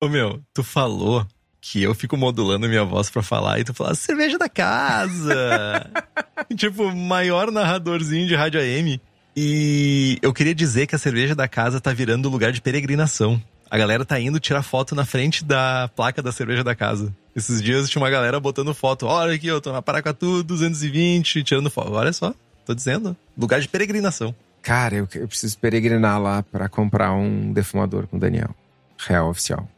Ô 0.00 0.08
meu, 0.08 0.40
tu 0.54 0.62
falou 0.62 1.26
que 1.70 1.84
eu 1.84 1.94
fico 1.94 2.16
modulando 2.16 2.68
minha 2.68 2.84
voz 2.84 3.08
para 3.08 3.22
falar 3.22 3.60
e 3.60 3.64
tu 3.64 3.72
fala 3.72 3.94
cerveja 3.94 4.36
da 4.36 4.48
casa. 4.48 5.88
tipo, 6.56 6.92
maior 6.92 7.52
narradorzinho 7.52 8.26
de 8.26 8.34
rádio 8.34 8.60
AM. 8.60 9.00
E 9.36 10.18
eu 10.20 10.32
queria 10.32 10.52
dizer 10.52 10.88
que 10.88 10.96
a 10.96 10.98
cerveja 10.98 11.32
da 11.32 11.46
casa 11.46 11.80
tá 11.80 11.92
virando 11.92 12.28
lugar 12.28 12.50
de 12.50 12.60
peregrinação. 12.60 13.40
A 13.70 13.78
galera 13.78 14.04
tá 14.04 14.18
indo 14.18 14.40
tirar 14.40 14.64
foto 14.64 14.96
na 14.96 15.04
frente 15.04 15.44
da 15.44 15.88
placa 15.94 16.20
da 16.20 16.32
cerveja 16.32 16.64
da 16.64 16.74
casa. 16.74 17.14
Esses 17.36 17.62
dias 17.62 17.88
tinha 17.88 18.02
uma 18.02 18.10
galera 18.10 18.40
botando 18.40 18.74
foto. 18.74 19.06
Olha 19.06 19.32
aqui, 19.32 19.46
eu 19.46 19.60
tô 19.60 19.70
na 19.70 19.80
Paracatu 19.80 20.42
220, 20.42 21.44
tirando 21.44 21.70
foto. 21.70 21.92
Olha 21.92 22.12
só, 22.12 22.34
tô 22.66 22.74
dizendo. 22.74 23.16
Lugar 23.38 23.60
de 23.60 23.68
peregrinação. 23.68 24.34
Cara, 24.60 24.96
eu, 24.96 25.08
eu 25.14 25.28
preciso 25.28 25.56
peregrinar 25.56 26.20
lá 26.20 26.42
para 26.42 26.68
comprar 26.68 27.12
um 27.12 27.52
defumador 27.52 28.08
com 28.08 28.16
o 28.16 28.20
Daniel. 28.20 28.56
Real 28.98 29.30
oficial. 29.30 29.68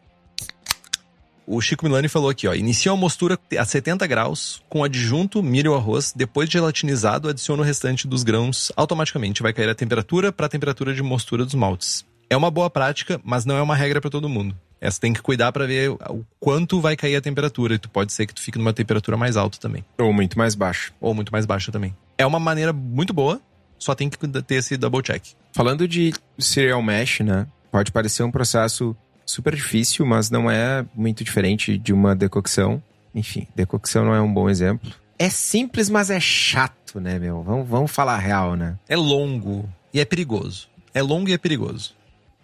O 1.54 1.60
Chico 1.60 1.84
Milani 1.84 2.08
falou 2.08 2.30
aqui, 2.30 2.48
ó. 2.48 2.54
Inicia 2.54 2.90
a 2.90 2.96
mostura 2.96 3.38
a 3.58 3.64
70 3.66 4.06
graus, 4.06 4.62
com 4.70 4.82
adjunto, 4.82 5.42
milho 5.42 5.72
ou 5.72 5.76
arroz. 5.76 6.10
Depois 6.16 6.48
de 6.48 6.54
gelatinizado, 6.54 7.28
adiciona 7.28 7.62
o 7.62 7.64
restante 7.64 8.08
dos 8.08 8.22
grãos. 8.22 8.72
Automaticamente 8.74 9.42
vai 9.42 9.52
cair 9.52 9.68
a 9.68 9.74
temperatura 9.74 10.32
para 10.32 10.46
a 10.46 10.48
temperatura 10.48 10.94
de 10.94 11.02
mostura 11.02 11.44
dos 11.44 11.52
maltes. 11.52 12.06
É 12.30 12.36
uma 12.38 12.50
boa 12.50 12.70
prática, 12.70 13.20
mas 13.22 13.44
não 13.44 13.54
é 13.54 13.60
uma 13.60 13.76
regra 13.76 14.00
para 14.00 14.08
todo 14.08 14.30
mundo. 14.30 14.56
Essa 14.80 14.98
tem 14.98 15.12
que 15.12 15.20
cuidar 15.20 15.52
para 15.52 15.66
ver 15.66 15.90
o 15.90 16.24
quanto 16.40 16.80
vai 16.80 16.96
cair 16.96 17.16
a 17.16 17.20
temperatura. 17.20 17.74
E 17.74 17.78
tu 17.78 17.90
pode 17.90 18.14
ser 18.14 18.26
que 18.26 18.32
tu 18.32 18.40
fique 18.40 18.56
numa 18.56 18.72
temperatura 18.72 19.18
mais 19.18 19.36
alta 19.36 19.58
também. 19.58 19.84
Ou 19.98 20.10
muito 20.10 20.38
mais 20.38 20.54
baixa. 20.54 20.90
Ou 21.02 21.12
muito 21.12 21.30
mais 21.30 21.44
baixa 21.44 21.70
também. 21.70 21.94
É 22.16 22.24
uma 22.24 22.40
maneira 22.40 22.72
muito 22.72 23.12
boa, 23.12 23.38
só 23.78 23.94
tem 23.94 24.08
que 24.08 24.16
ter 24.16 24.54
esse 24.54 24.78
double 24.78 25.02
check. 25.02 25.22
Falando 25.52 25.86
de 25.86 26.14
cereal 26.38 26.80
mash, 26.80 27.20
né? 27.20 27.46
Pode 27.70 27.92
parecer 27.92 28.22
um 28.22 28.30
processo 28.30 28.96
super 29.24 29.54
difícil, 29.54 30.04
mas 30.04 30.30
não 30.30 30.50
é 30.50 30.84
muito 30.94 31.24
diferente 31.24 31.78
de 31.78 31.92
uma 31.92 32.14
decocção. 32.14 32.82
Enfim, 33.14 33.46
decocção 33.54 34.04
não 34.04 34.14
é 34.14 34.20
um 34.20 34.32
bom 34.32 34.48
exemplo. 34.48 34.90
É 35.18 35.28
simples, 35.28 35.88
mas 35.88 36.10
é 36.10 36.18
chato, 36.18 37.00
né, 37.00 37.18
meu? 37.18 37.42
Vamos, 37.42 37.68
vamos 37.68 37.90
falar 37.90 38.18
real, 38.18 38.56
né? 38.56 38.76
É 38.88 38.96
longo 38.96 39.68
e 39.92 40.00
é 40.00 40.04
perigoso. 40.04 40.68
É 40.94 41.02
longo 41.02 41.28
e 41.28 41.32
é 41.32 41.38
perigoso. 41.38 41.94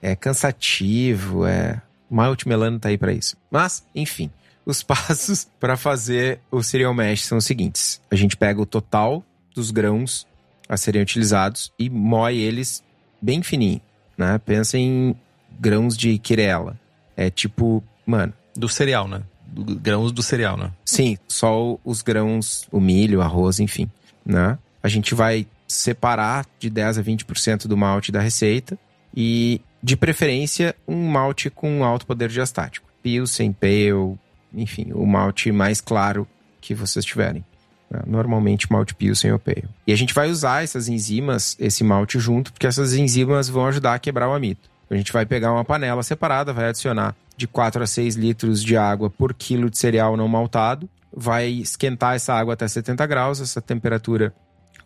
É 0.01 0.15
cansativo, 0.15 1.47
é. 1.47 1.83
O 2.11 2.15
Malt 2.15 2.47
Melano 2.47 2.79
tá 2.79 2.89
aí 2.89 2.97
para 2.97 3.13
isso. 3.13 3.37
Mas, 3.51 3.85
enfim, 3.95 4.31
os 4.65 4.83
passos 4.85 5.47
para 5.59 5.77
fazer 5.77 6.41
o 6.51 6.63
cereal 6.63 6.95
mash 6.95 7.25
são 7.25 7.39
os 7.39 7.45
seguintes: 7.45 8.01
a 8.11 8.15
gente 8.15 8.37
pega 8.37 8.61
o 8.61 8.67
total 8.67 9.25
dos 9.55 9.71
grãos 9.71 10.27
a 10.69 10.77
serem 10.77 11.03
utilizados 11.03 11.73
e 11.79 11.89
moe 11.89 12.39
eles 12.39 12.83
bem 13.21 13.43
fininho, 13.43 13.81
né? 14.17 14.39
Pensa 14.39 14.79
em 14.79 15.17
grãos 15.59 15.97
de 15.97 16.19
quirela. 16.19 16.79
É 17.17 17.31
tipo, 17.31 17.83
mano. 18.07 18.33
Do 18.55 18.69
cereal, 18.69 19.09
né? 19.09 19.23
Do, 19.47 19.77
grãos 19.77 20.13
do 20.13 20.23
cereal, 20.23 20.57
né? 20.57 20.71
Sim, 20.85 21.17
só 21.27 21.79
os 21.85 22.03
grãos, 22.03 22.69
o 22.71 22.81
milho, 22.81 23.19
o 23.19 23.23
arroz, 23.23 23.61
enfim, 23.61 23.91
né? 24.25 24.59
A 24.83 24.89
gente 24.89 25.15
vai 25.15 25.47
separar 25.67 26.47
de 26.59 26.71
10 26.71 26.99
a 26.99 27.03
20% 27.03 27.67
do 27.67 27.77
malte 27.77 28.11
da 28.11 28.21
receita 28.21 28.79
e, 29.15 29.61
de 29.83 29.97
preferência, 29.97 30.75
um 30.87 31.09
malte 31.09 31.51
com 31.51 31.85
alto 31.85 32.07
poder 32.07 32.29
diastático. 32.29 32.89
Pilsen, 33.03 33.53
Pale, 33.53 34.19
enfim, 34.53 34.93
o 34.93 35.07
malte 35.07 35.53
mais 35.53 35.81
claro 35.81 36.27
que 36.61 36.75
vocês 36.75 37.05
tiverem. 37.05 37.45
Né? 37.91 38.01
Normalmente 38.07 38.71
malte 38.71 38.95
Pilsen 38.95 39.33
ou 39.33 39.39
Pale. 39.39 39.69
E 39.87 39.93
a 39.93 39.97
gente 39.97 40.15
vai 40.15 40.31
usar 40.31 40.65
essas 40.65 40.89
enzimas, 40.89 41.57
esse 41.59 41.85
malte 41.85 42.19
junto, 42.19 42.53
porque 42.53 42.67
essas 42.67 42.95
enzimas 42.95 43.49
vão 43.49 43.67
ajudar 43.67 43.95
a 43.95 43.99
quebrar 43.99 44.29
o 44.29 44.35
amido. 44.35 44.61
A 44.91 44.95
gente 44.97 45.13
vai 45.13 45.27
pegar 45.27 45.53
uma 45.53 45.65
panela 45.65 46.03
separada, 46.03 46.53
vai 46.53 46.69
adicionar 46.69 47.15
de 47.37 47.47
4 47.47 47.83
a 47.83 47.87
6 47.87 48.17
litros 48.17 48.63
de 48.63 48.77
água 48.77 49.11
por 49.11 49.35
quilo 49.35 49.71
de 49.71 49.79
cereal 49.79 50.17
não 50.17 50.27
maltado, 50.27 50.89
vai 51.13 51.49
esquentar 51.49 52.15
essa 52.15 52.35
água 52.35 52.55
até 52.55 52.67
70 52.67 53.07
graus, 53.07 53.41
essa 53.41 53.61
temperatura 53.61 54.35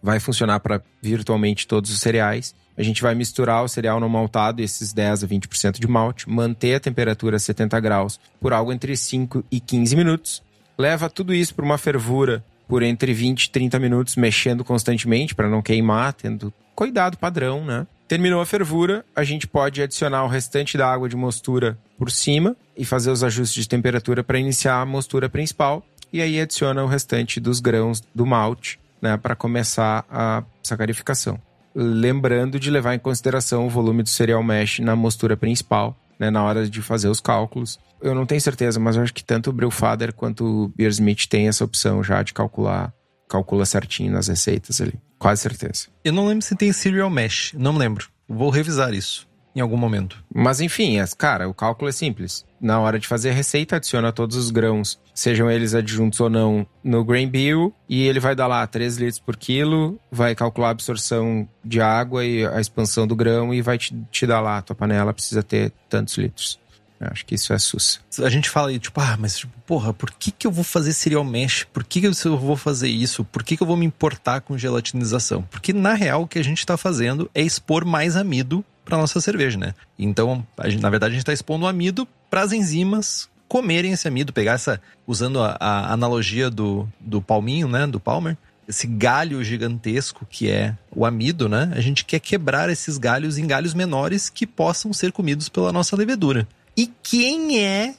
vai 0.03 0.19
funcionar 0.19 0.61
para 0.61 0.83
virtualmente 1.01 1.67
todos 1.67 1.91
os 1.91 2.01
cereais. 2.01 2.55
A 2.77 2.83
gente 2.83 3.03
vai 3.03 3.15
misturar 3.15 3.63
o 3.63 3.69
cereal 3.69 4.01
não 4.01 4.09
maltado, 4.09 4.61
esses 4.61 4.93
10 4.93 5.25
a 5.25 5.29
20% 5.29 5.79
de 5.79 5.87
malte, 5.87 6.29
manter 6.29 6.75
a 6.75 6.81
temperatura 6.81 7.37
a 7.37 7.41
70 7.41 7.79
graus 7.81 8.19
por 8.41 8.53
algo 8.53 8.73
entre 8.73 8.97
5 8.97 9.45
e 9.51 9.61
15 9.61 9.95
minutos. 9.95 10.43
Leva 10.77 11.09
tudo 11.09 11.35
isso 11.35 11.55
para 11.55 11.65
uma 11.65 11.79
fervura 11.79 12.45
por 12.73 12.83
entre 12.83 13.13
20 13.13 13.45
e 13.45 13.51
30 13.51 13.79
minutos, 13.79 14.17
mexendo 14.17 14.65
constantemente 14.65 15.35
para 15.35 15.47
não 15.47 15.61
queimar, 15.61 16.15
tendo 16.15 16.51
cuidado 16.75 17.19
padrão, 17.19 17.63
né? 17.63 17.87
Terminou 18.09 18.41
a 18.41 18.47
fervura, 18.47 19.05
a 19.15 19.23
gente 19.23 19.47
pode 19.47 19.83
adicionar 19.83 20.25
o 20.25 20.27
restante 20.27 20.79
da 20.79 20.91
água 20.91 21.07
de 21.07 21.15
mostura 21.15 21.77
por 21.99 22.11
cima 22.11 22.57
e 22.75 22.83
fazer 22.87 23.11
os 23.11 23.23
ajustes 23.23 23.65
de 23.65 23.69
temperatura 23.69 24.25
para 24.25 24.39
iniciar 24.39 24.81
a 24.81 24.87
mostura 24.87 25.29
principal. 25.29 25.85
E 26.11 26.23
aí 26.23 26.41
adiciona 26.41 26.83
o 26.83 26.87
restante 26.87 27.39
dos 27.39 27.61
grãos 27.61 28.03
do 28.15 28.25
malte 28.25 28.81
né, 29.03 29.19
para 29.19 29.37
começar 29.37 30.07
a 30.11 30.43
sacarificação. 30.63 31.39
Lembrando 31.75 32.59
de 32.59 32.71
levar 32.71 32.95
em 32.95 32.99
consideração 32.99 33.67
o 33.67 33.69
volume 33.69 34.03
do 34.03 34.09
cereal 34.09 34.43
mesh 34.43 34.79
na 34.79 34.97
mostura 34.97 35.37
principal, 35.37 35.95
né, 36.23 36.31
na 36.31 36.45
hora 36.45 36.69
de 36.69 36.81
fazer 36.81 37.09
os 37.09 37.21
cálculos. 37.21 37.81
Eu 38.01 38.15
não 38.15 38.25
tenho 38.25 38.41
certeza, 38.41 38.79
mas 38.79 38.95
eu 38.95 39.03
acho 39.03 39.13
que 39.13 39.25
tanto 39.25 39.51
o 39.51 39.53
Brewfather 39.53 40.15
quanto 40.15 40.45
o 40.45 40.69
Beersmith 40.69 41.27
tem 41.27 41.49
essa 41.49 41.65
opção 41.65 42.03
já 42.03 42.23
de 42.23 42.33
calcular, 42.33 42.93
calcula 43.29 43.67
certinho 43.67 44.13
nas 44.13 44.29
receitas 44.29 44.81
ali. 44.81 44.95
Quase 45.19 45.43
certeza. 45.43 45.89
Eu 46.05 46.13
não 46.13 46.29
lembro 46.29 46.45
se 46.45 46.55
tem 46.55 46.73
Serial 46.73 47.11
Mesh. 47.11 47.55
Não 47.59 47.77
lembro. 47.77 48.09
Vou 48.29 48.51
revisar 48.51 48.95
isso 48.95 49.32
em 49.55 49.61
algum 49.61 49.77
momento. 49.77 50.23
Mas 50.33 50.61
enfim, 50.61 50.97
cara, 51.17 51.49
o 51.49 51.55
cálculo 51.55 51.89
é 51.89 51.93
simples. 51.93 52.45
Na 52.61 52.79
hora 52.81 52.99
de 52.99 53.09
fazer 53.09 53.31
a 53.31 53.35
receita, 53.35 53.77
adiciona 53.77 54.13
todos 54.13 54.37
os 54.37 54.51
grãos, 54.51 54.99
sejam 55.15 55.51
eles 55.51 55.75
adjuntos 55.75 56.21
ou 56.21 56.31
não, 56.31 56.67
no 56.83 57.05
grain 57.05 57.29
bill 57.29 57.75
e 57.89 58.03
ele 58.07 58.21
vai 58.21 58.35
dar 58.35 58.47
lá 58.47 58.67
3 58.67 58.97
litros 58.97 59.19
por 59.19 59.37
quilo, 59.37 59.99
vai 60.11 60.35
calcular 60.35 60.69
a 60.69 60.71
absorção 60.71 61.49
de 61.65 61.81
água 61.81 62.25
e 62.25 62.47
a 62.47 62.61
expansão 62.61 63.07
do 63.07 63.17
grão 63.17 63.53
e 63.53 63.61
vai 63.61 63.79
te, 63.79 63.95
te 64.11 64.27
dar 64.27 64.41
lá, 64.41 64.59
a 64.59 64.63
tua 64.63 64.77
panela 64.77 65.13
precisa 65.13 65.43
ter 65.43 65.73
tantos 65.89 66.17
litros. 66.17 66.63
Eu 67.03 67.09
acho 67.11 67.27
que 67.27 67.35
isso 67.35 67.53
é 67.53 67.59
sus. 67.59 68.01
A 68.21 68.31
gente 68.31 68.49
fala 68.49 68.69
aí, 68.69 68.79
tipo, 68.79 69.01
ah, 69.01 69.17
mas, 69.19 69.37
tipo, 69.39 69.53
porra, 69.67 69.93
por 69.93 70.13
que, 70.13 70.31
que 70.31 70.47
eu 70.47 70.53
vou 70.53 70.63
fazer 70.63 70.93
cereal 70.93 71.25
mesh? 71.25 71.67
Por 71.73 71.83
que, 71.83 72.01
que 72.01 72.07
eu 72.07 72.39
vou 72.39 72.57
fazer 72.57 72.89
isso? 72.89 73.25
Por 73.25 73.43
que, 73.43 73.57
que 73.57 73.63
eu 73.63 73.67
vou 73.67 73.77
me 73.77 73.85
importar 73.85 74.41
com 74.41 74.57
gelatinização? 74.57 75.43
Porque, 75.51 75.73
na 75.73 75.95
real, 75.95 76.23
o 76.23 76.29
que 76.29 76.39
a 76.39 76.45
gente 76.45 76.59
está 76.59 76.77
fazendo 76.77 77.29
é 77.35 77.43
expor 77.43 77.85
mais 77.85 78.17
amido 78.17 78.65
para 78.85 78.99
nossa 78.99 79.21
cerveja, 79.21 79.59
né? 79.59 79.75
Então, 79.99 80.47
gente, 80.65 80.83
na 80.83 80.91
verdade, 80.91 81.13
a 81.13 81.15
gente 81.15 81.23
está 81.23 81.33
expondo 81.33 81.65
o 81.65 81.69
amido 81.69 82.07
para 82.29 82.43
as 82.43 82.53
enzimas 82.53 83.29
comerem 83.49 83.93
esse 83.93 84.09
amido, 84.09 84.33
pegar 84.33 84.53
essa, 84.53 84.81
usando 85.07 85.43
a, 85.43 85.57
a 85.61 85.93
analogia 85.93 86.49
do, 86.49 86.89
do 86.99 87.21
palminho, 87.21 87.69
né, 87.69 87.87
do 87.87 88.01
Palmer, 88.01 88.37
esse 88.67 88.87
galho 88.87 89.45
gigantesco 89.45 90.27
que 90.29 90.51
é 90.51 90.75
o 90.91 91.05
amido, 91.05 91.49
né? 91.49 91.71
A 91.75 91.81
gente 91.81 92.05
quer 92.05 92.21
quebrar 92.21 92.71
esses 92.71 92.97
galhos 92.97 93.37
em 93.37 93.47
galhos 93.47 93.75
menores 93.75 94.31
que 94.31 94.47
possam 94.47 94.93
ser 94.93 95.13
comidos 95.13 95.49
pela 95.49 95.73
nossa 95.73 95.97
levedura. 95.97 96.49
E 96.77 96.91
quem 97.03 97.61
é 97.61 97.95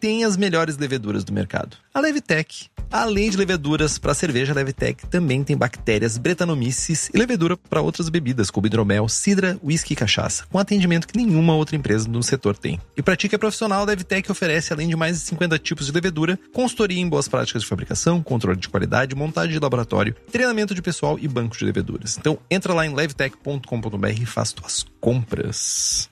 tem 0.00 0.24
as 0.24 0.36
melhores 0.36 0.78
leveduras 0.78 1.22
do 1.22 1.32
mercado? 1.32 1.76
A 1.92 2.00
Levitec. 2.00 2.70
Além 2.90 3.30
de 3.30 3.36
leveduras 3.36 3.98
para 3.98 4.14
cerveja, 4.14 4.52
a 4.52 4.56
Levitec 4.56 5.06
também 5.06 5.44
tem 5.44 5.56
bactérias, 5.56 6.18
bretanomices 6.18 7.08
e 7.14 7.18
levedura 7.18 7.56
para 7.56 7.82
outras 7.82 8.08
bebidas, 8.08 8.50
como 8.50 8.66
hidromel, 8.66 9.08
cidra, 9.08 9.56
whisky 9.62 9.92
e 9.92 9.96
cachaça, 9.96 10.44
com 10.50 10.58
atendimento 10.58 11.06
que 11.06 11.16
nenhuma 11.16 11.54
outra 11.54 11.76
empresa 11.76 12.08
no 12.08 12.22
setor 12.22 12.56
tem. 12.56 12.80
E 12.96 13.02
para 13.02 13.14
ti 13.14 13.28
que 13.28 13.34
é 13.34 13.38
profissional, 13.38 13.82
a 13.82 13.84
Levitec 13.84 14.30
oferece, 14.32 14.72
além 14.72 14.88
de 14.88 14.96
mais 14.96 15.18
de 15.18 15.26
50 15.26 15.58
tipos 15.58 15.86
de 15.86 15.92
levedura, 15.92 16.38
consultoria 16.52 17.00
em 17.00 17.08
boas 17.08 17.28
práticas 17.28 17.62
de 17.62 17.68
fabricação, 17.68 18.22
controle 18.22 18.58
de 18.58 18.68
qualidade, 18.68 19.14
montagem 19.14 19.52
de 19.52 19.60
laboratório, 19.60 20.16
treinamento 20.32 20.74
de 20.74 20.82
pessoal 20.82 21.18
e 21.18 21.28
banco 21.28 21.56
de 21.56 21.64
leveduras. 21.64 22.16
Então 22.18 22.38
entra 22.50 22.72
lá 22.72 22.86
em 22.86 22.94
levitec.com.br 22.94 24.20
e 24.20 24.26
faz 24.26 24.52
tuas 24.52 24.84
compras. 25.00 26.08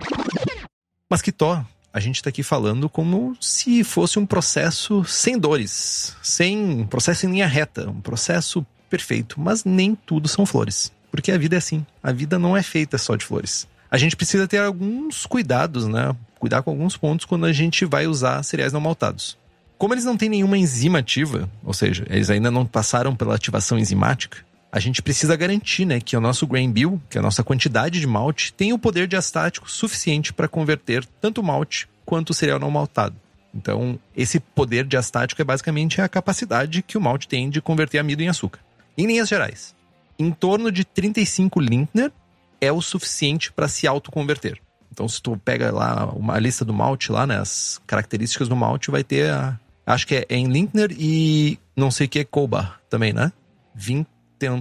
Mas 1.11 1.22
que 1.22 1.32
tó, 1.32 1.64
a 1.93 2.01
gente 2.01 2.16
está 2.16 2.30
aqui 2.30 2.43
falando 2.43 2.89
como 2.89 3.36
se 3.41 3.82
fosse 3.82 4.18
um 4.18 4.26
processo 4.26 5.05
sem 5.05 5.39
dores, 5.39 6.16
sem 6.22 6.59
um 6.59 6.86
processo 6.86 7.26
em 7.26 7.30
linha 7.30 7.47
reta, 7.47 7.89
um 7.89 8.01
processo 8.01 8.64
perfeito, 8.89 9.41
mas 9.41 9.64
nem 9.64 9.95
tudo 9.95 10.28
são 10.28 10.47
flores, 10.47 10.93
porque 11.11 11.32
a 11.32 11.39
vida 11.39 11.57
é 11.57 11.59
assim, 11.59 11.84
a 12.03 12.12
vida 12.12 12.39
não 12.39 12.57
é 12.57 12.62
feita 12.62 12.99
só 12.99 13.16
de 13.16 13.24
flores. 13.24 13.66
A 13.91 13.97
gente 13.97 14.16
precisa 14.16 14.47
ter 14.47 14.59
alguns 14.59 15.24
cuidados, 15.24 15.86
né? 15.86 16.14
Cuidar 16.39 16.62
com 16.62 16.70
alguns 16.70 16.97
pontos 16.97 17.24
quando 17.24 17.47
a 17.47 17.53
gente 17.53 17.84
vai 17.84 18.07
usar 18.07 18.43
cereais 18.43 18.72
não 18.72 18.80
maltados. 18.80 19.36
Como 19.78 19.95
eles 19.95 20.05
não 20.05 20.16
têm 20.16 20.28
nenhuma 20.28 20.59
enzima 20.59 20.99
ativa, 20.99 21.49
ou 21.64 21.72
seja, 21.72 22.05
eles 22.11 22.28
ainda 22.28 22.51
não 22.51 22.66
passaram 22.66 23.16
pela 23.16 23.34
ativação 23.34 23.78
enzimática, 23.78 24.39
a 24.70 24.78
gente 24.78 25.02
precisa 25.02 25.34
garantir 25.34 25.84
né, 25.84 26.00
que 26.00 26.16
o 26.16 26.20
nosso 26.20 26.46
grain 26.46 26.70
bill, 26.70 27.00
que 27.08 27.16
é 27.16 27.20
a 27.20 27.22
nossa 27.22 27.42
quantidade 27.42 28.00
de 28.00 28.06
malte, 28.06 28.52
tem 28.52 28.72
o 28.72 28.78
poder 28.78 29.06
diastático 29.06 29.70
suficiente 29.70 30.32
para 30.32 30.48
converter 30.48 31.04
tanto 31.20 31.42
malte 31.42 31.88
quanto 32.04 32.30
o 32.30 32.34
cereal 32.34 32.58
não 32.58 32.70
maltado. 32.70 33.16
Então, 33.54 33.98
esse 34.14 34.38
poder 34.38 34.84
diastático 34.84 35.40
é 35.40 35.44
basicamente 35.44 36.00
a 36.00 36.08
capacidade 36.08 36.82
que 36.82 36.98
o 36.98 37.00
malte 37.00 37.26
tem 37.26 37.48
de 37.48 37.62
converter 37.62 37.98
amido 37.98 38.22
em 38.22 38.28
açúcar. 38.28 38.60
Em 38.96 39.06
linhas 39.06 39.28
gerais, 39.28 39.74
em 40.18 40.30
torno 40.30 40.70
de 40.70 40.84
35 40.84 41.60
Lintner 41.60 42.12
é 42.60 42.70
o 42.70 42.82
suficiente 42.82 43.50
para 43.50 43.68
se 43.68 43.86
autoconverter. 43.86 44.60
Então, 44.92 45.08
se 45.08 45.22
tu 45.22 45.36
pega 45.36 45.72
lá 45.72 46.06
uma 46.06 46.38
lista 46.38 46.64
do 46.64 46.74
malte, 46.74 47.10
lá, 47.10 47.26
né, 47.26 47.38
as 47.38 47.80
características 47.86 48.48
do 48.48 48.56
malte, 48.56 48.90
vai 48.90 49.04
ter 49.04 49.30
a, 49.30 49.58
acho 49.86 50.06
que 50.06 50.14
é 50.16 50.26
em 50.28 50.48
Lintner 50.48 50.90
e 50.98 51.58
não 51.74 51.90
sei 51.90 52.06
o 52.06 52.10
que 52.10 52.18
é 52.18 52.24
Koba 52.24 52.74
também, 52.90 53.12
né? 53.12 53.32
20 53.74 54.06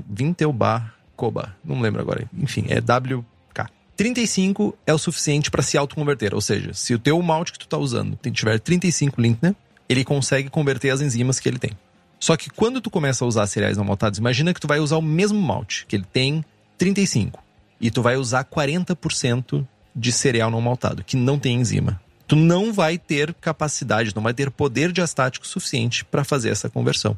Vintelbar 0.10 0.94
Koba. 1.16 1.56
Não 1.64 1.82
lembro 1.82 2.02
agora. 2.02 2.30
Enfim, 2.38 2.66
é 2.70 2.80
WK. 2.80 3.70
35 3.96 4.78
é 4.86 4.94
o 4.94 4.98
suficiente 4.98 5.50
para 5.50 5.64
se 5.64 5.78
autoconverter. 5.78 6.34
Ou 6.34 6.42
seja, 6.42 6.74
se 6.74 6.94
o 6.94 7.00
teu 7.00 7.22
malte 7.22 7.52
que 7.52 7.60
tu 7.60 7.68
tá 7.68 7.78
usando 7.78 8.18
tiver 8.32 8.60
35 8.60 9.20
Lintner, 9.20 9.56
ele 9.90 10.04
consegue 10.04 10.50
converter 10.50 10.90
as 10.90 11.02
enzimas 11.02 11.40
que 11.40 11.50
ele 11.50 11.60
tem. 11.60 11.72
Só 12.20 12.36
que 12.36 12.50
quando 12.50 12.82
tu 12.82 12.90
começa 12.90 13.24
a 13.24 13.28
usar 13.28 13.48
cereais 13.48 13.78
não 13.78 13.86
maltados, 13.86 14.20
imagina 14.20 14.54
que 14.54 14.60
tu 14.60 14.68
vai 14.68 14.80
usar 14.80 14.98
o 14.98 15.02
mesmo 15.02 15.40
malte, 15.40 15.86
que 15.88 15.96
ele 15.96 16.06
tem 16.12 16.44
35. 16.78 17.44
e 17.80 17.92
tu 17.92 18.02
vai 18.02 18.18
usar 18.18 18.44
40% 18.44 19.66
de 19.96 20.12
cereal 20.12 20.50
não 20.50 20.62
maltado, 20.62 21.04
que 21.04 21.16
não 21.16 21.40
tem 21.40 21.60
enzima. 21.60 22.00
Tu 22.28 22.36
não 22.36 22.74
vai 22.74 22.98
ter 22.98 23.34
capacidade, 23.36 24.16
não 24.16 24.22
vai 24.22 24.34
ter 24.34 24.52
poder 24.52 24.92
diastático 24.92 25.48
suficiente 25.48 26.04
para 26.04 26.24
fazer 26.24 26.50
essa 26.50 26.70
conversão. 26.70 27.18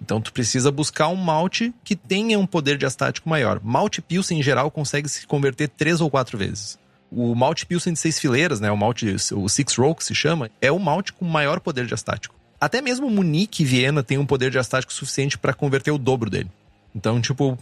Então 0.00 0.20
tu 0.20 0.32
precisa 0.32 0.70
buscar 0.70 1.08
um 1.08 1.16
malte 1.16 1.74
que 1.82 1.96
tenha 1.96 2.38
um 2.38 2.46
poder 2.46 2.76
diastático 2.76 3.28
maior. 3.28 3.60
Malte 3.62 4.02
Pilsen 4.02 4.38
em 4.38 4.42
geral 4.42 4.70
consegue 4.70 5.08
se 5.08 5.26
converter 5.26 5.68
três 5.68 6.00
ou 6.00 6.10
quatro 6.10 6.36
vezes. 6.36 6.78
O 7.10 7.34
malte 7.34 7.64
Pilsen 7.64 7.92
de 7.92 7.98
seis 7.98 8.18
fileiras, 8.18 8.60
né, 8.60 8.70
o 8.70 8.76
malte 8.76 9.16
o 9.32 9.48
Six 9.48 9.74
Row 9.76 9.94
que 9.94 10.04
se 10.04 10.14
chama, 10.14 10.50
é 10.60 10.70
o 10.70 10.78
malte 10.78 11.12
com 11.12 11.24
maior 11.24 11.60
poder 11.60 11.86
diastático. 11.86 12.34
Até 12.60 12.80
mesmo 12.80 13.10
Munique 13.10 13.62
e 13.62 13.66
Viena 13.66 14.02
tem 14.02 14.18
um 14.18 14.26
poder 14.26 14.50
diastático 14.50 14.92
suficiente 14.92 15.38
para 15.38 15.54
converter 15.54 15.90
o 15.90 15.98
dobro 15.98 16.28
dele. 16.28 16.50
Então, 16.94 17.20
tipo, 17.20 17.58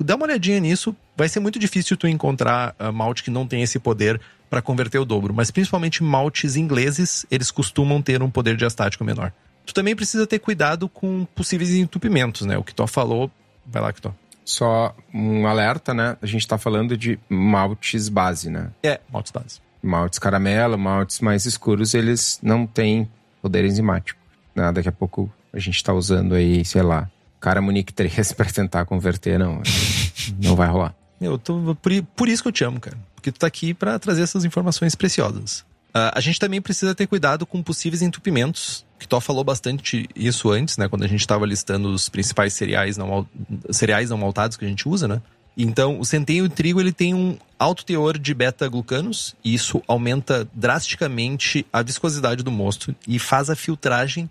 dá 0.00 0.14
uma 0.14 0.24
olhadinha 0.24 0.60
nisso. 0.60 0.96
Vai 1.16 1.28
ser 1.28 1.40
muito 1.40 1.58
difícil 1.58 1.96
tu 1.96 2.06
encontrar 2.06 2.74
uh, 2.78 2.92
malte 2.92 3.22
que 3.22 3.30
não 3.30 3.46
tem 3.46 3.62
esse 3.62 3.78
poder 3.78 4.20
para 4.48 4.62
converter 4.62 4.98
o 4.98 5.04
dobro, 5.04 5.34
mas 5.34 5.50
principalmente 5.50 6.04
maltes 6.04 6.54
ingleses, 6.54 7.26
eles 7.30 7.50
costumam 7.50 8.00
ter 8.00 8.22
um 8.22 8.30
poder 8.30 8.56
diastático 8.56 9.04
menor. 9.04 9.32
Tu 9.66 9.74
também 9.74 9.96
precisa 9.96 10.26
ter 10.26 10.38
cuidado 10.38 10.88
com 10.88 11.26
possíveis 11.34 11.70
entupimentos, 11.74 12.46
né? 12.46 12.56
O 12.56 12.62
que 12.62 12.74
tu 12.74 12.86
falou, 12.86 13.30
vai 13.66 13.82
lá, 13.82 13.92
Kitó. 13.92 14.14
Só 14.44 14.94
um 15.12 15.46
alerta, 15.46 15.92
né? 15.92 16.16
A 16.22 16.26
gente 16.26 16.46
tá 16.46 16.56
falando 16.56 16.96
de 16.96 17.18
maltes 17.28 18.08
base, 18.08 18.48
né? 18.48 18.70
É, 18.82 19.00
maltes 19.12 19.32
base. 19.32 19.60
Maltes 19.82 20.20
caramelo, 20.20 20.78
maltes 20.78 21.20
mais 21.20 21.44
escuros, 21.46 21.94
eles 21.94 22.38
não 22.40 22.64
têm 22.64 23.10
poder 23.42 23.64
enzimático. 23.64 24.20
Né? 24.54 24.70
Daqui 24.70 24.88
a 24.88 24.92
pouco 24.92 25.30
a 25.52 25.58
gente 25.58 25.82
tá 25.82 25.92
usando 25.92 26.34
aí, 26.34 26.64
sei 26.64 26.82
lá, 26.82 27.10
cara 27.40 27.60
Munique 27.60 27.92
3 27.92 28.32
para 28.34 28.46
tentar 28.46 28.84
converter, 28.84 29.38
não. 29.38 29.60
não 30.42 30.54
vai 30.54 30.68
rolar. 30.68 30.94
Eu 31.20 31.38
tô, 31.38 31.74
por, 31.82 31.90
por 32.14 32.28
isso 32.28 32.42
que 32.42 32.48
eu 32.48 32.52
te 32.52 32.62
amo, 32.62 32.78
cara. 32.78 32.96
Porque 33.14 33.32
tu 33.32 33.40
tá 33.40 33.46
aqui 33.46 33.74
para 33.74 33.98
trazer 33.98 34.22
essas 34.22 34.44
informações 34.44 34.94
preciosas. 34.94 35.64
Uh, 35.96 36.12
a 36.12 36.20
gente 36.20 36.38
também 36.38 36.60
precisa 36.60 36.94
ter 36.94 37.06
cuidado 37.06 37.46
com 37.46 37.62
possíveis 37.62 38.02
entupimentos. 38.02 38.84
Que 38.98 39.08
Tó 39.08 39.18
falou 39.18 39.42
bastante 39.42 40.06
isso 40.14 40.50
antes, 40.50 40.76
né? 40.76 40.88
Quando 40.88 41.04
a 41.04 41.06
gente 41.06 41.20
estava 41.20 41.46
listando 41.46 41.88
os 41.88 42.10
principais 42.10 42.52
cereais 42.52 42.98
não, 42.98 43.26
cereais 43.70 44.10
não 44.10 44.18
maltados 44.18 44.58
que 44.58 44.64
a 44.66 44.68
gente 44.68 44.86
usa, 44.86 45.08
né? 45.08 45.22
Então, 45.56 45.98
o 45.98 46.04
centeio 46.04 46.44
e 46.44 46.48
o 46.48 46.50
trigo 46.50 46.80
ele 46.80 46.92
tem 46.92 47.14
um 47.14 47.38
alto 47.58 47.82
teor 47.82 48.18
de 48.18 48.34
beta-glucanos 48.34 49.34
e 49.42 49.54
isso 49.54 49.82
aumenta 49.88 50.46
drasticamente 50.52 51.64
a 51.72 51.80
viscosidade 51.82 52.42
do 52.42 52.50
mosto 52.50 52.94
e 53.08 53.18
faz 53.18 53.48
a 53.48 53.56
filtragem 53.56 54.28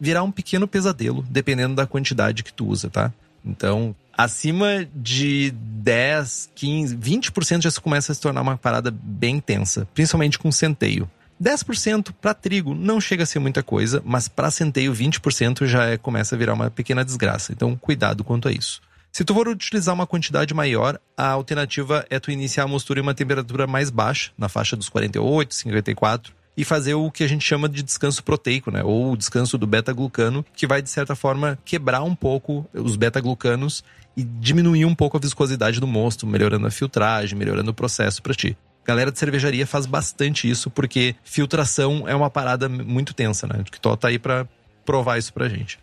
virar 0.00 0.24
um 0.24 0.32
pequeno 0.32 0.66
pesadelo, 0.66 1.24
dependendo 1.30 1.76
da 1.76 1.86
quantidade 1.86 2.42
que 2.42 2.52
tu 2.52 2.66
usa, 2.66 2.90
tá? 2.90 3.12
Então, 3.44 3.94
acima 4.16 4.86
de 4.94 5.50
10, 5.50 6.50
15, 6.54 6.96
20% 6.96 7.62
já 7.62 7.80
começa 7.80 8.12
a 8.12 8.14
se 8.14 8.20
tornar 8.20 8.40
uma 8.40 8.56
parada 8.56 8.90
bem 8.90 9.40
tensa, 9.40 9.86
principalmente 9.94 10.38
com 10.38 10.50
centeio. 10.50 11.10
10% 11.42 12.12
para 12.20 12.32
trigo 12.32 12.74
não 12.74 13.00
chega 13.00 13.24
a 13.24 13.26
ser 13.26 13.38
muita 13.38 13.62
coisa, 13.62 14.00
mas 14.04 14.28
para 14.28 14.50
centeio 14.50 14.92
20% 14.92 15.66
já 15.66 15.86
é, 15.86 15.98
começa 15.98 16.34
a 16.34 16.38
virar 16.38 16.54
uma 16.54 16.70
pequena 16.70 17.04
desgraça. 17.04 17.52
Então, 17.52 17.76
cuidado 17.76 18.24
quanto 18.24 18.48
a 18.48 18.52
isso. 18.52 18.80
Se 19.12 19.24
tu 19.24 19.34
for 19.34 19.46
utilizar 19.46 19.94
uma 19.94 20.06
quantidade 20.06 20.52
maior, 20.54 20.98
a 21.16 21.28
alternativa 21.28 22.04
é 22.10 22.18
tu 22.18 22.30
iniciar 22.30 22.64
a 22.64 22.68
mostura 22.68 22.98
em 22.98 23.02
uma 23.02 23.14
temperatura 23.14 23.66
mais 23.66 23.90
baixa, 23.90 24.32
na 24.36 24.48
faixa 24.48 24.76
dos 24.76 24.88
48, 24.88 25.54
54, 25.54 26.32
e 26.56 26.64
fazer 26.64 26.94
o 26.94 27.10
que 27.10 27.24
a 27.24 27.28
gente 27.28 27.44
chama 27.44 27.68
de 27.68 27.82
descanso 27.82 28.22
proteico, 28.22 28.70
né? 28.70 28.82
Ou 28.82 29.12
o 29.12 29.16
descanso 29.16 29.58
do 29.58 29.66
beta-glucano, 29.66 30.44
que 30.54 30.66
vai, 30.66 30.80
de 30.80 30.90
certa 30.90 31.16
forma, 31.16 31.58
quebrar 31.64 32.02
um 32.02 32.14
pouco 32.14 32.68
os 32.72 32.96
beta-glucanos 32.96 33.82
e 34.16 34.22
diminuir 34.22 34.84
um 34.84 34.94
pouco 34.94 35.16
a 35.16 35.20
viscosidade 35.20 35.80
do 35.80 35.86
mosto, 35.86 36.26
melhorando 36.26 36.66
a 36.66 36.70
filtragem, 36.70 37.36
melhorando 37.36 37.72
o 37.72 37.74
processo 37.74 38.22
para 38.22 38.34
ti. 38.34 38.56
Galera 38.84 39.10
de 39.10 39.18
cervejaria 39.18 39.66
faz 39.66 39.86
bastante 39.86 40.48
isso 40.48 40.70
porque 40.70 41.16
filtração 41.24 42.06
é 42.06 42.14
uma 42.14 42.30
parada 42.30 42.68
muito 42.68 43.14
tensa, 43.14 43.46
né? 43.46 43.64
Que 43.64 43.80
tá 43.80 44.08
aí 44.08 44.18
para 44.18 44.46
provar 44.84 45.18
isso 45.18 45.32
pra 45.32 45.48
gente. 45.48 45.78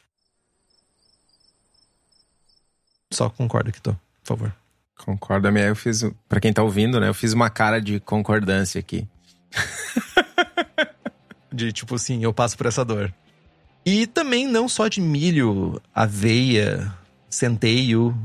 Só 3.12 3.30
concorda 3.30 3.72
que 3.72 3.82
tô, 3.82 3.92
por 3.92 4.00
favor. 4.38 4.56
Concorda, 4.98 5.52
minha. 5.52 5.66
Eu 5.66 5.76
fiz, 5.76 6.06
para 6.30 6.40
quem 6.40 6.54
tá 6.54 6.64
ouvindo, 6.64 7.00
né? 7.00 7.10
Eu 7.10 7.14
fiz 7.14 7.34
uma 7.34 7.50
cara 7.50 7.82
de 7.82 8.00
concordância 8.00 8.80
aqui. 8.80 9.08
de 11.52 11.72
tipo 11.72 11.95
assim, 11.95 12.24
eu 12.24 12.34
passo 12.34 12.58
por 12.58 12.66
essa 12.66 12.86
dor. 12.86 13.14
E 13.86 14.06
também 14.06 14.47
não 14.47 14.70
só 14.70 14.88
de 14.88 15.02
milho, 15.02 15.82
aveia, 15.93 16.93
centeio, 17.30 18.16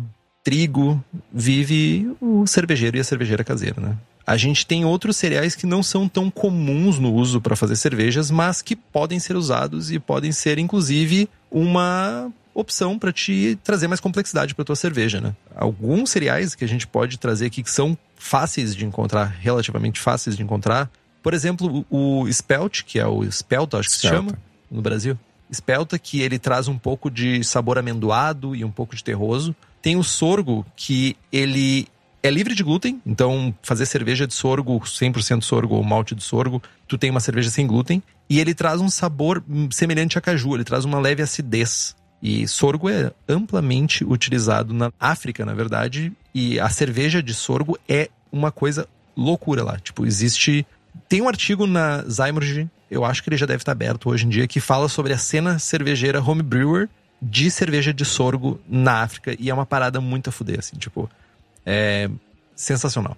trigo, 0.44 1.02
vive 1.32 2.14
o 2.20 2.46
cervejeiro 2.46 2.96
e 2.96 3.00
a 3.00 3.04
cervejeira 3.04 3.42
caseira, 3.42 3.80
né? 3.80 3.96
A 4.26 4.36
gente 4.36 4.66
tem 4.66 4.84
outros 4.84 5.16
cereais 5.16 5.54
que 5.54 5.66
não 5.66 5.82
são 5.82 6.08
tão 6.08 6.30
comuns 6.30 6.98
no 6.98 7.14
uso 7.14 7.40
para 7.40 7.54
fazer 7.54 7.76
cervejas, 7.76 8.30
mas 8.30 8.60
que 8.60 8.74
podem 8.74 9.20
ser 9.20 9.36
usados 9.36 9.90
e 9.92 10.00
podem 10.00 10.32
ser, 10.32 10.58
inclusive, 10.58 11.28
uma 11.50 12.30
opção 12.52 12.98
para 12.98 13.12
te 13.12 13.56
trazer 13.62 13.86
mais 13.86 14.00
complexidade 14.00 14.54
para 14.54 14.64
tua 14.64 14.74
cerveja, 14.74 15.20
né? 15.20 15.34
Alguns 15.54 16.10
cereais 16.10 16.54
que 16.54 16.64
a 16.64 16.68
gente 16.68 16.86
pode 16.86 17.18
trazer 17.18 17.46
aqui 17.46 17.62
que 17.62 17.70
são 17.70 17.96
fáceis 18.16 18.74
de 18.74 18.84
encontrar, 18.84 19.26
relativamente 19.40 20.00
fáceis 20.00 20.36
de 20.36 20.42
encontrar. 20.42 20.90
Por 21.26 21.34
exemplo, 21.34 21.84
o 21.90 22.32
Spelt, 22.32 22.84
que 22.84 23.00
é 23.00 23.04
o 23.04 23.28
Spelta, 23.28 23.78
acho 23.78 23.88
que 23.88 23.96
Spelta. 23.96 24.16
se 24.16 24.26
chama 24.28 24.38
no 24.70 24.80
Brasil. 24.80 25.18
Spelta, 25.52 25.98
que 25.98 26.20
ele 26.20 26.38
traz 26.38 26.68
um 26.68 26.78
pouco 26.78 27.10
de 27.10 27.42
sabor 27.42 27.78
amendoado 27.78 28.54
e 28.54 28.64
um 28.64 28.70
pouco 28.70 28.94
de 28.94 29.02
terroso. 29.02 29.52
Tem 29.82 29.96
o 29.96 30.04
sorgo, 30.04 30.64
que 30.76 31.16
ele 31.32 31.88
é 32.22 32.30
livre 32.30 32.54
de 32.54 32.62
glúten, 32.62 33.02
então 33.04 33.52
fazer 33.60 33.86
cerveja 33.86 34.24
de 34.24 34.34
sorgo, 34.34 34.78
100% 34.78 35.42
sorgo 35.42 35.74
ou 35.74 35.82
malte 35.82 36.14
de 36.14 36.22
sorgo, 36.22 36.62
tu 36.86 36.96
tem 36.96 37.10
uma 37.10 37.18
cerveja 37.18 37.50
sem 37.50 37.66
glúten. 37.66 38.00
E 38.30 38.38
ele 38.38 38.54
traz 38.54 38.80
um 38.80 38.88
sabor 38.88 39.42
semelhante 39.72 40.16
a 40.16 40.20
caju, 40.20 40.54
ele 40.54 40.62
traz 40.62 40.84
uma 40.84 41.00
leve 41.00 41.24
acidez. 41.24 41.96
E 42.22 42.46
sorgo 42.46 42.88
é 42.88 43.10
amplamente 43.28 44.04
utilizado 44.04 44.72
na 44.72 44.92
África, 45.00 45.44
na 45.44 45.54
verdade, 45.54 46.12
e 46.32 46.60
a 46.60 46.68
cerveja 46.68 47.20
de 47.20 47.34
sorgo 47.34 47.76
é 47.88 48.10
uma 48.30 48.52
coisa 48.52 48.86
loucura 49.16 49.64
lá. 49.64 49.78
Tipo, 49.78 50.06
existe. 50.06 50.66
Tem 51.08 51.20
um 51.20 51.28
artigo 51.28 51.66
na 51.66 52.02
Zymurge, 52.02 52.68
eu 52.90 53.04
acho 53.04 53.22
que 53.22 53.28
ele 53.28 53.36
já 53.36 53.46
deve 53.46 53.62
estar 53.62 53.72
aberto 53.72 54.08
hoje 54.08 54.26
em 54.26 54.28
dia, 54.28 54.46
que 54.46 54.60
fala 54.60 54.88
sobre 54.88 55.12
a 55.12 55.18
cena 55.18 55.58
cervejeira 55.58 56.20
homebrewer 56.20 56.88
de 57.20 57.50
cerveja 57.50 57.92
de 57.92 58.04
sorgo 58.04 58.60
na 58.68 59.02
África. 59.02 59.36
E 59.38 59.50
é 59.50 59.54
uma 59.54 59.66
parada 59.66 60.00
muito 60.00 60.28
a 60.28 60.32
fuder, 60.32 60.58
assim, 60.58 60.76
tipo. 60.76 61.08
É 61.64 62.08
sensacional. 62.54 63.16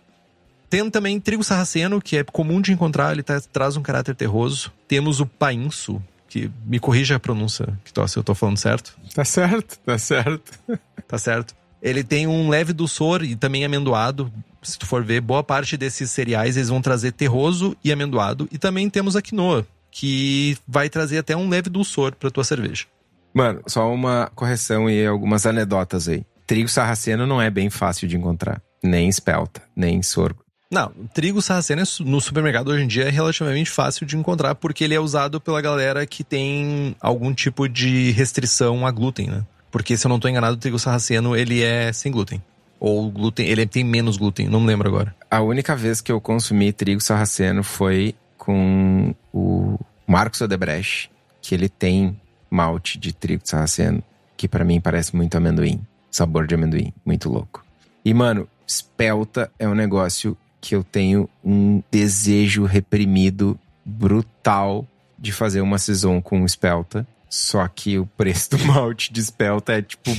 Tem 0.68 0.88
também 0.90 1.18
trigo 1.18 1.42
sarraceno, 1.42 2.00
que 2.00 2.18
é 2.18 2.24
comum 2.24 2.60
de 2.60 2.72
encontrar, 2.72 3.12
ele 3.12 3.22
tá, 3.22 3.40
traz 3.40 3.76
um 3.76 3.82
caráter 3.82 4.14
terroso. 4.14 4.72
Temos 4.86 5.20
o 5.20 5.26
painço, 5.26 6.02
que 6.28 6.50
me 6.66 6.78
corrija 6.78 7.16
a 7.16 7.20
pronúncia, 7.20 7.78
que 7.84 7.92
tô, 7.92 8.06
se 8.06 8.18
eu 8.18 8.24
tô 8.24 8.34
falando 8.34 8.58
certo. 8.58 8.98
Tá 9.14 9.24
certo, 9.24 9.78
tá 9.78 9.96
certo. 9.96 10.58
tá 11.06 11.16
certo. 11.16 11.54
Ele 11.80 12.04
tem 12.04 12.26
um 12.26 12.48
leve 12.48 12.72
dulçor 12.72 13.22
e 13.22 13.34
também 13.34 13.64
amendoado. 13.64 14.30
Se 14.62 14.78
tu 14.78 14.86
for 14.86 15.04
ver, 15.04 15.20
boa 15.20 15.42
parte 15.42 15.76
desses 15.76 16.10
cereais 16.10 16.56
eles 16.56 16.68
vão 16.68 16.80
trazer 16.80 17.12
terroso 17.12 17.76
e 17.82 17.92
amendoado. 17.92 18.48
E 18.50 18.58
também 18.58 18.90
temos 18.90 19.16
a 19.16 19.22
quinoa, 19.22 19.66
que 19.90 20.56
vai 20.66 20.88
trazer 20.88 21.18
até 21.18 21.36
um 21.36 21.48
leve 21.48 21.70
dulçor 21.70 22.14
para 22.14 22.30
tua 22.30 22.44
cerveja. 22.44 22.86
Mano, 23.32 23.62
só 23.66 23.92
uma 23.92 24.30
correção 24.34 24.88
e 24.88 25.06
algumas 25.06 25.46
anedotas 25.46 26.08
aí 26.08 26.24
trigo 26.48 26.68
sarraceno 26.68 27.26
não 27.26 27.40
é 27.40 27.50
bem 27.50 27.68
fácil 27.68 28.08
de 28.08 28.16
encontrar. 28.16 28.60
Nem 28.82 29.08
espelta, 29.08 29.62
nem 29.76 30.02
sorgo. 30.02 30.42
Não, 30.70 30.90
trigo 31.14 31.42
sarraceno 31.42 31.82
no 32.00 32.20
supermercado 32.20 32.68
hoje 32.68 32.84
em 32.84 32.86
dia 32.86 33.04
é 33.04 33.10
relativamente 33.10 33.70
fácil 33.70 34.06
de 34.06 34.16
encontrar 34.16 34.54
porque 34.54 34.84
ele 34.84 34.94
é 34.94 35.00
usado 35.00 35.40
pela 35.40 35.60
galera 35.60 36.06
que 36.06 36.24
tem 36.24 36.96
algum 37.00 37.32
tipo 37.34 37.68
de 37.68 38.10
restrição 38.12 38.86
a 38.86 38.90
glúten, 38.90 39.28
né? 39.28 39.46
Porque 39.70 39.96
se 39.96 40.06
eu 40.06 40.08
não 40.08 40.16
estou 40.16 40.30
enganado, 40.30 40.56
o 40.56 40.60
trigo 40.60 40.78
sarraceno 40.78 41.36
ele 41.36 41.62
é 41.62 41.92
sem 41.92 42.10
glúten. 42.10 42.42
Ou 42.80 43.10
glúten, 43.10 43.46
ele 43.46 43.66
tem 43.66 43.82
menos 43.82 44.16
glúten, 44.16 44.48
não 44.48 44.60
me 44.60 44.66
lembro 44.66 44.88
agora. 44.88 45.14
A 45.30 45.40
única 45.40 45.74
vez 45.74 46.00
que 46.00 46.12
eu 46.12 46.20
consumi 46.20 46.72
trigo 46.72 47.00
sarraceno 47.00 47.62
foi 47.62 48.14
com 48.36 49.14
o 49.32 49.78
Marcos 50.06 50.40
Odebrecht, 50.40 51.10
que 51.42 51.54
ele 51.54 51.68
tem 51.68 52.18
malte 52.50 52.98
de 52.98 53.12
trigo 53.12 53.42
sarraceno, 53.44 54.02
que 54.36 54.46
para 54.46 54.64
mim 54.64 54.80
parece 54.80 55.14
muito 55.16 55.36
amendoim 55.36 55.80
sabor 56.10 56.46
de 56.46 56.54
amendoim. 56.54 56.92
Muito 57.04 57.28
louco. 57.28 57.64
E, 58.04 58.12
mano, 58.12 58.48
espelta 58.66 59.50
é 59.58 59.68
um 59.68 59.74
negócio 59.74 60.36
que 60.60 60.74
eu 60.74 60.82
tenho 60.82 61.28
um 61.44 61.82
desejo 61.90 62.64
reprimido 62.64 63.58
brutal 63.84 64.86
de 65.18 65.32
fazer 65.32 65.60
uma 65.60 65.78
saison 65.78 66.20
com 66.20 66.44
espelta. 66.44 67.06
Só 67.28 67.66
que 67.68 67.98
o 67.98 68.06
preço 68.06 68.50
do 68.50 68.58
malte 68.64 69.12
de 69.12 69.20
espelta 69.20 69.74
é 69.74 69.82
tipo. 69.82 70.10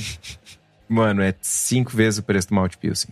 Mano, 0.89 1.21
é 1.21 1.33
cinco 1.41 1.95
vezes 1.95 2.19
o 2.19 2.23
preço 2.23 2.49
do 2.49 2.55
malte 2.55 2.77
Pilsen. 2.77 3.11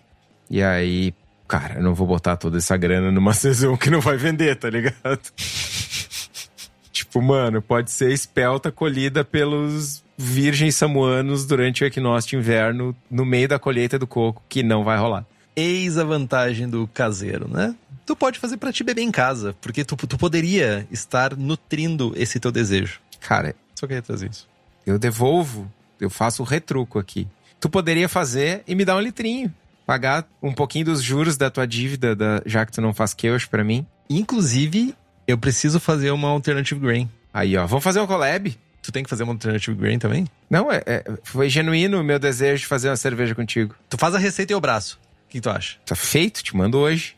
E 0.49 0.61
aí, 0.63 1.13
cara, 1.47 1.75
eu 1.75 1.83
não 1.83 1.93
vou 1.93 2.07
botar 2.07 2.35
toda 2.35 2.57
essa 2.57 2.75
grana 2.75 3.11
numa 3.11 3.31
saison 3.33 3.77
que 3.77 3.89
não 3.89 4.01
vai 4.01 4.17
vender, 4.17 4.55
tá 4.55 4.69
ligado? 4.69 5.19
tipo, 6.91 7.21
mano, 7.21 7.61
pode 7.61 7.91
ser 7.91 8.11
espelta 8.11 8.71
colhida 8.71 9.23
pelos 9.23 10.03
virgens 10.17 10.75
samuanos 10.75 11.45
durante 11.45 11.83
o 11.83 11.87
equinócio 11.87 12.31
de 12.31 12.35
inverno, 12.37 12.95
no 13.09 13.23
meio 13.23 13.47
da 13.47 13.59
colheita 13.59 13.99
do 13.99 14.07
coco, 14.07 14.41
que 14.49 14.63
não 14.63 14.83
vai 14.83 14.97
rolar. 14.97 15.25
Eis 15.55 15.97
a 15.97 16.03
vantagem 16.03 16.67
do 16.67 16.87
caseiro, 16.87 17.47
né? 17.47 17.75
Tu 18.05 18.15
pode 18.15 18.39
fazer 18.39 18.57
para 18.57 18.71
te 18.71 18.83
beber 18.83 19.01
em 19.01 19.11
casa, 19.11 19.55
porque 19.61 19.83
tu, 19.83 19.95
tu 19.95 20.17
poderia 20.17 20.87
estar 20.89 21.35
nutrindo 21.35 22.13
esse 22.15 22.39
teu 22.39 22.51
desejo. 22.51 22.99
Cara, 23.19 23.53
Só 23.75 23.85
queria 23.85 24.01
trazer 24.01 24.29
isso. 24.29 24.47
eu 24.85 24.97
devolvo, 24.97 25.71
eu 25.99 26.09
faço 26.09 26.41
o 26.41 26.45
retruco 26.45 26.97
aqui. 26.99 27.27
Tu 27.59 27.69
poderia 27.69 28.07
fazer 28.07 28.63
e 28.67 28.75
me 28.75 28.85
dar 28.85 28.95
um 28.95 29.01
litrinho. 29.01 29.53
Pagar 29.85 30.27
um 30.43 30.53
pouquinho 30.53 30.85
dos 30.85 31.01
juros 31.01 31.37
da 31.37 31.49
tua 31.49 31.65
dívida, 31.65 32.15
da- 32.15 32.41
já 32.45 32.65
que 32.65 32.71
tu 32.71 32.81
não 32.81 32.93
faz 32.93 33.13
queijo 33.13 33.49
pra 33.49 33.63
mim. 33.63 33.85
Inclusive, 34.09 34.93
eu 35.27 35.37
preciso 35.37 35.79
fazer 35.79 36.11
uma 36.11 36.27
alternative 36.27 36.79
grain. 36.79 37.09
Aí, 37.33 37.55
ó, 37.57 37.65
vamos 37.65 37.83
fazer 37.83 37.99
um 37.99 38.07
collab? 38.07 38.57
Tu 38.81 38.91
tem 38.91 39.03
que 39.03 39.09
fazer 39.09 39.23
uma 39.23 39.33
alternative 39.33 39.75
grain 39.77 39.97
também? 39.99 40.27
Não, 40.49 40.71
é, 40.71 40.81
é- 40.85 41.03
foi 41.23 41.49
genuíno 41.49 41.99
o 41.99 42.03
meu 42.03 42.19
desejo 42.19 42.61
de 42.61 42.67
fazer 42.67 42.89
uma 42.89 42.95
cerveja 42.95 43.33
contigo. 43.35 43.75
Tu 43.89 43.97
faz 43.97 44.13
a 44.15 44.17
receita 44.17 44.53
e 44.53 44.55
o 44.55 44.61
braço. 44.61 44.99
O 45.25 45.29
que 45.29 45.41
tu 45.41 45.49
acha? 45.49 45.77
Tá 45.85 45.95
feito, 45.95 46.43
te 46.43 46.55
mando 46.55 46.77
hoje. 46.77 47.15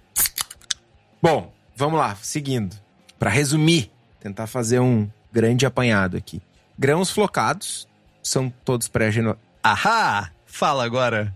Bom, 1.21 1.53
vamos 1.75 1.99
lá, 1.99 2.15
seguindo. 2.21 2.75
Pra 3.17 3.29
resumir, 3.29 3.91
tentar 4.19 4.47
fazer 4.47 4.79
um 4.79 5.07
grande 5.31 5.65
apanhado 5.65 6.15
aqui. 6.17 6.41
Grãos 6.77 7.11
flocados 7.11 7.87
são 8.23 8.51
todos 8.63 8.87
pré-geno... 8.87 9.37
Ahá! 9.63 10.31
Fala 10.45 10.83
agora. 10.83 11.35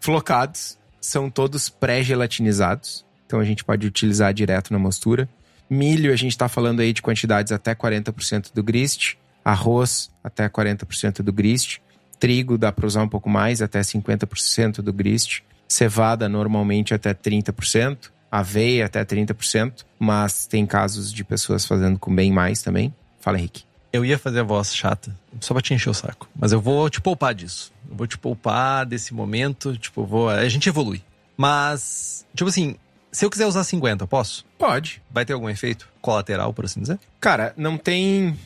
Flocados 0.00 0.78
são 1.00 1.30
todos 1.30 1.68
pré-gelatinizados, 1.68 3.04
então 3.26 3.40
a 3.40 3.44
gente 3.44 3.64
pode 3.64 3.86
utilizar 3.86 4.32
direto 4.32 4.72
na 4.72 4.78
mostura. 4.78 5.28
Milho, 5.68 6.12
a 6.12 6.16
gente 6.16 6.32
está 6.32 6.48
falando 6.48 6.80
aí 6.80 6.92
de 6.92 7.02
quantidades 7.02 7.52
até 7.52 7.74
40% 7.74 8.52
do 8.54 8.62
grist. 8.62 9.14
Arroz, 9.44 10.10
até 10.22 10.48
40% 10.48 11.22
do 11.22 11.32
grist. 11.32 11.78
Trigo, 12.18 12.56
dá 12.56 12.72
para 12.72 12.86
usar 12.86 13.02
um 13.02 13.08
pouco 13.08 13.28
mais, 13.28 13.60
até 13.60 13.80
50% 13.80 14.76
do 14.76 14.92
grist. 14.92 15.40
Cevada, 15.68 16.28
normalmente 16.28 16.94
até 16.94 17.12
30%. 17.12 18.10
Aveia, 18.30 18.86
até 18.86 19.04
30%. 19.04 19.84
Mas 19.98 20.46
tem 20.46 20.66
casos 20.66 21.12
de 21.12 21.24
pessoas 21.24 21.64
fazendo 21.64 21.98
com 21.98 22.14
bem 22.14 22.32
mais 22.32 22.62
também. 22.62 22.94
Fala, 23.20 23.38
Henrique. 23.38 23.64
Eu 23.96 24.04
ia 24.04 24.18
fazer 24.18 24.40
a 24.40 24.42
voz 24.42 24.76
chata, 24.76 25.16
só 25.40 25.54
pra 25.54 25.62
te 25.62 25.72
encher 25.72 25.88
o 25.88 25.94
saco. 25.94 26.28
Mas 26.38 26.52
eu 26.52 26.60
vou 26.60 26.90
te 26.90 27.00
poupar 27.00 27.34
disso. 27.34 27.72
Eu 27.88 27.96
vou 27.96 28.06
te 28.06 28.18
poupar 28.18 28.84
desse 28.84 29.14
momento. 29.14 29.74
Tipo, 29.76 30.04
vou. 30.04 30.28
A 30.28 30.46
gente 30.50 30.68
evolui. 30.68 31.02
Mas, 31.34 32.26
tipo 32.34 32.50
assim, 32.50 32.76
se 33.10 33.24
eu 33.24 33.30
quiser 33.30 33.46
usar 33.46 33.64
50, 33.64 34.04
eu 34.04 34.08
posso? 34.08 34.44
Pode. 34.58 35.00
Vai 35.10 35.24
ter 35.24 35.32
algum 35.32 35.48
efeito 35.48 35.88
colateral, 36.02 36.52
por 36.52 36.66
assim 36.66 36.82
dizer? 36.82 36.98
Cara, 37.18 37.54
não 37.56 37.78
tem. 37.78 38.38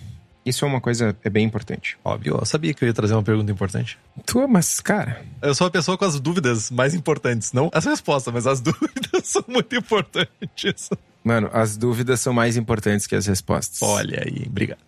Isso 0.47 0.65
é 0.65 0.69
uma 0.69 0.81
coisa 0.81 1.17
é 1.25 1.29
bem 1.29 1.45
importante. 1.45 1.99
Óbvio, 2.05 2.39
eu 2.41 2.47
sabia 2.47 2.73
que 2.73 2.85
eu 2.85 2.87
ia 2.87 2.95
trazer 2.95 3.15
uma 3.15 3.23
pergunta 3.25 3.51
importante. 3.51 3.99
Tu, 4.25 4.47
mas, 4.47 4.79
cara, 4.79 5.25
Eu 5.43 5.53
sou 5.55 5.67
a 5.67 5.71
pessoa 5.71 5.99
com 5.99 6.05
as 6.05 6.21
dúvidas 6.21 6.71
mais 6.71 6.95
importantes. 6.95 7.53
Não 7.53 7.69
as 7.75 7.85
respostas, 7.85 8.33
mas 8.33 8.47
as 8.47 8.61
dúvidas 8.63 9.25
são 9.25 9.45
muito 9.49 9.75
importantes. 9.75 10.91
Mano, 11.25 11.51
as 11.53 11.77
dúvidas 11.77 12.21
são 12.21 12.33
mais 12.33 12.57
importantes 12.57 13.09
que 13.09 13.17
as 13.17 13.27
respostas. 13.27 13.83
Olha 13.83 14.23
aí, 14.25 14.45
obrigado. 14.47 14.79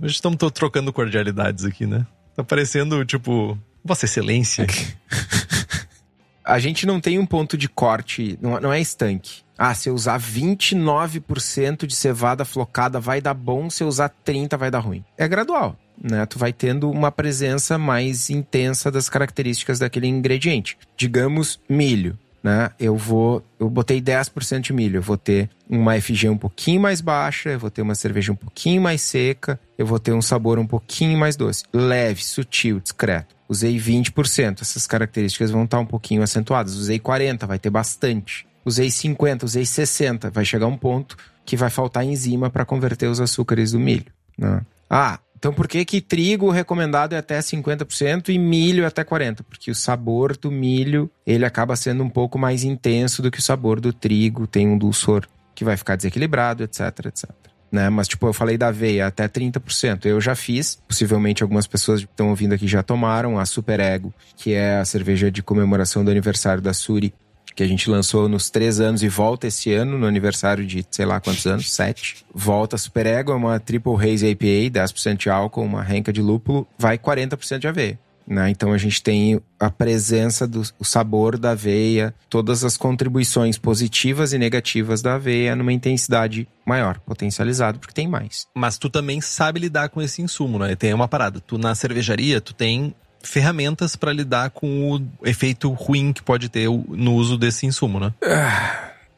Hoje 0.00 0.14
estamos 0.14 0.38
to- 0.38 0.50
trocando 0.50 0.92
cordialidades 0.92 1.64
aqui, 1.64 1.86
né? 1.86 2.06
Tá 2.34 2.42
parecendo, 2.42 3.04
tipo, 3.04 3.58
Vossa 3.84 4.06
Excelência. 4.06 4.66
A 6.44 6.58
gente 6.58 6.84
não 6.86 7.00
tem 7.00 7.18
um 7.18 7.26
ponto 7.26 7.56
de 7.56 7.68
corte, 7.68 8.36
não, 8.40 8.58
não 8.60 8.72
é 8.72 8.80
estanque. 8.80 9.42
Ah, 9.56 9.74
se 9.74 9.88
eu 9.88 9.94
usar 9.94 10.18
29% 10.18 11.86
de 11.86 11.94
cevada 11.94 12.44
flocada 12.44 12.98
vai 12.98 13.20
dar 13.20 13.34
bom, 13.34 13.68
se 13.70 13.82
eu 13.84 13.88
usar 13.88 14.10
30% 14.26 14.56
vai 14.58 14.70
dar 14.70 14.78
ruim. 14.80 15.04
É 15.18 15.28
gradual, 15.28 15.76
né? 16.02 16.24
Tu 16.26 16.38
vai 16.38 16.52
tendo 16.52 16.90
uma 16.90 17.12
presença 17.12 17.76
mais 17.78 18.30
intensa 18.30 18.90
das 18.90 19.08
características 19.08 19.78
daquele 19.78 20.06
ingrediente. 20.08 20.78
Digamos, 20.96 21.60
milho. 21.68 22.18
Né? 22.42 22.70
Eu 22.78 22.96
vou, 22.96 23.44
eu 23.58 23.68
botei 23.68 24.00
10% 24.00 24.60
de 24.60 24.72
milho, 24.72 24.98
eu 24.98 25.02
vou 25.02 25.18
ter 25.18 25.50
uma 25.68 26.00
FG 26.00 26.28
um 26.28 26.38
pouquinho 26.38 26.80
mais 26.80 27.00
baixa, 27.00 27.50
eu 27.50 27.58
vou 27.58 27.70
ter 27.70 27.82
uma 27.82 27.94
cerveja 27.94 28.32
um 28.32 28.36
pouquinho 28.36 28.80
mais 28.80 29.02
seca, 29.02 29.60
eu 29.76 29.84
vou 29.84 29.98
ter 29.98 30.12
um 30.12 30.22
sabor 30.22 30.58
um 30.58 30.66
pouquinho 30.66 31.18
mais 31.18 31.36
doce, 31.36 31.64
leve, 31.72 32.24
sutil, 32.24 32.80
discreto. 32.80 33.34
Usei 33.48 33.76
20%, 33.76 34.62
essas 34.62 34.86
características 34.86 35.50
vão 35.50 35.64
estar 35.64 35.80
um 35.80 35.84
pouquinho 35.84 36.22
acentuadas. 36.22 36.76
Usei 36.76 36.98
40, 36.98 37.46
vai 37.46 37.58
ter 37.58 37.68
bastante. 37.68 38.46
Usei 38.64 38.90
50, 38.90 39.44
usei 39.44 39.66
60, 39.66 40.30
vai 40.30 40.44
chegar 40.44 40.66
um 40.66 40.76
ponto 40.76 41.16
que 41.44 41.56
vai 41.56 41.68
faltar 41.68 42.04
enzima 42.04 42.48
para 42.48 42.64
converter 42.64 43.08
os 43.08 43.20
açúcares 43.20 43.72
do 43.72 43.80
milho. 43.80 44.06
Né? 44.38 44.60
Ah, 44.88 45.18
então 45.40 45.54
por 45.54 45.66
que 45.66 45.86
que 45.86 46.02
trigo 46.02 46.50
recomendado 46.50 47.14
é 47.14 47.16
até 47.16 47.38
50% 47.38 48.28
e 48.28 48.38
milho 48.38 48.84
é 48.84 48.86
até 48.86 49.02
40%? 49.02 49.38
Porque 49.48 49.70
o 49.70 49.74
sabor 49.74 50.36
do 50.36 50.50
milho, 50.50 51.10
ele 51.26 51.46
acaba 51.46 51.74
sendo 51.76 52.04
um 52.04 52.10
pouco 52.10 52.38
mais 52.38 52.62
intenso 52.62 53.22
do 53.22 53.30
que 53.30 53.38
o 53.38 53.42
sabor 53.42 53.80
do 53.80 53.90
trigo, 53.90 54.46
tem 54.46 54.68
um 54.68 54.76
dulçor 54.76 55.26
que 55.54 55.64
vai 55.64 55.78
ficar 55.78 55.96
desequilibrado, 55.96 56.62
etc, 56.62 57.06
etc. 57.06 57.30
Né? 57.72 57.88
Mas, 57.88 58.06
tipo, 58.06 58.26
eu 58.26 58.34
falei 58.34 58.58
da 58.58 58.68
aveia, 58.68 59.06
até 59.06 59.26
30%. 59.26 60.04
Eu 60.04 60.20
já 60.20 60.34
fiz, 60.34 60.78
possivelmente 60.86 61.42
algumas 61.42 61.66
pessoas 61.66 62.04
que 62.04 62.10
estão 62.10 62.28
ouvindo 62.28 62.54
aqui 62.54 62.68
já 62.68 62.82
tomaram 62.82 63.38
a 63.38 63.46
Super 63.46 63.80
Ego, 63.80 64.12
que 64.36 64.52
é 64.52 64.76
a 64.76 64.84
cerveja 64.84 65.30
de 65.30 65.42
comemoração 65.42 66.04
do 66.04 66.10
aniversário 66.10 66.62
da 66.62 66.74
Suri, 66.74 67.14
que 67.54 67.62
a 67.62 67.66
gente 67.66 67.90
lançou 67.90 68.28
nos 68.28 68.50
três 68.50 68.80
anos 68.80 69.02
e 69.02 69.08
volta 69.08 69.46
esse 69.46 69.72
ano, 69.72 69.98
no 69.98 70.06
aniversário 70.06 70.66
de 70.66 70.84
sei 70.90 71.04
lá 71.04 71.20
quantos 71.20 71.46
anos, 71.46 71.72
sete. 71.72 72.24
Volta 72.34 72.78
Super 72.78 73.06
Ego, 73.06 73.32
é 73.32 73.34
uma 73.34 73.58
Triple 73.58 73.94
Haze 73.94 74.26
IPA, 74.26 74.80
10% 74.80 75.16
de 75.16 75.30
álcool, 75.30 75.62
uma 75.62 75.82
renca 75.82 76.12
de 76.12 76.22
lúpulo, 76.22 76.66
vai 76.78 76.98
40% 76.98 77.58
de 77.58 77.68
aveia. 77.68 77.98
Né? 78.30 78.48
Então 78.48 78.72
a 78.72 78.78
gente 78.78 79.02
tem 79.02 79.40
a 79.58 79.68
presença 79.68 80.46
do 80.46 80.62
o 80.78 80.84
sabor 80.84 81.36
da 81.36 81.50
aveia, 81.50 82.14
todas 82.28 82.62
as 82.64 82.76
contribuições 82.76 83.58
positivas 83.58 84.32
e 84.32 84.38
negativas 84.38 85.02
da 85.02 85.14
aveia 85.14 85.56
numa 85.56 85.72
intensidade 85.72 86.46
maior, 86.64 87.00
potencializado, 87.00 87.80
porque 87.80 87.92
tem 87.92 88.06
mais. 88.06 88.46
Mas 88.54 88.78
tu 88.78 88.88
também 88.88 89.20
sabe 89.20 89.58
lidar 89.58 89.88
com 89.88 90.00
esse 90.00 90.22
insumo, 90.22 90.60
né? 90.60 90.76
Tem 90.76 90.94
uma 90.94 91.08
parada. 91.08 91.40
Tu 91.40 91.58
na 91.58 91.74
cervejaria, 91.74 92.40
tu 92.40 92.54
tem 92.54 92.94
ferramentas 93.22 93.96
pra 93.96 94.12
lidar 94.12 94.50
com 94.50 94.92
o 94.96 95.26
efeito 95.26 95.70
ruim 95.72 96.12
que 96.12 96.22
pode 96.22 96.48
ter 96.48 96.68
no 96.68 97.14
uso 97.14 97.36
desse 97.36 97.66
insumo, 97.66 98.00
né? 98.00 98.12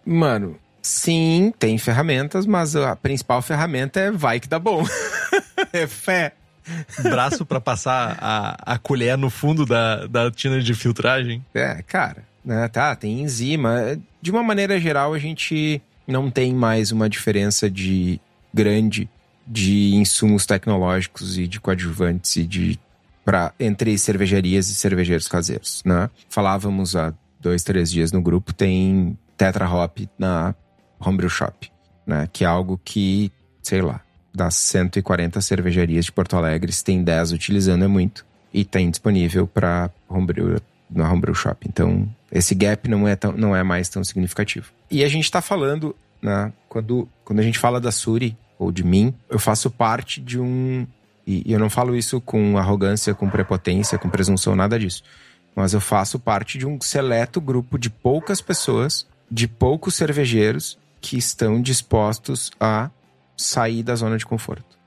Mano, 0.04 0.58
sim, 0.80 1.52
tem 1.58 1.78
ferramentas, 1.78 2.46
mas 2.46 2.74
a 2.74 2.96
principal 2.96 3.40
ferramenta 3.42 4.00
é 4.00 4.10
vai 4.10 4.40
que 4.40 4.48
dá 4.48 4.58
bom. 4.58 4.84
é 5.72 5.86
fé. 5.86 6.32
Braço 7.02 7.44
pra 7.44 7.60
passar 7.60 8.16
a, 8.20 8.74
a 8.74 8.78
colher 8.78 9.18
no 9.18 9.30
fundo 9.30 9.66
da, 9.66 10.06
da 10.06 10.30
tina 10.30 10.60
de 10.60 10.74
filtragem. 10.74 11.44
É, 11.54 11.82
cara, 11.82 12.24
né? 12.44 12.68
Tá, 12.68 12.94
tem 12.94 13.20
enzima. 13.20 13.98
De 14.20 14.30
uma 14.30 14.42
maneira 14.42 14.78
geral, 14.78 15.12
a 15.12 15.18
gente 15.18 15.82
não 16.06 16.30
tem 16.30 16.52
mais 16.52 16.92
uma 16.92 17.08
diferença 17.08 17.70
de 17.70 18.20
grande 18.52 19.08
de 19.46 19.94
insumos 19.94 20.46
tecnológicos 20.46 21.36
e 21.36 21.48
de 21.48 21.60
coadjuvantes 21.60 22.36
e 22.36 22.44
de 22.44 22.78
pra, 23.24 23.52
entre 23.58 23.96
cervejarias 23.98 24.68
e 24.68 24.74
cervejeiros 24.74 25.28
caseiros, 25.28 25.82
né? 25.84 26.10
Falávamos 26.28 26.96
há 26.96 27.12
dois, 27.40 27.62
três 27.62 27.90
dias 27.90 28.12
no 28.12 28.20
grupo, 28.20 28.52
tem 28.52 29.18
Tetra 29.36 29.68
Hop 29.68 29.98
na 30.18 30.54
Homebrew 31.00 31.28
Shop, 31.28 31.70
né? 32.06 32.28
Que 32.32 32.44
é 32.44 32.46
algo 32.46 32.80
que, 32.84 33.30
sei 33.62 33.82
lá, 33.82 34.00
das 34.34 34.54
140 34.54 35.40
cervejarias 35.40 36.06
de 36.06 36.12
Porto 36.12 36.36
Alegre, 36.36 36.72
se 36.72 36.82
tem 36.82 37.02
10 37.02 37.32
utilizando 37.32 37.84
é 37.84 37.88
muito. 37.88 38.24
E 38.52 38.64
tem 38.64 38.90
disponível 38.90 39.46
para 39.46 39.90
Homebrew 40.08 40.58
na 40.90 41.10
Homebrew 41.10 41.34
Shop. 41.34 41.66
Então, 41.66 42.08
esse 42.30 42.54
gap 42.54 42.88
não 42.88 43.08
é, 43.08 43.16
tão, 43.16 43.32
não 43.32 43.56
é 43.56 43.62
mais 43.62 43.88
tão 43.88 44.04
significativo. 44.04 44.70
E 44.90 45.02
a 45.02 45.08
gente 45.08 45.24
está 45.24 45.40
falando, 45.40 45.96
né, 46.20 46.52
quando, 46.68 47.08
quando 47.24 47.40
a 47.40 47.42
gente 47.42 47.58
fala 47.58 47.80
da 47.80 47.90
Suri, 47.90 48.36
ou 48.58 48.70
de 48.70 48.84
mim, 48.84 49.12
eu 49.28 49.38
faço 49.38 49.70
parte 49.70 50.20
de 50.20 50.38
um. 50.38 50.86
E, 51.26 51.42
eu 51.50 51.58
não 51.58 51.70
falo 51.70 51.96
isso 51.96 52.20
com 52.20 52.58
arrogância, 52.58 53.14
com 53.14 53.28
prepotência, 53.28 53.98
com 53.98 54.08
presunção, 54.08 54.56
nada 54.56 54.78
disso. 54.78 55.02
Mas 55.54 55.72
eu 55.74 55.80
faço 55.80 56.18
parte 56.18 56.58
de 56.58 56.66
um 56.66 56.80
seleto 56.80 57.40
grupo 57.40 57.78
de 57.78 57.90
poucas 57.90 58.40
pessoas, 58.40 59.06
de 59.30 59.46
poucos 59.46 59.94
cervejeiros, 59.94 60.78
que 61.00 61.16
estão 61.18 61.60
dispostos 61.60 62.50
a 62.58 62.90
sair 63.36 63.82
da 63.82 63.94
zona 63.94 64.16
de 64.16 64.24
conforto, 64.24 64.78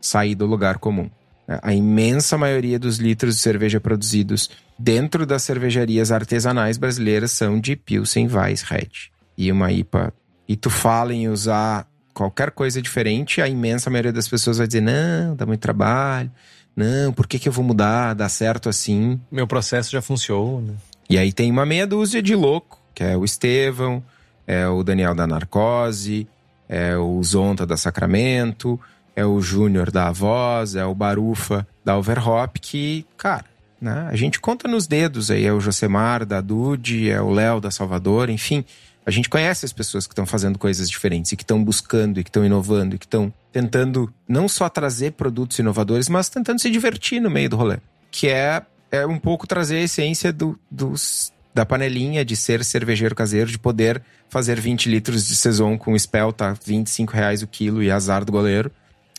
sair 0.00 0.34
do 0.34 0.46
lugar 0.46 0.78
comum. 0.78 1.10
A 1.46 1.74
imensa 1.74 2.38
maioria 2.38 2.78
dos 2.78 2.96
litros 2.96 3.36
de 3.36 3.42
cerveja 3.42 3.80
produzidos 3.80 4.50
dentro 4.78 5.26
das 5.26 5.42
cervejarias 5.42 6.10
artesanais 6.10 6.78
brasileiras 6.78 7.32
são 7.32 7.60
de 7.60 7.76
Pilsen 7.76 8.28
Weiss 8.28 8.62
Red 8.62 9.10
e 9.36 9.52
uma 9.52 9.70
IPA. 9.70 10.12
E 10.48 10.56
tu 10.56 10.70
fala 10.70 11.12
em 11.12 11.28
usar 11.28 11.86
qualquer 12.14 12.52
coisa 12.52 12.80
diferente, 12.80 13.42
a 13.42 13.48
imensa 13.48 13.90
maioria 13.90 14.12
das 14.12 14.28
pessoas 14.28 14.58
vai 14.58 14.66
dizer: 14.66 14.80
não, 14.80 15.36
dá 15.36 15.44
muito 15.44 15.60
trabalho, 15.60 16.30
não, 16.76 17.12
por 17.12 17.26
que, 17.26 17.38
que 17.38 17.48
eu 17.48 17.52
vou 17.52 17.64
mudar? 17.64 18.14
Dá 18.14 18.28
certo 18.28 18.68
assim. 18.68 19.20
Meu 19.30 19.46
processo 19.46 19.90
já 19.90 20.00
funciona. 20.00 20.74
E 21.08 21.18
aí 21.18 21.32
tem 21.32 21.50
uma 21.50 21.66
meia 21.66 21.86
dúzia 21.86 22.22
de 22.22 22.34
louco, 22.34 22.80
que 22.94 23.04
é 23.04 23.16
o 23.16 23.24
Estevão, 23.24 24.02
é 24.46 24.66
o 24.66 24.82
Daniel 24.82 25.14
da 25.14 25.26
Narcose, 25.26 26.26
é 26.68 26.96
o 26.96 27.22
Zonta 27.22 27.66
da 27.66 27.76
Sacramento, 27.76 28.80
é 29.14 29.24
o 29.24 29.40
Júnior 29.40 29.90
da 29.90 30.10
Voz, 30.10 30.74
é 30.74 30.84
o 30.84 30.94
Barufa 30.94 31.66
da 31.84 31.96
Overhop, 31.96 32.58
que, 32.58 33.06
cara, 33.16 33.44
Né? 33.80 34.08
A 34.10 34.16
gente 34.16 34.40
conta 34.40 34.66
nos 34.66 34.86
dedos 34.86 35.30
aí, 35.30 35.44
é 35.44 35.52
o 35.52 35.60
Josemar 35.60 36.24
da 36.24 36.40
Dude, 36.40 37.10
é 37.10 37.20
o 37.20 37.30
Léo 37.30 37.60
da 37.60 37.70
Salvador, 37.70 38.30
enfim. 38.30 38.64
A 39.06 39.10
gente 39.10 39.28
conhece 39.28 39.66
as 39.66 39.72
pessoas 39.72 40.06
que 40.06 40.12
estão 40.12 40.24
fazendo 40.24 40.58
coisas 40.58 40.88
diferentes 40.88 41.32
e 41.32 41.36
que 41.36 41.42
estão 41.42 41.62
buscando 41.62 42.18
e 42.18 42.24
que 42.24 42.30
estão 42.30 42.44
inovando 42.44 42.94
e 42.94 42.98
que 42.98 43.04
estão 43.04 43.32
tentando 43.52 44.12
não 44.26 44.48
só 44.48 44.68
trazer 44.68 45.12
produtos 45.12 45.58
inovadores, 45.58 46.08
mas 46.08 46.28
tentando 46.28 46.60
se 46.60 46.70
divertir 46.70 47.20
no 47.20 47.30
meio 47.30 47.50
do 47.50 47.56
rolê. 47.56 47.78
Que 48.10 48.28
é, 48.28 48.62
é 48.90 49.06
um 49.06 49.18
pouco 49.18 49.46
trazer 49.46 49.76
a 49.76 49.82
essência 49.82 50.32
do, 50.32 50.58
dos, 50.70 51.32
da 51.52 51.66
panelinha 51.66 52.24
de 52.24 52.34
ser 52.34 52.64
cervejeiro 52.64 53.14
caseiro, 53.14 53.50
de 53.50 53.58
poder 53.58 54.02
fazer 54.30 54.58
20 54.58 54.88
litros 54.88 55.26
de 55.26 55.36
saison 55.36 55.76
com 55.76 55.96
spell, 55.98 56.32
tá 56.32 56.56
25 56.64 57.12
reais 57.12 57.42
o 57.42 57.46
quilo 57.46 57.82
e 57.82 57.90
azar 57.90 58.24
do 58.24 58.32
goleiro. 58.32 58.70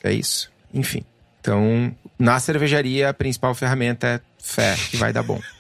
É 0.04 0.12
isso. 0.12 0.52
Enfim. 0.74 1.04
Então, 1.40 1.96
na 2.18 2.40
cervejaria, 2.40 3.10
a 3.10 3.14
principal 3.14 3.54
ferramenta 3.54 4.08
é 4.08 4.22
fé, 4.42 4.76
que 4.90 4.98
vai 4.98 5.14
dar 5.14 5.22
bom. 5.22 5.40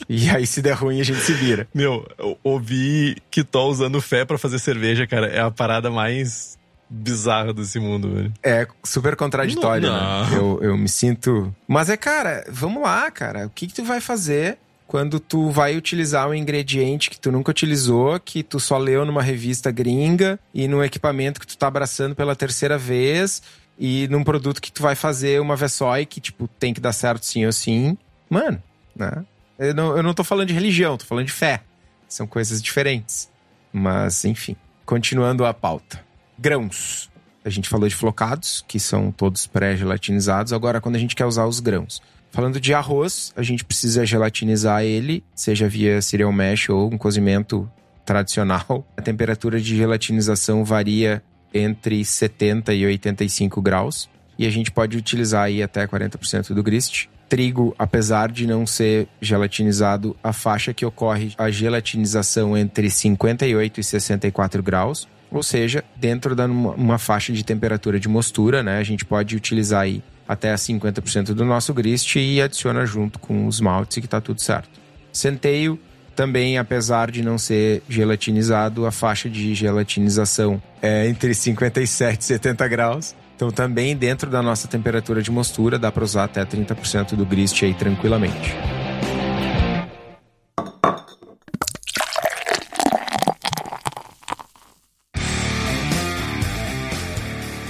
E 0.08 0.30
aí, 0.30 0.46
se 0.46 0.62
der 0.62 0.74
ruim, 0.74 1.00
a 1.00 1.04
gente 1.04 1.20
se 1.20 1.32
vira. 1.32 1.68
Meu, 1.74 2.06
eu 2.18 2.38
ouvi 2.42 3.16
que 3.30 3.44
tô 3.44 3.68
usando 3.68 4.00
fé 4.00 4.24
para 4.24 4.38
fazer 4.38 4.58
cerveja, 4.58 5.06
cara, 5.06 5.26
é 5.26 5.40
a 5.40 5.50
parada 5.50 5.90
mais 5.90 6.58
bizarra 6.88 7.52
desse 7.52 7.78
mundo, 7.78 8.14
velho. 8.14 8.32
É 8.42 8.66
super 8.84 9.14
contraditório, 9.16 9.88
Não. 9.88 10.30
né? 10.30 10.36
Eu, 10.36 10.58
eu 10.62 10.76
me 10.76 10.88
sinto. 10.88 11.54
Mas 11.66 11.90
é, 11.90 11.96
cara, 11.96 12.44
vamos 12.48 12.82
lá, 12.82 13.10
cara. 13.10 13.46
O 13.46 13.50
que, 13.50 13.66
que 13.66 13.74
tu 13.74 13.84
vai 13.84 14.00
fazer 14.00 14.58
quando 14.86 15.20
tu 15.20 15.50
vai 15.50 15.76
utilizar 15.76 16.28
um 16.28 16.34
ingrediente 16.34 17.10
que 17.10 17.20
tu 17.20 17.30
nunca 17.30 17.50
utilizou, 17.50 18.18
que 18.18 18.42
tu 18.42 18.58
só 18.58 18.78
leu 18.78 19.04
numa 19.04 19.22
revista 19.22 19.70
gringa 19.70 20.40
e 20.54 20.66
num 20.66 20.82
equipamento 20.82 21.38
que 21.38 21.46
tu 21.46 21.58
tá 21.58 21.66
abraçando 21.66 22.14
pela 22.14 22.34
terceira 22.34 22.78
vez 22.78 23.42
e 23.78 24.08
num 24.08 24.24
produto 24.24 24.62
que 24.62 24.72
tu 24.72 24.82
vai 24.82 24.94
fazer 24.94 25.40
uma 25.40 25.56
vez 25.56 25.74
só 25.74 25.98
e 25.98 26.06
que, 26.06 26.20
tipo, 26.20 26.48
tem 26.58 26.72
que 26.72 26.80
dar 26.80 26.94
certo 26.94 27.26
sim 27.26 27.44
ou 27.44 27.52
sim. 27.52 27.98
Mano, 28.30 28.62
né? 28.96 29.24
Eu 29.58 29.74
não, 29.74 29.96
eu 29.96 30.02
não 30.02 30.14
tô 30.14 30.22
falando 30.22 30.48
de 30.48 30.54
religião, 30.54 30.96
tô 30.96 31.04
falando 31.04 31.26
de 31.26 31.32
fé. 31.32 31.62
São 32.08 32.26
coisas 32.26 32.62
diferentes. 32.62 33.28
Mas, 33.72 34.24
enfim. 34.24 34.56
Continuando 34.86 35.44
a 35.44 35.52
pauta. 35.52 36.00
Grãos. 36.38 37.10
A 37.44 37.50
gente 37.50 37.68
falou 37.68 37.88
de 37.88 37.94
flocados, 37.94 38.64
que 38.68 38.78
são 38.78 39.10
todos 39.10 39.46
pré-gelatinizados. 39.46 40.52
Agora, 40.52 40.80
quando 40.80 40.96
a 40.96 40.98
gente 40.98 41.16
quer 41.16 41.26
usar 41.26 41.46
os 41.46 41.60
grãos. 41.60 42.00
Falando 42.30 42.60
de 42.60 42.74
arroz, 42.74 43.32
a 43.36 43.42
gente 43.42 43.64
precisa 43.64 44.04
gelatinizar 44.04 44.82
ele, 44.82 45.24
seja 45.34 45.68
via 45.68 46.00
cereal 46.02 46.30
mash 46.30 46.68
ou 46.68 46.92
um 46.92 46.98
cozimento 46.98 47.70
tradicional. 48.04 48.86
A 48.96 49.02
temperatura 49.02 49.60
de 49.60 49.76
gelatinização 49.76 50.64
varia 50.64 51.22
entre 51.52 52.04
70 52.04 52.74
e 52.74 52.84
85 52.86 53.60
graus. 53.62 54.08
E 54.38 54.46
a 54.46 54.50
gente 54.50 54.70
pode 54.70 54.96
utilizar 54.96 55.44
aí 55.44 55.62
até 55.62 55.86
40% 55.86 56.54
do 56.54 56.62
grist. 56.62 57.08
Trigo, 57.28 57.74
apesar 57.78 58.30
de 58.30 58.46
não 58.46 58.66
ser 58.66 59.06
gelatinizado, 59.20 60.16
a 60.22 60.32
faixa 60.32 60.72
que 60.72 60.86
ocorre 60.86 61.32
a 61.36 61.50
gelatinização 61.50 62.56
entre 62.56 62.88
58 62.88 63.80
e 63.80 63.84
64 63.84 64.62
graus. 64.62 65.06
Ou 65.30 65.42
seja, 65.42 65.84
dentro 65.94 66.34
uma, 66.46 66.70
uma 66.70 66.98
faixa 66.98 67.32
de 67.32 67.44
temperatura 67.44 68.00
de 68.00 68.08
mostura, 68.08 68.62
né? 68.62 68.78
A 68.78 68.82
gente 68.82 69.04
pode 69.04 69.36
utilizar 69.36 69.82
aí 69.82 70.02
até 70.26 70.54
50% 70.54 71.34
do 71.34 71.44
nosso 71.44 71.74
grist 71.74 72.16
e 72.16 72.40
adiciona 72.40 72.86
junto 72.86 73.18
com 73.18 73.46
os 73.46 73.60
maltes 73.60 73.98
que 73.98 74.08
tá 74.08 74.20
tudo 74.20 74.40
certo. 74.40 74.70
Centeio 75.12 75.78
também, 76.18 76.58
apesar 76.58 77.10
de 77.10 77.22
não 77.22 77.38
ser 77.38 77.82
gelatinizado, 77.88 78.84
a 78.86 78.90
faixa 78.90 79.30
de 79.30 79.54
gelatinização 79.54 80.60
é 80.82 81.06
entre 81.06 81.32
57 81.32 82.20
e 82.20 82.24
70 82.24 82.68
graus. 82.68 83.14
Então 83.38 83.52
também 83.52 83.96
dentro 83.96 84.28
da 84.28 84.42
nossa 84.42 84.66
temperatura 84.66 85.22
de 85.22 85.30
mostura 85.30 85.78
dá 85.78 85.92
para 85.92 86.02
usar 86.02 86.24
até 86.24 86.44
30% 86.44 87.14
do 87.14 87.24
grist 87.24 87.62
aí 87.62 87.72
tranquilamente. 87.72 88.52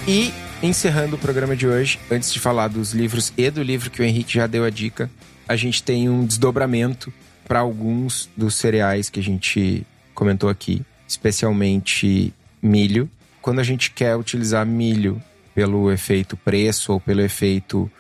E 0.09 0.33
encerrando 0.63 1.17
o 1.17 1.19
programa 1.19 1.55
de 1.55 1.69
hoje, 1.69 2.01
antes 2.11 2.33
de 2.33 2.41
falar 2.41 2.69
dos 2.69 2.95
livros 2.95 3.31
e 3.37 3.51
do 3.51 3.63
livro 3.63 3.91
que 3.91 4.01
o 4.01 4.05
Henrique 4.07 4.33
já 4.33 4.47
deu 4.47 4.65
a 4.65 4.71
dica, 4.71 5.11
a 5.47 5.55
gente 5.55 5.83
tem 5.83 6.09
um 6.09 6.25
desdobramento 6.25 7.13
para 7.47 7.59
alguns 7.59 8.27
dos 8.35 8.55
cereais 8.55 9.11
que 9.11 9.21
a 9.21 9.23
gente 9.23 9.87
comentou 10.15 10.49
aqui, 10.49 10.81
especialmente 11.07 12.33
milho. 12.63 13.11
Quando 13.43 13.59
a 13.59 13.63
gente 13.63 13.91
quer 13.91 14.17
utilizar 14.17 14.65
milho 14.65 15.23
pelo 15.59 15.91
efeito 15.91 16.37
preço 16.37 16.93
ou 16.93 17.01
pelo 17.01 17.21
efeito 17.21 17.91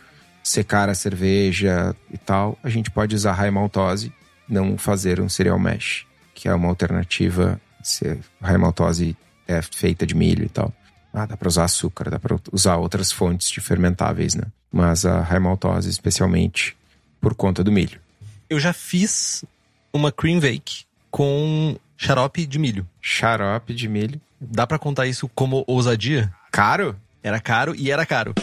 secar 0.45 0.89
a 0.89 0.95
cerveja 0.95 1.93
e 2.09 2.17
tal, 2.17 2.57
a 2.63 2.69
gente 2.69 2.89
pode 2.89 3.17
usar 3.17 3.33
high 3.33 3.51
maltose, 3.51 4.13
não 4.49 4.79
fazer 4.79 5.21
um 5.21 5.29
cereal 5.29 5.59
mash, 5.59 6.07
que 6.37 6.49
é 6.49 6.55
uma 6.55 6.69
alternativa. 6.69 7.61
Se 7.83 8.17
high 8.41 8.59
maltose 8.59 9.17
é 9.49 9.61
feita 9.61 10.07
de 10.07 10.15
milho 10.15 10.45
e 10.45 10.49
tal. 10.49 10.73
Ah, 11.13 11.27
dá 11.27 11.37
para 11.37 11.49
usar 11.49 11.65
açúcar, 11.65 12.09
dá 12.09 12.17
para 12.21 12.39
usar 12.53 12.77
outras 12.77 13.11
fontes 13.11 13.51
de 13.51 13.61
fermentáveis, 13.61 14.37
né? 14.37 14.45
Mas 14.71 15.05
a 15.05 15.21
high 15.21 15.41
maltose, 15.41 15.91
especialmente 15.91 16.77
por 17.21 17.35
conta 17.35 17.65
do 17.65 17.73
milho. 17.73 18.01
Eu 18.49 18.61
já 18.61 18.73
fiz 18.73 19.45
uma 19.93 20.13
cream 20.13 20.39
bake 20.39 20.85
com 21.11 21.77
xarope 21.97 22.47
de 22.47 22.57
milho. 22.57 22.87
Xarope 23.03 23.75
de 23.75 23.89
milho. 23.89 24.21
Dá 24.41 24.65
pra 24.65 24.79
contar 24.79 25.09
isso 25.09 25.29
como 25.35 25.65
ousadia? 25.67 26.33
Caro? 26.53 26.95
Era 27.23 27.41
caro 27.41 27.75
e 27.77 27.91
era 27.91 28.07
caro. 28.07 28.35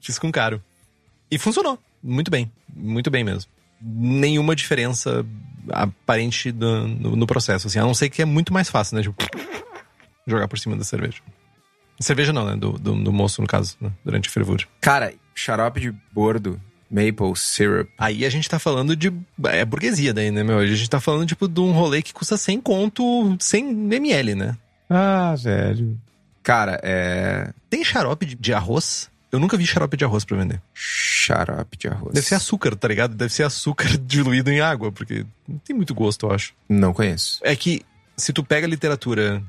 Fiz 0.00 0.18
com 0.18 0.30
caro. 0.30 0.62
E 1.30 1.38
funcionou. 1.38 1.78
Muito 2.02 2.30
bem. 2.30 2.50
Muito 2.74 3.10
bem 3.10 3.24
mesmo. 3.24 3.50
Nenhuma 3.80 4.54
diferença 4.56 5.24
aparente 5.70 6.52
do- 6.52 6.86
no, 6.88 7.16
no 7.16 7.26
processo, 7.26 7.66
assim. 7.66 7.78
A 7.78 7.82
não 7.82 7.94
ser 7.94 8.08
que 8.08 8.22
é 8.22 8.24
muito 8.24 8.52
mais 8.52 8.70
fácil, 8.70 8.96
né? 8.96 9.02
Tipo, 9.02 9.16
jogar 10.26 10.48
por 10.48 10.58
cima 10.58 10.76
da 10.76 10.84
cerveja. 10.84 11.18
Cerveja 12.00 12.32
não, 12.32 12.44
né? 12.44 12.56
Do, 12.56 12.72
do, 12.72 12.94
do 13.02 13.12
moço, 13.12 13.40
no 13.40 13.48
caso, 13.48 13.76
né? 13.80 13.90
durante 14.04 14.28
a 14.28 14.32
fervura. 14.32 14.64
Cara, 14.80 15.12
xarope 15.34 15.80
de 15.80 15.90
bordo, 16.12 16.60
maple 16.90 17.34
syrup. 17.34 17.88
Aí 17.98 18.24
a 18.24 18.30
gente 18.30 18.48
tá 18.48 18.58
falando 18.58 18.94
de. 18.94 19.12
É 19.44 19.64
burguesia 19.64 20.12
daí, 20.14 20.30
né, 20.30 20.44
meu? 20.44 20.58
A 20.58 20.66
gente 20.66 20.88
tá 20.88 21.00
falando, 21.00 21.26
tipo, 21.26 21.48
de 21.48 21.60
um 21.60 21.72
rolê 21.72 22.02
que 22.02 22.12
custa 22.12 22.36
100 22.36 22.60
conto, 22.60 23.36
100 23.40 23.70
ml, 23.92 24.34
né? 24.34 24.56
Ah, 24.88 25.34
velho. 25.36 25.98
Cara, 26.42 26.80
é. 26.82 27.52
Tem 27.68 27.84
xarope 27.84 28.24
de, 28.24 28.54
arroz? 28.54 29.10
Eu 29.32 29.40
nunca 29.40 29.56
vi 29.56 29.66
xarope 29.66 29.96
de 29.96 30.04
arroz 30.04 30.24
pra 30.24 30.36
vender. 30.36 30.62
Xarope 30.72 31.76
de 31.76 31.88
arroz. 31.88 32.14
Deve 32.14 32.26
ser 32.26 32.36
açúcar, 32.36 32.76
tá 32.76 32.86
ligado? 32.86 33.14
Deve 33.14 33.32
ser 33.32 33.42
açúcar 33.42 33.88
diluído 33.98 34.50
em 34.50 34.60
água, 34.60 34.92
porque 34.92 35.26
não 35.48 35.58
tem 35.58 35.74
muito 35.74 35.94
gosto, 35.94 36.26
eu 36.26 36.32
acho. 36.32 36.54
Não 36.68 36.92
conheço. 36.92 37.40
É 37.42 37.56
que 37.56 37.84
se 38.16 38.32
tu 38.32 38.44
pega 38.44 38.66
a 38.66 38.70
literatura 38.70 39.42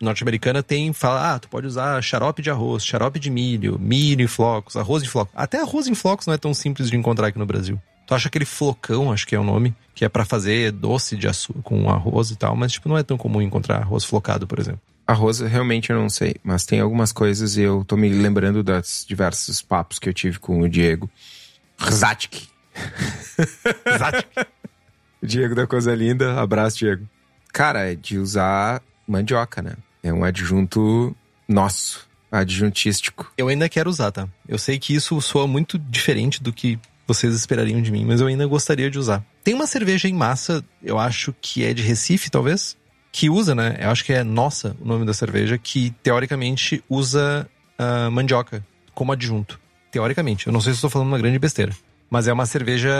norte-americana, 0.00 0.62
tem, 0.62 0.92
fala, 0.92 1.34
ah, 1.34 1.38
tu 1.38 1.48
pode 1.48 1.66
usar 1.66 2.02
xarope 2.02 2.42
de 2.42 2.50
arroz, 2.50 2.84
xarope 2.84 3.18
de 3.18 3.30
milho, 3.30 3.78
milho 3.78 4.22
em 4.22 4.26
flocos, 4.26 4.76
arroz 4.76 5.02
em 5.02 5.06
flocos. 5.06 5.32
Até 5.34 5.60
arroz 5.60 5.86
em 5.86 5.94
flocos 5.94 6.26
não 6.26 6.34
é 6.34 6.38
tão 6.38 6.52
simples 6.52 6.90
de 6.90 6.96
encontrar 6.96 7.28
aqui 7.28 7.38
no 7.38 7.46
Brasil. 7.46 7.80
Tu 8.06 8.14
acha 8.14 8.28
aquele 8.28 8.44
flocão, 8.44 9.12
acho 9.12 9.26
que 9.26 9.34
é 9.34 9.38
o 9.38 9.44
nome, 9.44 9.74
que 9.94 10.04
é 10.04 10.08
pra 10.08 10.24
fazer 10.24 10.72
doce 10.72 11.16
de 11.16 11.28
açúcar 11.28 11.62
com 11.62 11.88
arroz 11.88 12.30
e 12.30 12.36
tal, 12.36 12.56
mas 12.56 12.72
tipo, 12.72 12.88
não 12.88 12.98
é 12.98 13.02
tão 13.02 13.16
comum 13.16 13.40
encontrar 13.40 13.78
arroz 13.78 14.04
flocado, 14.04 14.46
por 14.46 14.58
exemplo. 14.58 14.80
Arroz, 15.06 15.40
realmente 15.40 15.90
eu 15.90 15.98
não 15.98 16.08
sei, 16.08 16.36
mas 16.42 16.64
tem 16.64 16.80
algumas 16.80 17.12
coisas 17.12 17.56
e 17.56 17.62
eu 17.62 17.84
tô 17.84 17.96
me 17.96 18.08
lembrando 18.08 18.62
das 18.62 19.04
diversos 19.06 19.60
papos 19.60 19.98
que 19.98 20.08
eu 20.08 20.14
tive 20.14 20.38
com 20.38 20.60
o 20.60 20.68
Diego. 20.68 21.10
Rzatic. 21.78 22.48
Diego 25.22 25.54
da 25.54 25.66
Coisa 25.66 25.94
Linda, 25.94 26.40
abraço, 26.40 26.78
Diego. 26.78 27.06
Cara, 27.52 27.92
é 27.92 27.94
de 27.94 28.18
usar 28.18 28.82
mandioca, 29.06 29.60
né? 29.60 29.74
É 30.02 30.12
um 30.12 30.24
adjunto 30.24 31.14
nosso, 31.46 32.08
adjuntístico. 32.30 33.32
Eu 33.36 33.48
ainda 33.48 33.68
quero 33.68 33.90
usar, 33.90 34.10
tá? 34.10 34.28
Eu 34.48 34.58
sei 34.58 34.78
que 34.78 34.94
isso 34.94 35.20
soa 35.20 35.46
muito 35.46 35.78
diferente 35.78 36.42
do 36.42 36.52
que 36.52 36.78
vocês 37.12 37.34
esperariam 37.34 37.82
de 37.82 37.90
mim, 37.90 38.04
mas 38.04 38.20
eu 38.20 38.26
ainda 38.26 38.46
gostaria 38.46 38.90
de 38.90 38.98
usar. 38.98 39.24
Tem 39.44 39.54
uma 39.54 39.66
cerveja 39.66 40.08
em 40.08 40.14
massa, 40.14 40.64
eu 40.82 40.98
acho 40.98 41.34
que 41.40 41.64
é 41.64 41.74
de 41.74 41.82
Recife, 41.82 42.30
talvez, 42.30 42.76
que 43.10 43.28
usa, 43.28 43.54
né? 43.54 43.76
Eu 43.80 43.90
acho 43.90 44.04
que 44.04 44.12
é 44.12 44.24
Nossa 44.24 44.76
o 44.80 44.86
nome 44.86 45.04
da 45.04 45.12
cerveja, 45.12 45.58
que 45.58 45.90
teoricamente 46.02 46.82
usa 46.88 47.48
ah, 47.78 48.10
mandioca 48.10 48.64
como 48.94 49.12
adjunto. 49.12 49.60
Teoricamente. 49.90 50.46
Eu 50.46 50.52
não 50.52 50.60
sei 50.60 50.72
se 50.72 50.78
estou 50.78 50.88
falando 50.88 51.08
uma 51.08 51.18
grande 51.18 51.38
besteira. 51.38 51.72
Mas 52.08 52.28
é 52.28 52.32
uma 52.32 52.46
cerveja. 52.46 52.90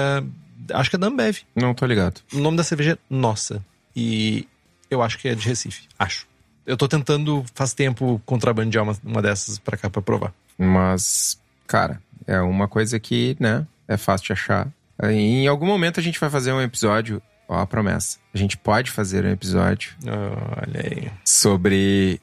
Acho 0.73 0.91
que 0.91 0.97
é 0.97 0.99
da 0.99 1.07
Ambev. 1.07 1.39
Não 1.55 1.73
tô 1.73 1.87
ligado. 1.87 2.21
O 2.33 2.39
nome 2.39 2.57
da 2.57 2.65
cerveja 2.65 2.93
é 2.93 2.99
Nossa. 3.09 3.65
E 3.95 4.47
eu 4.91 5.03
acho 5.03 5.19
que 5.19 5.29
é 5.29 5.35
de 5.35 5.49
Recife. 5.49 5.89
Acho. 5.99 6.27
Eu 6.67 6.77
tô 6.77 6.87
tentando, 6.87 7.45
faz 7.55 7.73
tempo, 7.73 8.21
contrabandear 8.25 8.85
uma, 8.85 8.97
uma 9.03 9.23
dessas 9.23 9.59
pra 9.59 9.77
cá 9.77 9.89
pra 9.91 10.03
provar. 10.03 10.33
Mas, 10.57 11.39
cara, 11.67 12.01
é 12.27 12.41
uma 12.41 12.69
coisa 12.69 13.01
que, 13.01 13.37
né, 13.41 13.67
é 13.93 13.97
fácil 13.97 14.26
de 14.26 14.32
achar. 14.32 14.68
Em 15.03 15.47
algum 15.47 15.66
momento 15.66 15.99
a 15.99 16.03
gente 16.03 16.18
vai 16.20 16.30
fazer 16.30 16.53
um 16.53 16.61
episódio, 16.61 17.20
ó, 17.49 17.59
a 17.61 17.66
promessa. 17.66 18.18
A 18.34 18.38
gente 18.38 18.57
pode 18.57 18.90
fazer 18.90 19.24
um 19.24 19.30
episódio 19.30 19.95
Olha 20.07 20.80
aí. 20.84 21.11
sobre 21.24 22.20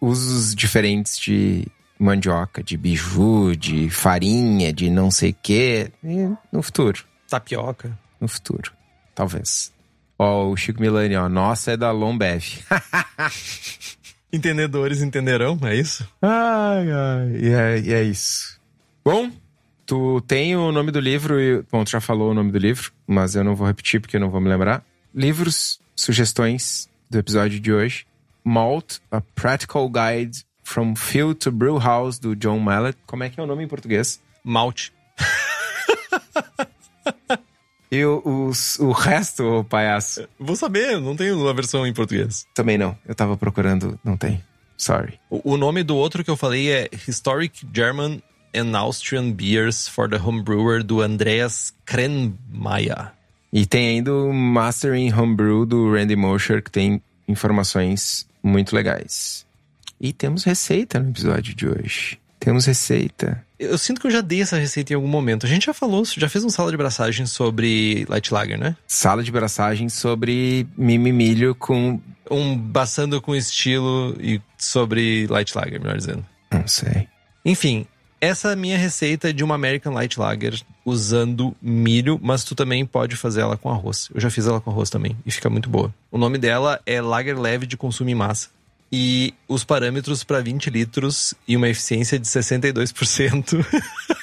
usos 0.00 0.54
diferentes 0.54 1.18
de 1.18 1.66
mandioca, 1.98 2.62
de 2.62 2.76
biju, 2.76 3.54
de 3.56 3.90
farinha, 3.90 4.72
de 4.72 4.88
não 4.90 5.10
sei 5.10 5.30
o 5.30 5.36
quê. 5.42 5.90
E 6.02 6.28
no 6.52 6.62
futuro. 6.62 7.04
Tapioca. 7.28 7.96
No 8.20 8.28
futuro. 8.28 8.72
Talvez. 9.14 9.72
Ó, 10.18 10.48
o 10.48 10.56
Chico 10.56 10.80
Milani, 10.80 11.16
ó. 11.16 11.28
Nossa, 11.28 11.72
é 11.72 11.76
da 11.76 11.90
Lombev. 11.90 12.42
Entendedores 14.32 15.02
entenderão, 15.02 15.58
é 15.62 15.74
isso? 15.76 16.06
ai, 16.20 16.90
ai. 16.90 17.36
E 17.40 17.48
é, 17.52 17.78
e 17.80 17.92
é 17.92 18.02
isso. 18.02 18.58
Bom, 19.04 19.30
tu 19.86 20.20
tem 20.22 20.56
o 20.56 20.72
nome 20.72 20.90
do 20.90 21.00
livro 21.00 21.40
e. 21.40 21.62
Bom, 21.70 21.84
tu 21.84 21.90
já 21.90 22.00
falou 22.00 22.32
o 22.32 22.34
nome 22.34 22.50
do 22.50 22.58
livro, 22.58 22.92
mas 23.06 23.34
eu 23.34 23.44
não 23.44 23.54
vou 23.54 23.66
repetir 23.66 24.00
porque 24.00 24.16
eu 24.16 24.20
não 24.20 24.30
vou 24.30 24.40
me 24.40 24.48
lembrar. 24.48 24.84
Livros, 25.14 25.80
sugestões 25.94 26.88
do 27.08 27.18
episódio 27.18 27.60
de 27.60 27.72
hoje. 27.72 28.06
Malt, 28.44 28.98
A 29.10 29.20
Practical 29.20 29.88
Guide 29.88 30.44
from 30.62 30.94
Field 30.94 31.36
to 31.36 31.50
Brew 31.50 31.78
House, 31.78 32.18
do 32.18 32.36
John 32.36 32.58
Mallet. 32.58 32.98
Como 33.06 33.24
é 33.24 33.30
que 33.30 33.40
é 33.40 33.42
o 33.42 33.46
nome 33.46 33.64
em 33.64 33.68
português? 33.68 34.20
Malte. 34.44 34.92
E 37.90 38.04
o, 38.04 38.20
o, 38.24 38.50
o 38.84 38.92
resto, 38.92 39.44
ô 39.44 39.64
palhaço? 39.64 40.28
Vou 40.38 40.56
saber, 40.56 41.00
não 41.00 41.14
tenho 41.14 41.48
a 41.48 41.52
versão 41.52 41.86
em 41.86 41.92
português. 41.92 42.46
Também 42.52 42.76
não. 42.76 42.98
Eu 43.06 43.14
tava 43.14 43.36
procurando, 43.36 43.98
não 44.02 44.16
tem. 44.16 44.42
Sorry. 44.76 45.20
O, 45.30 45.52
o 45.52 45.56
nome 45.56 45.82
do 45.82 45.96
outro 45.96 46.24
que 46.24 46.30
eu 46.30 46.36
falei 46.36 46.68
é 46.70 46.90
Historic 47.06 47.66
German 47.72 48.20
and 48.56 48.76
Austrian 48.76 49.32
Beers 49.32 49.88
for 49.88 50.08
the 50.08 50.16
Homebrewer, 50.16 50.82
do 50.82 51.00
Andreas 51.00 51.72
Krenmeier. 51.84 53.12
E 53.52 53.64
tem 53.64 53.88
ainda 53.88 54.12
o 54.12 54.32
Mastering 54.32 55.12
Homebrew 55.12 55.64
do 55.64 55.92
Randy 55.92 56.16
Mosher, 56.16 56.62
que 56.62 56.70
tem 56.70 57.00
informações 57.28 58.26
muito 58.42 58.74
legais. 58.74 59.46
E 60.00 60.12
temos 60.12 60.44
receita 60.44 60.98
no 60.98 61.10
episódio 61.10 61.54
de 61.54 61.66
hoje. 61.66 62.18
Temos 62.38 62.66
receita. 62.66 63.44
Eu 63.58 63.78
sinto 63.78 64.00
que 64.00 64.06
eu 64.06 64.10
já 64.10 64.20
dei 64.20 64.42
essa 64.42 64.58
receita 64.58 64.92
em 64.92 64.96
algum 64.96 65.08
momento. 65.08 65.46
A 65.46 65.48
gente 65.48 65.66
já 65.66 65.72
falou, 65.72 66.04
já 66.04 66.28
fez 66.28 66.44
um 66.44 66.50
sala 66.50 66.70
de 66.70 66.76
braçagem 66.76 67.24
sobre 67.24 68.04
Light 68.08 68.32
Lager, 68.32 68.58
né? 68.58 68.76
Sala 68.86 69.22
de 69.22 69.32
braçagem 69.32 69.88
sobre 69.88 70.66
mimimilho 70.76 71.54
com. 71.54 72.00
Um 72.30 72.56
baçando 72.56 73.20
com 73.22 73.34
estilo 73.34 74.16
e 74.20 74.40
sobre 74.58 75.26
Light 75.28 75.56
Lager, 75.56 75.80
melhor 75.80 75.96
dizendo. 75.96 76.26
Não 76.52 76.66
sei. 76.66 77.08
Enfim, 77.44 77.86
essa 78.26 78.50
é 78.50 78.52
a 78.52 78.56
minha 78.56 78.76
receita 78.78 79.32
de 79.32 79.42
uma 79.44 79.54
American 79.54 79.92
Light 79.92 80.18
Lager 80.18 80.60
usando 80.84 81.56
milho, 81.60 82.18
mas 82.22 82.44
tu 82.44 82.54
também 82.54 82.84
pode 82.86 83.16
fazer 83.16 83.40
ela 83.40 83.56
com 83.56 83.70
arroz. 83.70 84.08
Eu 84.14 84.20
já 84.20 84.30
fiz 84.30 84.46
ela 84.46 84.60
com 84.60 84.70
arroz 84.70 84.90
também 84.90 85.16
e 85.24 85.30
fica 85.30 85.48
muito 85.50 85.68
boa. 85.68 85.92
O 86.10 86.18
nome 86.18 86.38
dela 86.38 86.80
é 86.86 87.00
Lager 87.00 87.38
Leve 87.38 87.66
de 87.66 87.76
Consumo 87.76 88.10
em 88.10 88.14
Massa. 88.14 88.48
E 88.92 89.34
os 89.48 89.64
parâmetros 89.64 90.22
para 90.22 90.40
20 90.40 90.70
litros 90.70 91.34
e 91.46 91.56
uma 91.56 91.68
eficiência 91.68 92.18
de 92.18 92.26
62%. 92.26 93.66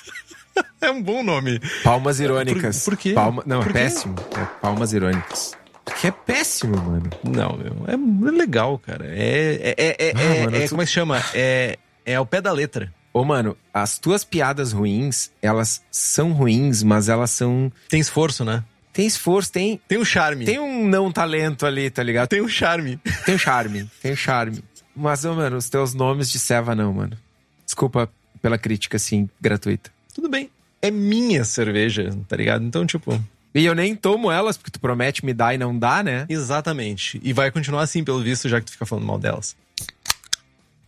é 0.80 0.90
um 0.90 1.02
bom 1.02 1.22
nome. 1.24 1.60
Palmas 1.84 2.20
irônicas. 2.20 2.84
Por, 2.86 2.92
por 2.92 2.98
quê? 2.98 3.14
Palma... 3.14 3.44
Não, 3.46 3.60
Por 3.60 3.70
é 3.70 3.74
quê? 3.74 3.80
péssimo. 3.80 4.16
É 4.38 4.46
palmas 4.62 4.94
irônicas. 4.94 5.54
Que 6.00 6.08
é 6.08 6.12
péssimo, 6.12 6.78
mano. 6.78 7.10
Não, 7.24 7.58
meu, 7.58 7.76
é, 7.88 7.94
é 7.94 8.32
legal, 8.32 8.80
cara. 8.80 9.06
É, 9.06 9.76
é, 9.78 9.86
é, 9.86 9.96
é, 10.10 10.14
Ah, 10.16 10.22
é- 10.22 10.46
mano, 10.46 10.58
é- 10.58 10.64
tu- 10.66 10.70
como 10.70 10.82
é 10.82 10.86
que 10.86 10.92
chama? 10.92 11.22
É, 11.34 11.78
é 12.06 12.16
ao 12.16 12.26
pé 12.26 12.40
da 12.40 12.52
letra. 12.54 12.92
Ô, 13.14 13.24
mano, 13.24 13.56
as 13.72 14.00
tuas 14.00 14.24
piadas 14.24 14.72
ruins, 14.72 15.30
elas 15.42 15.84
são 15.92 16.32
ruins, 16.34 16.82
mas 16.82 17.10
elas 17.10 17.30
são. 17.32 17.72
Tem 17.88 18.00
esforço, 18.00 18.44
né? 18.44 18.64
Tem 18.92 19.06
esforço, 19.06 19.52
tem. 19.52 19.80
Tem 19.88 19.98
um 20.00 20.06
charme. 20.06 20.46
Tem 20.46 20.60
um 20.60 20.88
não 20.88 21.12
talento 21.12 21.66
ali, 21.66 21.90
tá 21.90 22.02
ligado? 22.02 22.30
Tem 22.30 22.42
um 22.42 22.48
charme. 22.48 23.00
Tem 23.26 23.36
um 23.36 23.38
charme, 23.38 23.90
tem 24.02 24.14
um 24.14 24.16
charme. 24.16 24.64
Mas, 24.96 25.26
ô, 25.26 25.34
mano, 25.34 25.58
os 25.58 25.70
teus 25.70 25.94
nomes 25.94 26.32
de 26.32 26.40
Seva 26.40 26.76
não, 26.76 26.94
mano. 26.94 27.18
Desculpa 27.66 28.10
pela 28.42 28.58
crítica, 28.58 28.98
assim, 28.98 29.30
gratuita. 29.40 29.92
Tudo 30.14 30.30
bem. 30.30 30.50
É 30.82 30.92
minha 30.92 31.44
cerveja, 31.44 32.16
tá 32.28 32.36
ligado? 32.36 32.64
Então, 32.64 32.86
tipo, 32.86 33.20
E 33.56 33.66
eu 33.66 33.74
nem 33.74 33.96
tomo 33.96 34.32
elas, 34.32 34.58
porque 34.58 34.72
tu 34.72 34.80
promete 34.80 35.26
me 35.26 35.34
dar 35.34 35.54
e 35.54 35.58
não 35.58 35.78
dá, 35.78 36.04
né? 36.04 36.26
exatamente. 36.30 37.20
E 37.24 37.32
vai 37.34 37.50
continuar 37.52 37.84
assim, 37.84 38.04
pelo 38.04 38.22
visto, 38.22 38.50
já 38.50 38.60
que 38.60 38.66
tu 38.66 38.72
fica 38.74 38.86
falando 38.86 39.06
mal 39.06 39.18
delas. 39.18 39.56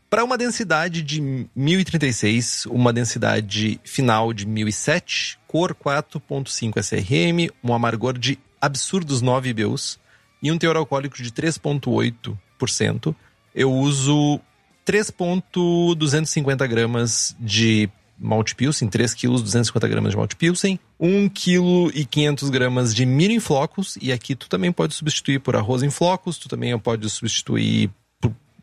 Para 0.09 0.23
uma 0.23 0.37
densidade 0.37 1.01
de 1.01 1.19
1036, 1.55 2.67
uma 2.67 2.93
densidade 2.93 3.79
final 3.83 4.31
de 4.33 4.45
1007, 4.45 5.39
cor 5.47 5.75
4.5 5.75 6.77
SRM, 6.77 7.51
um 7.63 7.73
amargor 7.73 8.17
de 8.17 8.37
absurdos 8.61 9.21
9 9.21 9.49
IBUs 9.49 9.99
e 10.41 10.51
um 10.51 10.57
teor 10.57 10.77
alcoólico 10.77 11.21
de 11.21 11.31
3.8%, 11.31 13.15
eu 13.53 13.71
uso 13.71 14.39
3.250 14.85 16.67
gramas 16.67 17.35
de 17.39 17.89
malte 18.17 18.55
pilsen, 18.55 18.87
3 18.87 19.13
quilos 19.13 19.41
250 19.41 19.87
gramas 19.87 20.11
de 20.11 20.17
malte 20.17 20.35
pilsen, 20.35 20.79
1 20.99 21.29
quilo 21.29 21.91
e 21.93 22.05
500 22.05 22.49
gramas 22.49 22.93
de 22.93 23.05
milho 23.05 23.33
em 23.33 23.39
flocos, 23.39 23.97
e 24.01 24.11
aqui 24.11 24.35
tu 24.35 24.47
também 24.47 24.71
pode 24.71 24.93
substituir 24.93 25.39
por 25.39 25.55
arroz 25.55 25.83
em 25.83 25.89
flocos, 25.89 26.37
tu 26.37 26.47
também 26.47 26.77
pode 26.77 27.09
substituir 27.09 27.89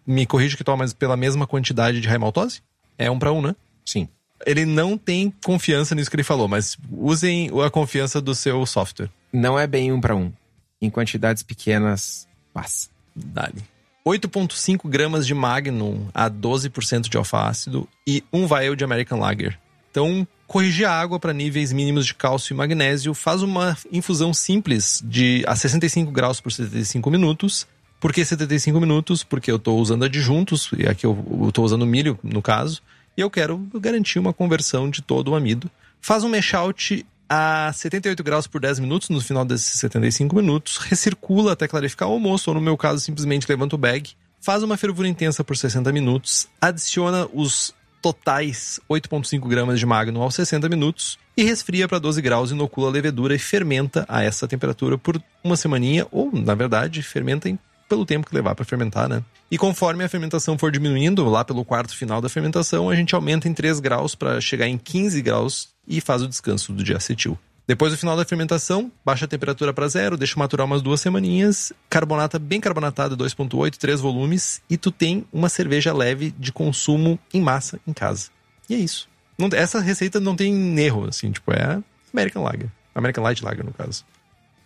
me 0.06 0.26
corrija 0.26 0.56
que 0.56 0.64
toma 0.64 0.86
pela 0.98 1.16
mesma 1.16 1.46
quantidade 1.46 2.00
de 2.00 2.08
raimaltose? 2.08 2.60
É 2.98 3.10
um 3.10 3.18
para 3.18 3.32
um, 3.32 3.42
né? 3.42 3.54
Sim. 3.84 4.08
Ele 4.44 4.64
não 4.64 4.98
tem 4.98 5.32
confiança 5.44 5.94
nisso 5.94 6.10
que 6.10 6.16
ele 6.16 6.24
falou, 6.24 6.48
mas 6.48 6.76
usem 6.90 7.50
a 7.64 7.70
confiança 7.70 8.20
do 8.20 8.34
seu 8.34 8.64
software. 8.66 9.10
Não 9.32 9.58
é 9.58 9.66
bem 9.66 9.92
um 9.92 10.00
pra 10.00 10.16
um. 10.16 10.32
Em 10.80 10.90
quantidades 10.90 11.42
pequenas, 11.42 12.26
passa. 12.52 12.88
Dali. 13.14 13.62
8,5 14.04 14.88
gramas 14.88 15.26
de 15.26 15.34
Magnum 15.34 16.08
a 16.12 16.28
12% 16.28 17.08
de 17.08 17.16
alfa-ácido 17.16 17.88
e 18.06 18.24
um 18.32 18.46
vial 18.46 18.74
de 18.74 18.82
American 18.82 19.18
Lager. 19.18 19.58
Então, 19.90 20.26
corrigir 20.46 20.86
a 20.86 20.92
água 20.92 21.20
para 21.20 21.32
níveis 21.32 21.72
mínimos 21.72 22.06
de 22.06 22.14
cálcio 22.14 22.52
e 22.52 22.56
magnésio, 22.56 23.14
faz 23.14 23.42
uma 23.42 23.76
infusão 23.92 24.34
simples 24.34 25.02
de 25.04 25.44
a 25.46 25.54
65 25.54 26.10
graus 26.10 26.40
por 26.40 26.50
75 26.50 27.10
minutos. 27.10 27.66
Por 28.02 28.12
que 28.12 28.24
75 28.24 28.80
minutos? 28.80 29.22
Porque 29.22 29.48
eu 29.48 29.54
estou 29.54 29.78
usando 29.78 30.04
adjuntos, 30.04 30.68
e 30.76 30.88
aqui 30.88 31.06
eu 31.06 31.16
estou 31.46 31.64
usando 31.64 31.86
milho, 31.86 32.18
no 32.20 32.42
caso, 32.42 32.82
e 33.16 33.20
eu 33.20 33.30
quero 33.30 33.64
garantir 33.74 34.18
uma 34.18 34.32
conversão 34.32 34.90
de 34.90 35.00
todo 35.00 35.28
o 35.28 35.36
amido. 35.36 35.70
Faz 36.00 36.24
um 36.24 36.28
mash 36.28 36.52
out 36.52 37.06
a 37.28 37.72
78 37.72 38.20
graus 38.24 38.48
por 38.48 38.60
10 38.60 38.80
minutos, 38.80 39.08
no 39.08 39.20
final 39.20 39.44
desses 39.44 39.78
75 39.78 40.34
minutos, 40.34 40.78
recircula 40.78 41.52
até 41.52 41.68
clarificar 41.68 42.08
o 42.08 42.14
almoço, 42.14 42.50
ou 42.50 42.54
no 42.54 42.60
meu 42.60 42.76
caso, 42.76 42.98
simplesmente 42.98 43.46
levanta 43.48 43.76
o 43.76 43.78
bag, 43.78 44.10
faz 44.40 44.64
uma 44.64 44.76
fervura 44.76 45.06
intensa 45.06 45.44
por 45.44 45.56
60 45.56 45.92
minutos, 45.92 46.48
adiciona 46.60 47.28
os 47.32 47.72
totais 48.02 48.80
8,5 48.90 49.48
gramas 49.48 49.78
de 49.78 49.86
Magnum 49.86 50.22
aos 50.22 50.34
60 50.34 50.68
minutos 50.68 51.20
e 51.36 51.44
resfria 51.44 51.86
para 51.86 52.00
12 52.00 52.20
graus, 52.20 52.50
inocula 52.50 52.88
a 52.88 52.90
levedura 52.90 53.32
e 53.32 53.38
fermenta 53.38 54.04
a 54.08 54.24
essa 54.24 54.48
temperatura 54.48 54.98
por 54.98 55.22
uma 55.44 55.56
semaninha, 55.56 56.04
ou, 56.10 56.32
na 56.32 56.56
verdade, 56.56 57.00
fermenta 57.00 57.48
em 57.48 57.56
pelo 57.92 58.06
tempo 58.06 58.26
que 58.26 58.34
levar 58.34 58.54
para 58.54 58.64
fermentar, 58.64 59.06
né? 59.06 59.22
E 59.50 59.58
conforme 59.58 60.02
a 60.02 60.08
fermentação 60.08 60.56
for 60.56 60.72
diminuindo, 60.72 61.28
lá 61.28 61.44
pelo 61.44 61.62
quarto 61.62 61.94
final 61.94 62.22
da 62.22 62.28
fermentação, 62.30 62.88
a 62.88 62.94
gente 62.96 63.14
aumenta 63.14 63.46
em 63.46 63.52
3 63.52 63.80
graus 63.80 64.14
para 64.14 64.40
chegar 64.40 64.66
em 64.66 64.78
15 64.78 65.20
graus 65.20 65.68
e 65.86 66.00
faz 66.00 66.22
o 66.22 66.26
descanso 66.28 66.72
do 66.72 66.82
diacetil. 66.82 67.38
Depois 67.68 67.92
do 67.92 67.98
final 67.98 68.16
da 68.16 68.24
fermentação, 68.24 68.90
baixa 69.04 69.26
a 69.26 69.28
temperatura 69.28 69.74
para 69.74 69.86
zero, 69.88 70.16
deixa 70.16 70.38
maturar 70.38 70.64
umas 70.66 70.80
duas 70.80 71.02
semaninhas, 71.02 71.70
carbonata 71.90 72.38
bem 72.38 72.62
carbonatada 72.62 73.14
2.8, 73.14 73.76
3 73.76 74.00
volumes, 74.00 74.62
e 74.70 74.78
tu 74.78 74.90
tem 74.90 75.26
uma 75.30 75.50
cerveja 75.50 75.92
leve 75.92 76.34
de 76.38 76.50
consumo 76.50 77.18
em 77.34 77.42
massa 77.42 77.78
em 77.86 77.92
casa. 77.92 78.30
E 78.70 78.74
é 78.74 78.78
isso. 78.78 79.06
Não- 79.38 79.50
essa 79.52 79.80
receita 79.80 80.18
não 80.18 80.34
tem 80.34 80.80
erro, 80.80 81.08
assim, 81.08 81.30
tipo, 81.30 81.52
é 81.52 81.78
American 82.10 82.42
Lager. 82.42 82.70
American 82.94 83.22
Light 83.22 83.44
Lager, 83.44 83.66
no 83.66 83.72
caso. 83.74 84.02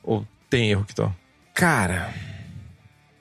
Ou 0.04 0.24
tem 0.48 0.70
erro 0.70 0.84
que 0.84 0.94
tô. 0.94 1.10
Cara, 1.52 2.14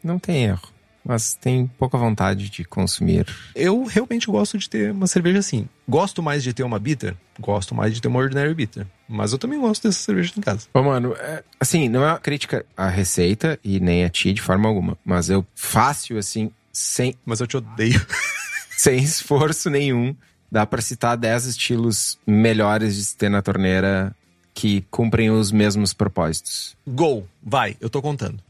não 0.05 0.19
tem 0.19 0.45
erro. 0.45 0.75
Mas 1.07 1.35
tem 1.35 1.67
pouca 1.67 1.99
vontade 1.99 2.49
de 2.49 2.65
consumir. 2.65 3.27
Eu 3.53 3.83
realmente 3.83 4.25
gosto 4.25 4.57
de 4.57 4.67
ter 4.67 4.91
uma 4.91 5.05
cerveja 5.05 5.37
assim. 5.37 5.69
Gosto 5.87 6.23
mais 6.23 6.41
de 6.41 6.51
ter 6.51 6.63
uma 6.63 6.79
bitter? 6.79 7.15
Gosto 7.39 7.75
mais 7.75 7.93
de 7.93 8.01
ter 8.01 8.07
uma 8.07 8.17
ordinary 8.17 8.55
bitter. 8.55 8.87
Mas 9.07 9.31
eu 9.31 9.37
também 9.37 9.59
gosto 9.59 9.83
dessa 9.83 9.99
cerveja 9.99 10.33
em 10.35 10.41
casa. 10.41 10.67
Ô, 10.73 10.81
mano, 10.81 11.15
é, 11.19 11.43
assim, 11.59 11.87
não 11.89 12.03
é 12.03 12.07
uma 12.13 12.19
crítica 12.19 12.65
à 12.75 12.89
receita 12.89 13.59
e 13.63 13.79
nem 13.79 14.03
a 14.03 14.09
ti 14.09 14.33
de 14.33 14.41
forma 14.41 14.67
alguma. 14.67 14.97
Mas 15.05 15.29
eu 15.29 15.45
fácil, 15.53 16.17
assim, 16.17 16.49
sem, 16.73 17.15
Mas 17.23 17.39
eu 17.39 17.45
te 17.45 17.57
odeio. 17.57 18.03
sem 18.75 18.97
esforço 18.97 19.69
nenhum, 19.69 20.15
dá 20.51 20.65
pra 20.65 20.81
citar 20.81 21.15
10 21.15 21.45
estilos 21.45 22.17
melhores 22.25 22.95
de 22.95 23.05
se 23.05 23.15
ter 23.15 23.29
na 23.29 23.43
torneira 23.43 24.15
que 24.55 24.81
cumprem 24.89 25.29
os 25.29 25.51
mesmos 25.51 25.93
propósitos. 25.93 26.75
Go, 26.87 27.27
vai, 27.43 27.77
eu 27.79 27.89
tô 27.89 28.01
contando. 28.01 28.41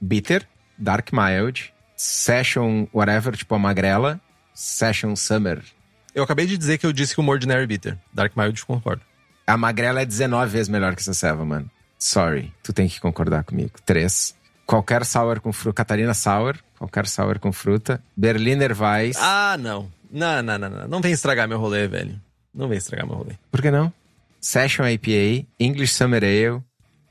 Bitter, 0.00 0.46
Dark 0.82 1.10
Mild, 1.12 1.72
Session 1.96 2.88
Whatever, 2.92 3.36
tipo 3.36 3.54
a 3.54 3.58
magrela, 3.58 4.20
Session 4.52 5.14
Summer. 5.14 5.62
Eu 6.12 6.24
acabei 6.24 6.44
de 6.44 6.58
dizer 6.58 6.76
que 6.78 6.84
eu 6.84 6.92
disse 6.92 7.14
que 7.14 7.20
uma 7.20 7.30
ordinary 7.30 7.66
bitter. 7.66 7.96
Dark 8.12 8.36
Mild, 8.36 8.64
concordo. 8.66 9.02
A 9.46 9.56
magrela 9.56 10.02
é 10.02 10.04
19 10.04 10.50
vezes 10.50 10.68
melhor 10.68 10.94
que 10.94 11.00
essa 11.00 11.14
ceva, 11.14 11.44
mano. 11.44 11.70
Sorry, 11.98 12.52
tu 12.64 12.72
tem 12.72 12.88
que 12.88 13.00
concordar 13.00 13.44
comigo. 13.44 13.72
Três. 13.86 14.34
Qualquer 14.66 15.04
sour 15.04 15.40
com 15.40 15.52
fruta. 15.52 15.76
Catarina 15.76 16.14
Sour, 16.14 16.56
qualquer 16.78 17.06
sour 17.06 17.38
com 17.38 17.52
fruta. 17.52 18.02
Berliner 18.16 18.72
Weiss. 18.78 19.16
Ah, 19.20 19.56
não. 19.58 19.88
Não, 20.10 20.42
não, 20.42 20.58
não, 20.58 20.68
não. 20.68 20.88
Não 20.88 21.00
vem 21.00 21.12
estragar 21.12 21.48
meu 21.48 21.58
rolê, 21.58 21.86
velho. 21.86 22.20
Não 22.52 22.68
vem 22.68 22.78
estragar 22.78 23.06
meu 23.06 23.16
rolê. 23.16 23.34
Por 23.50 23.62
que 23.62 23.70
não? 23.70 23.92
Session 24.40 24.84
IPA, 24.86 25.46
English 25.60 25.94
Summer 25.94 26.22
Ale, 26.24 26.60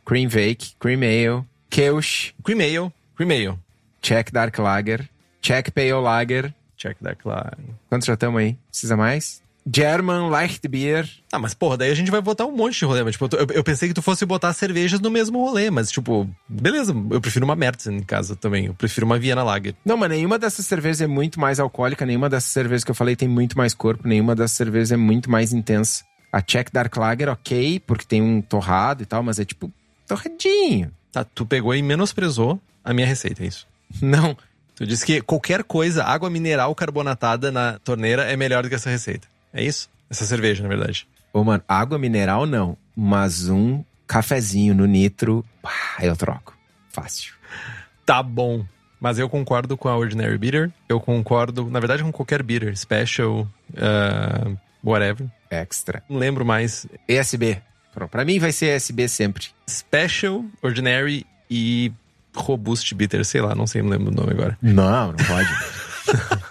Cream 0.05 0.27
Vake, 0.27 0.75
Cream 0.79 1.01
Ale, 1.01 1.45
Kelsch, 1.69 2.33
Cream 2.43 2.59
Ale. 2.59 2.91
Ale. 3.29 3.57
Czech 4.01 4.31
Dark 4.31 4.57
Lager, 4.57 5.07
Czech 5.41 5.71
Pale 5.71 5.93
Lager. 6.01 6.53
Check 6.77 6.97
that, 7.03 7.17
claro. 7.21 7.57
Quantos 7.89 8.07
já 8.07 8.13
estamos 8.15 8.39
aí? 8.41 8.57
Precisa 8.71 8.97
mais? 8.97 9.41
German 9.71 10.29
Light 10.31 10.67
Beer. 10.67 11.07
Ah, 11.31 11.37
mas 11.37 11.53
porra, 11.53 11.77
daí 11.77 11.91
a 11.91 11.93
gente 11.93 12.09
vai 12.09 12.19
botar 12.19 12.47
um 12.47 12.55
monte 12.57 12.79
de 12.79 12.85
rolê. 12.85 13.03
Mas, 13.03 13.11
tipo, 13.13 13.29
eu- 13.35 13.47
eu 13.53 13.63
pensei 13.63 13.87
que 13.87 13.93
tu 13.93 14.01
fosse 14.01 14.25
botar 14.25 14.51
cervejas 14.53 14.99
no 14.99 15.11
mesmo 15.11 15.39
rolê, 15.45 15.69
mas, 15.69 15.91
tipo, 15.91 16.27
beleza, 16.49 16.91
eu 17.11 17.21
prefiro 17.21 17.45
uma 17.45 17.55
Mertzen 17.55 17.97
em 17.97 18.01
casa 18.03 18.35
também. 18.35 18.65
Eu 18.65 18.73
prefiro 18.73 19.05
uma 19.05 19.19
Viena 19.19 19.43
Lager. 19.43 19.75
Não, 19.85 19.95
mas 19.95 20.09
nenhuma 20.09 20.39
dessas 20.39 20.65
cervejas 20.65 21.01
é 21.01 21.05
muito 21.07 21.39
mais 21.39 21.59
alcoólica, 21.59 22.03
nenhuma 22.07 22.27
dessas 22.27 22.49
cervejas 22.51 22.83
que 22.83 22.89
eu 22.89 22.95
falei 22.95 23.15
tem 23.15 23.27
muito 23.27 23.55
mais 23.55 23.75
corpo, 23.75 24.07
nenhuma 24.07 24.35
dessas 24.35 24.57
cervejas 24.57 24.91
é 24.91 24.97
muito 24.97 25.29
mais 25.29 25.53
intensa. 25.53 26.03
A 26.33 26.41
Czech 26.41 26.71
Dark 26.73 26.97
Lager, 26.97 27.29
ok, 27.29 27.79
porque 27.85 28.05
tem 28.05 28.19
um 28.23 28.41
torrado 28.41 29.03
e 29.03 29.05
tal, 29.05 29.21
mas 29.21 29.37
é 29.37 29.45
tipo 29.45 29.71
torradinho. 30.07 30.91
Tá, 31.11 31.23
tu 31.23 31.45
pegou 31.45 31.75
e 31.75 31.83
menosprezou 31.83 32.59
a 32.83 32.93
minha 32.93 33.07
receita, 33.07 33.43
é 33.43 33.47
isso. 33.47 33.67
Não, 34.01 34.37
Tu 34.81 34.87
disse 34.87 35.05
que 35.05 35.21
qualquer 35.21 35.63
coisa, 35.63 36.03
água 36.03 36.27
mineral 36.27 36.73
carbonatada 36.73 37.51
na 37.51 37.77
torneira 37.83 38.23
é 38.23 38.35
melhor 38.35 38.63
do 38.63 38.69
que 38.69 38.73
essa 38.73 38.89
receita. 38.89 39.27
É 39.53 39.63
isso? 39.63 39.87
Essa 40.09 40.25
cerveja, 40.25 40.63
na 40.63 40.69
verdade. 40.69 41.07
Ô, 41.31 41.43
mano, 41.43 41.63
água 41.67 41.99
mineral 41.99 42.47
não, 42.47 42.75
mas 42.95 43.47
um 43.47 43.83
cafezinho 44.07 44.73
no 44.73 44.87
nitro, 44.87 45.45
pá, 45.61 45.97
eu 46.01 46.15
troco. 46.15 46.57
Fácil. 46.89 47.33
Tá 48.03 48.23
bom. 48.23 48.65
Mas 48.99 49.19
eu 49.19 49.29
concordo 49.29 49.77
com 49.77 49.87
a 49.87 49.95
Ordinary 49.95 50.37
Bitter. 50.37 50.71
Eu 50.89 50.99
concordo, 50.99 51.69
na 51.69 51.79
verdade, 51.79 52.01
com 52.03 52.11
qualquer 52.11 52.41
bitter. 52.41 52.75
Special, 52.75 53.47
ah, 53.77 54.51
whatever. 54.83 55.27
Extra. 55.49 56.03
Não 56.09 56.17
lembro 56.17 56.43
mais. 56.43 56.87
ESB. 57.07 57.61
Pronto, 57.93 58.09
pra 58.09 58.25
mim 58.25 58.39
vai 58.39 58.51
ser 58.51 58.75
ESB 58.75 59.07
sempre. 59.07 59.45
Special, 59.69 60.43
Ordinary 60.63 61.25
e 61.49 61.93
Robust 62.35 62.93
Bitter. 62.93 63.23
Sei 63.25 63.41
lá, 63.41 63.55
não 63.55 63.67
sei, 63.67 63.81
não 63.81 63.89
lembro 63.89 64.11
o 64.11 64.15
nome 64.15 64.31
agora. 64.31 64.57
Não, 64.61 65.07
não 65.07 65.15
pode. 65.15 65.49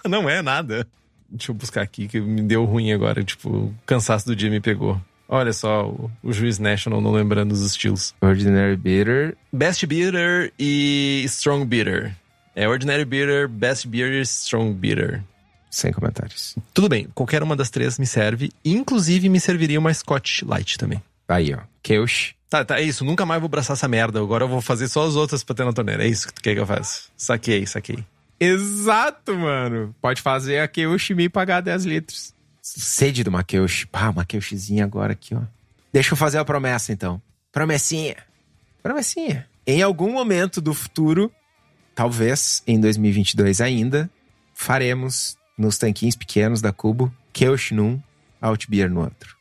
Não 0.09 0.29
é 0.29 0.41
nada. 0.41 0.87
Deixa 1.29 1.51
eu 1.51 1.55
buscar 1.55 1.83
aqui, 1.83 2.09
que 2.09 2.19
me 2.21 2.43
deu 2.43 2.65
ruim 2.65 2.93
agora. 2.93 3.23
Tipo, 3.23 3.51
o 3.51 3.75
cansaço 3.85 4.27
do 4.27 4.35
dia 4.35 4.49
me 4.51 4.61
pegou. 4.61 5.01
Olha 5.29 5.53
só, 5.53 5.87
o, 5.87 6.11
o 6.23 6.33
juiz 6.33 6.59
National 6.59 7.01
não 7.01 7.13
lembrando 7.13 7.53
os 7.53 7.63
estilos. 7.63 8.15
Ordinary 8.21 8.77
Bitter. 8.77 9.37
Best 9.53 9.87
Bitter 9.87 10.53
e 10.59 11.23
Strong 11.27 11.67
Bitter. 11.67 12.17
É 12.57 12.69
Ordinary 12.69 13.05
Bitter, 13.05 13.49
Best 13.49 13.87
Bitter, 13.87 14.21
Strong 14.23 14.75
Bitter. 14.75 15.23
Sem 15.71 15.93
comentários. 15.93 16.57
Tudo 16.75 16.89
bem, 16.89 17.07
qualquer 17.15 17.45
uma 17.45 17.55
das 17.55 17.71
três 17.71 17.97
me 17.97 18.07
serve. 18.07 18.51
Inclusive, 18.65 19.29
me 19.29 19.39
serviria 19.39 19.79
uma 19.79 19.95
Scotch 19.95 20.43
Light 20.43 20.77
também. 20.77 21.01
Aí, 21.31 21.55
ó. 21.55 21.61
Kelsch. 21.83 22.35
Tá, 22.49 22.65
tá, 22.65 22.81
é 22.81 22.83
isso. 22.83 23.05
Nunca 23.05 23.25
mais 23.25 23.41
vou 23.41 23.47
abraçar 23.47 23.75
essa 23.75 23.87
merda. 23.87 24.21
Agora 24.21 24.45
eu 24.45 24.49
vou 24.49 24.61
fazer 24.61 24.89
só 24.89 25.07
as 25.07 25.15
outras 25.15 25.45
pra 25.45 25.55
ter 25.55 25.65
na 25.65 25.73
torneira. 25.73 26.05
É 26.05 26.09
isso 26.09 26.27
que 26.27 26.35
tu 26.35 26.43
quer 26.43 26.55
que 26.55 26.61
eu 26.61 26.67
faça. 26.67 27.05
Saquei, 27.17 27.65
saquei. 27.67 28.05
Exato, 28.39 29.37
mano. 29.37 29.95
Pode 30.01 30.21
fazer 30.21 30.59
a 30.59 30.67
Kelsch 30.67 31.11
e 31.11 31.15
me 31.15 31.29
pagar 31.29 31.61
10 31.61 31.85
litros. 31.85 32.35
Sede 32.61 33.23
do 33.23 33.31
Maqueush. 33.31 33.85
Pá, 33.87 34.09
uma 34.09 34.25
Kelschzinha 34.25 34.85
agora 34.85 35.13
aqui, 35.13 35.35
ó. 35.35 35.43
Deixa 35.93 36.13
eu 36.13 36.17
fazer 36.17 36.39
a 36.39 36.45
promessa, 36.45 36.93
então. 36.93 37.21
Promessinha. 37.53 38.17
Promessinha. 38.83 39.47
Em 39.67 39.83
algum 39.83 40.13
momento 40.13 40.61
do 40.61 40.73
futuro, 40.75 41.31
talvez 41.95 42.63
em 42.67 42.81
2022 42.81 43.61
ainda, 43.61 44.11
faremos 44.55 45.37
nos 45.57 45.79
tanquinhos 45.79 46.17
pequenos 46.17 46.61
da 46.61 46.73
Cubo, 46.73 47.13
Kelsch 47.33 47.73
num, 47.73 48.01
Outbeer 48.41 48.91
no 48.91 49.01
outro. 49.01 49.37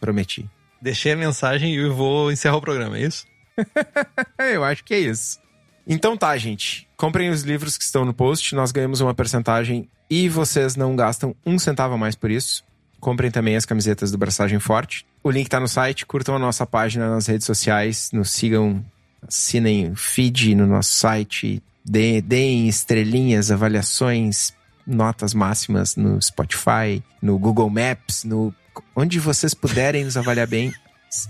Prometi. 0.00 0.48
Deixei 0.84 1.12
a 1.12 1.16
mensagem 1.16 1.74
e 1.74 1.88
vou 1.88 2.30
encerrar 2.30 2.58
o 2.58 2.60
programa, 2.60 2.98
é 2.98 3.06
isso? 3.06 3.24
Eu 4.38 4.62
acho 4.62 4.84
que 4.84 4.92
é 4.92 5.00
isso. 5.00 5.38
Então 5.86 6.14
tá, 6.14 6.36
gente. 6.36 6.86
Comprem 6.94 7.30
os 7.30 7.40
livros 7.40 7.78
que 7.78 7.84
estão 7.84 8.04
no 8.04 8.12
post, 8.12 8.54
nós 8.54 8.70
ganhamos 8.70 9.00
uma 9.00 9.14
porcentagem 9.14 9.88
e 10.10 10.28
vocês 10.28 10.76
não 10.76 10.94
gastam 10.94 11.34
um 11.46 11.58
centavo 11.58 11.94
a 11.94 11.96
mais 11.96 12.14
por 12.14 12.30
isso. 12.30 12.62
Comprem 13.00 13.30
também 13.30 13.56
as 13.56 13.64
camisetas 13.64 14.10
do 14.12 14.18
Braçagem 14.18 14.58
Forte. 14.58 15.06
O 15.22 15.30
link 15.30 15.48
tá 15.48 15.58
no 15.58 15.66
site, 15.66 16.04
curtam 16.04 16.36
a 16.36 16.38
nossa 16.38 16.66
página 16.66 17.08
nas 17.08 17.28
redes 17.28 17.46
sociais, 17.46 18.10
nos 18.12 18.30
sigam, 18.30 18.84
assinem 19.26 19.90
o 19.90 19.96
feed 19.96 20.54
no 20.54 20.66
nosso 20.66 20.92
site, 20.92 21.62
dê- 21.82 22.20
deem 22.20 22.68
estrelinhas, 22.68 23.50
avaliações, 23.50 24.52
notas 24.86 25.32
máximas 25.32 25.96
no 25.96 26.20
Spotify, 26.20 27.02
no 27.22 27.38
Google 27.38 27.70
Maps, 27.70 28.22
no 28.24 28.54
onde 28.94 29.18
vocês 29.18 29.54
puderem 29.54 30.04
nos 30.04 30.16
avaliar 30.16 30.46
bem. 30.46 30.72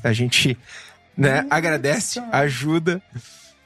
A 0.03 0.13
gente 0.13 0.57
né, 1.17 1.47
agradece, 1.51 2.21
ajuda, 2.33 3.03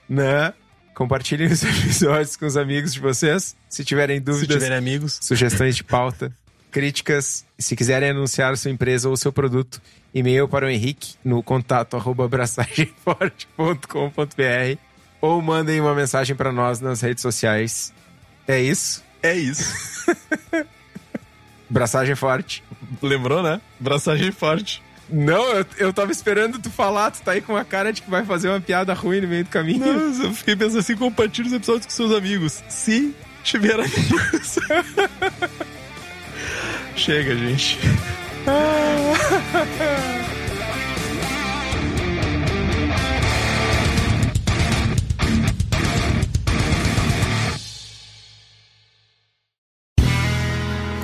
né? 0.09 0.53
Compartilhem 0.95 1.47
os 1.47 1.62
episódios 1.62 2.37
com 2.37 2.47
os 2.47 2.57
amigos 2.57 2.93
de 2.93 3.01
vocês. 3.01 3.57
Se 3.68 3.85
tiverem 3.85 4.18
Se 4.18 4.24
dúvidas, 4.24 4.57
tiverem 4.57 4.79
amigos. 4.79 5.18
sugestões 5.22 5.76
de 5.76 5.85
pauta, 5.85 6.33
críticas, 6.70 7.45
se 7.59 7.76
quiserem 7.76 8.11
anunciar 8.11 8.57
sua 8.57 8.70
empresa 8.70 9.09
ou 9.09 9.16
seu 9.16 9.33
produto, 9.33 9.81
e-mail 10.12 10.49
para 10.49 10.66
o 10.66 10.68
Henrique 10.68 11.14
no 11.24 11.43
contato 11.43 11.97
arroba 11.97 12.24
abraçagemforte.com.br 12.24 14.79
ou 15.20 15.43
mandem 15.43 15.81
uma 15.81 15.95
mensagem 15.95 16.35
para 16.35 16.53
nós 16.53 16.81
nas 16.81 17.01
redes 17.01 17.22
sociais. 17.22 17.93
É 18.47 18.61
isso. 18.61 19.05
É 19.22 19.37
isso. 19.37 20.07
Braçagem 21.68 22.14
forte. 22.14 22.62
Lembrou, 23.02 23.42
né? 23.42 23.60
Braçagem 23.78 24.30
forte. 24.32 24.82
Não, 25.10 25.42
eu, 25.52 25.66
eu 25.78 25.92
tava 25.92 26.12
esperando 26.12 26.58
tu 26.58 26.70
falar, 26.70 27.10
tu 27.10 27.22
tá 27.22 27.32
aí 27.32 27.40
com 27.40 27.56
a 27.56 27.64
cara 27.64 27.92
de 27.92 28.02
que 28.02 28.10
vai 28.10 28.24
fazer 28.24 28.48
uma 28.48 28.60
piada 28.60 28.92
ruim 28.92 29.20
no 29.22 29.28
meio 29.28 29.44
do 29.44 29.50
caminho. 29.50 29.80
Nossa, 29.80 30.24
eu 30.24 30.34
fiquei 30.34 30.54
pensando 30.54 30.80
assim, 30.80 30.96
compartilhe 30.96 31.48
os 31.48 31.54
episódios 31.54 31.86
com 31.86 31.92
seus 31.92 32.12
amigos. 32.12 32.62
Se 32.68 33.14
tiver 33.42 33.74
amigos. 33.74 34.58
Chega, 36.94 37.34
gente. 37.36 37.78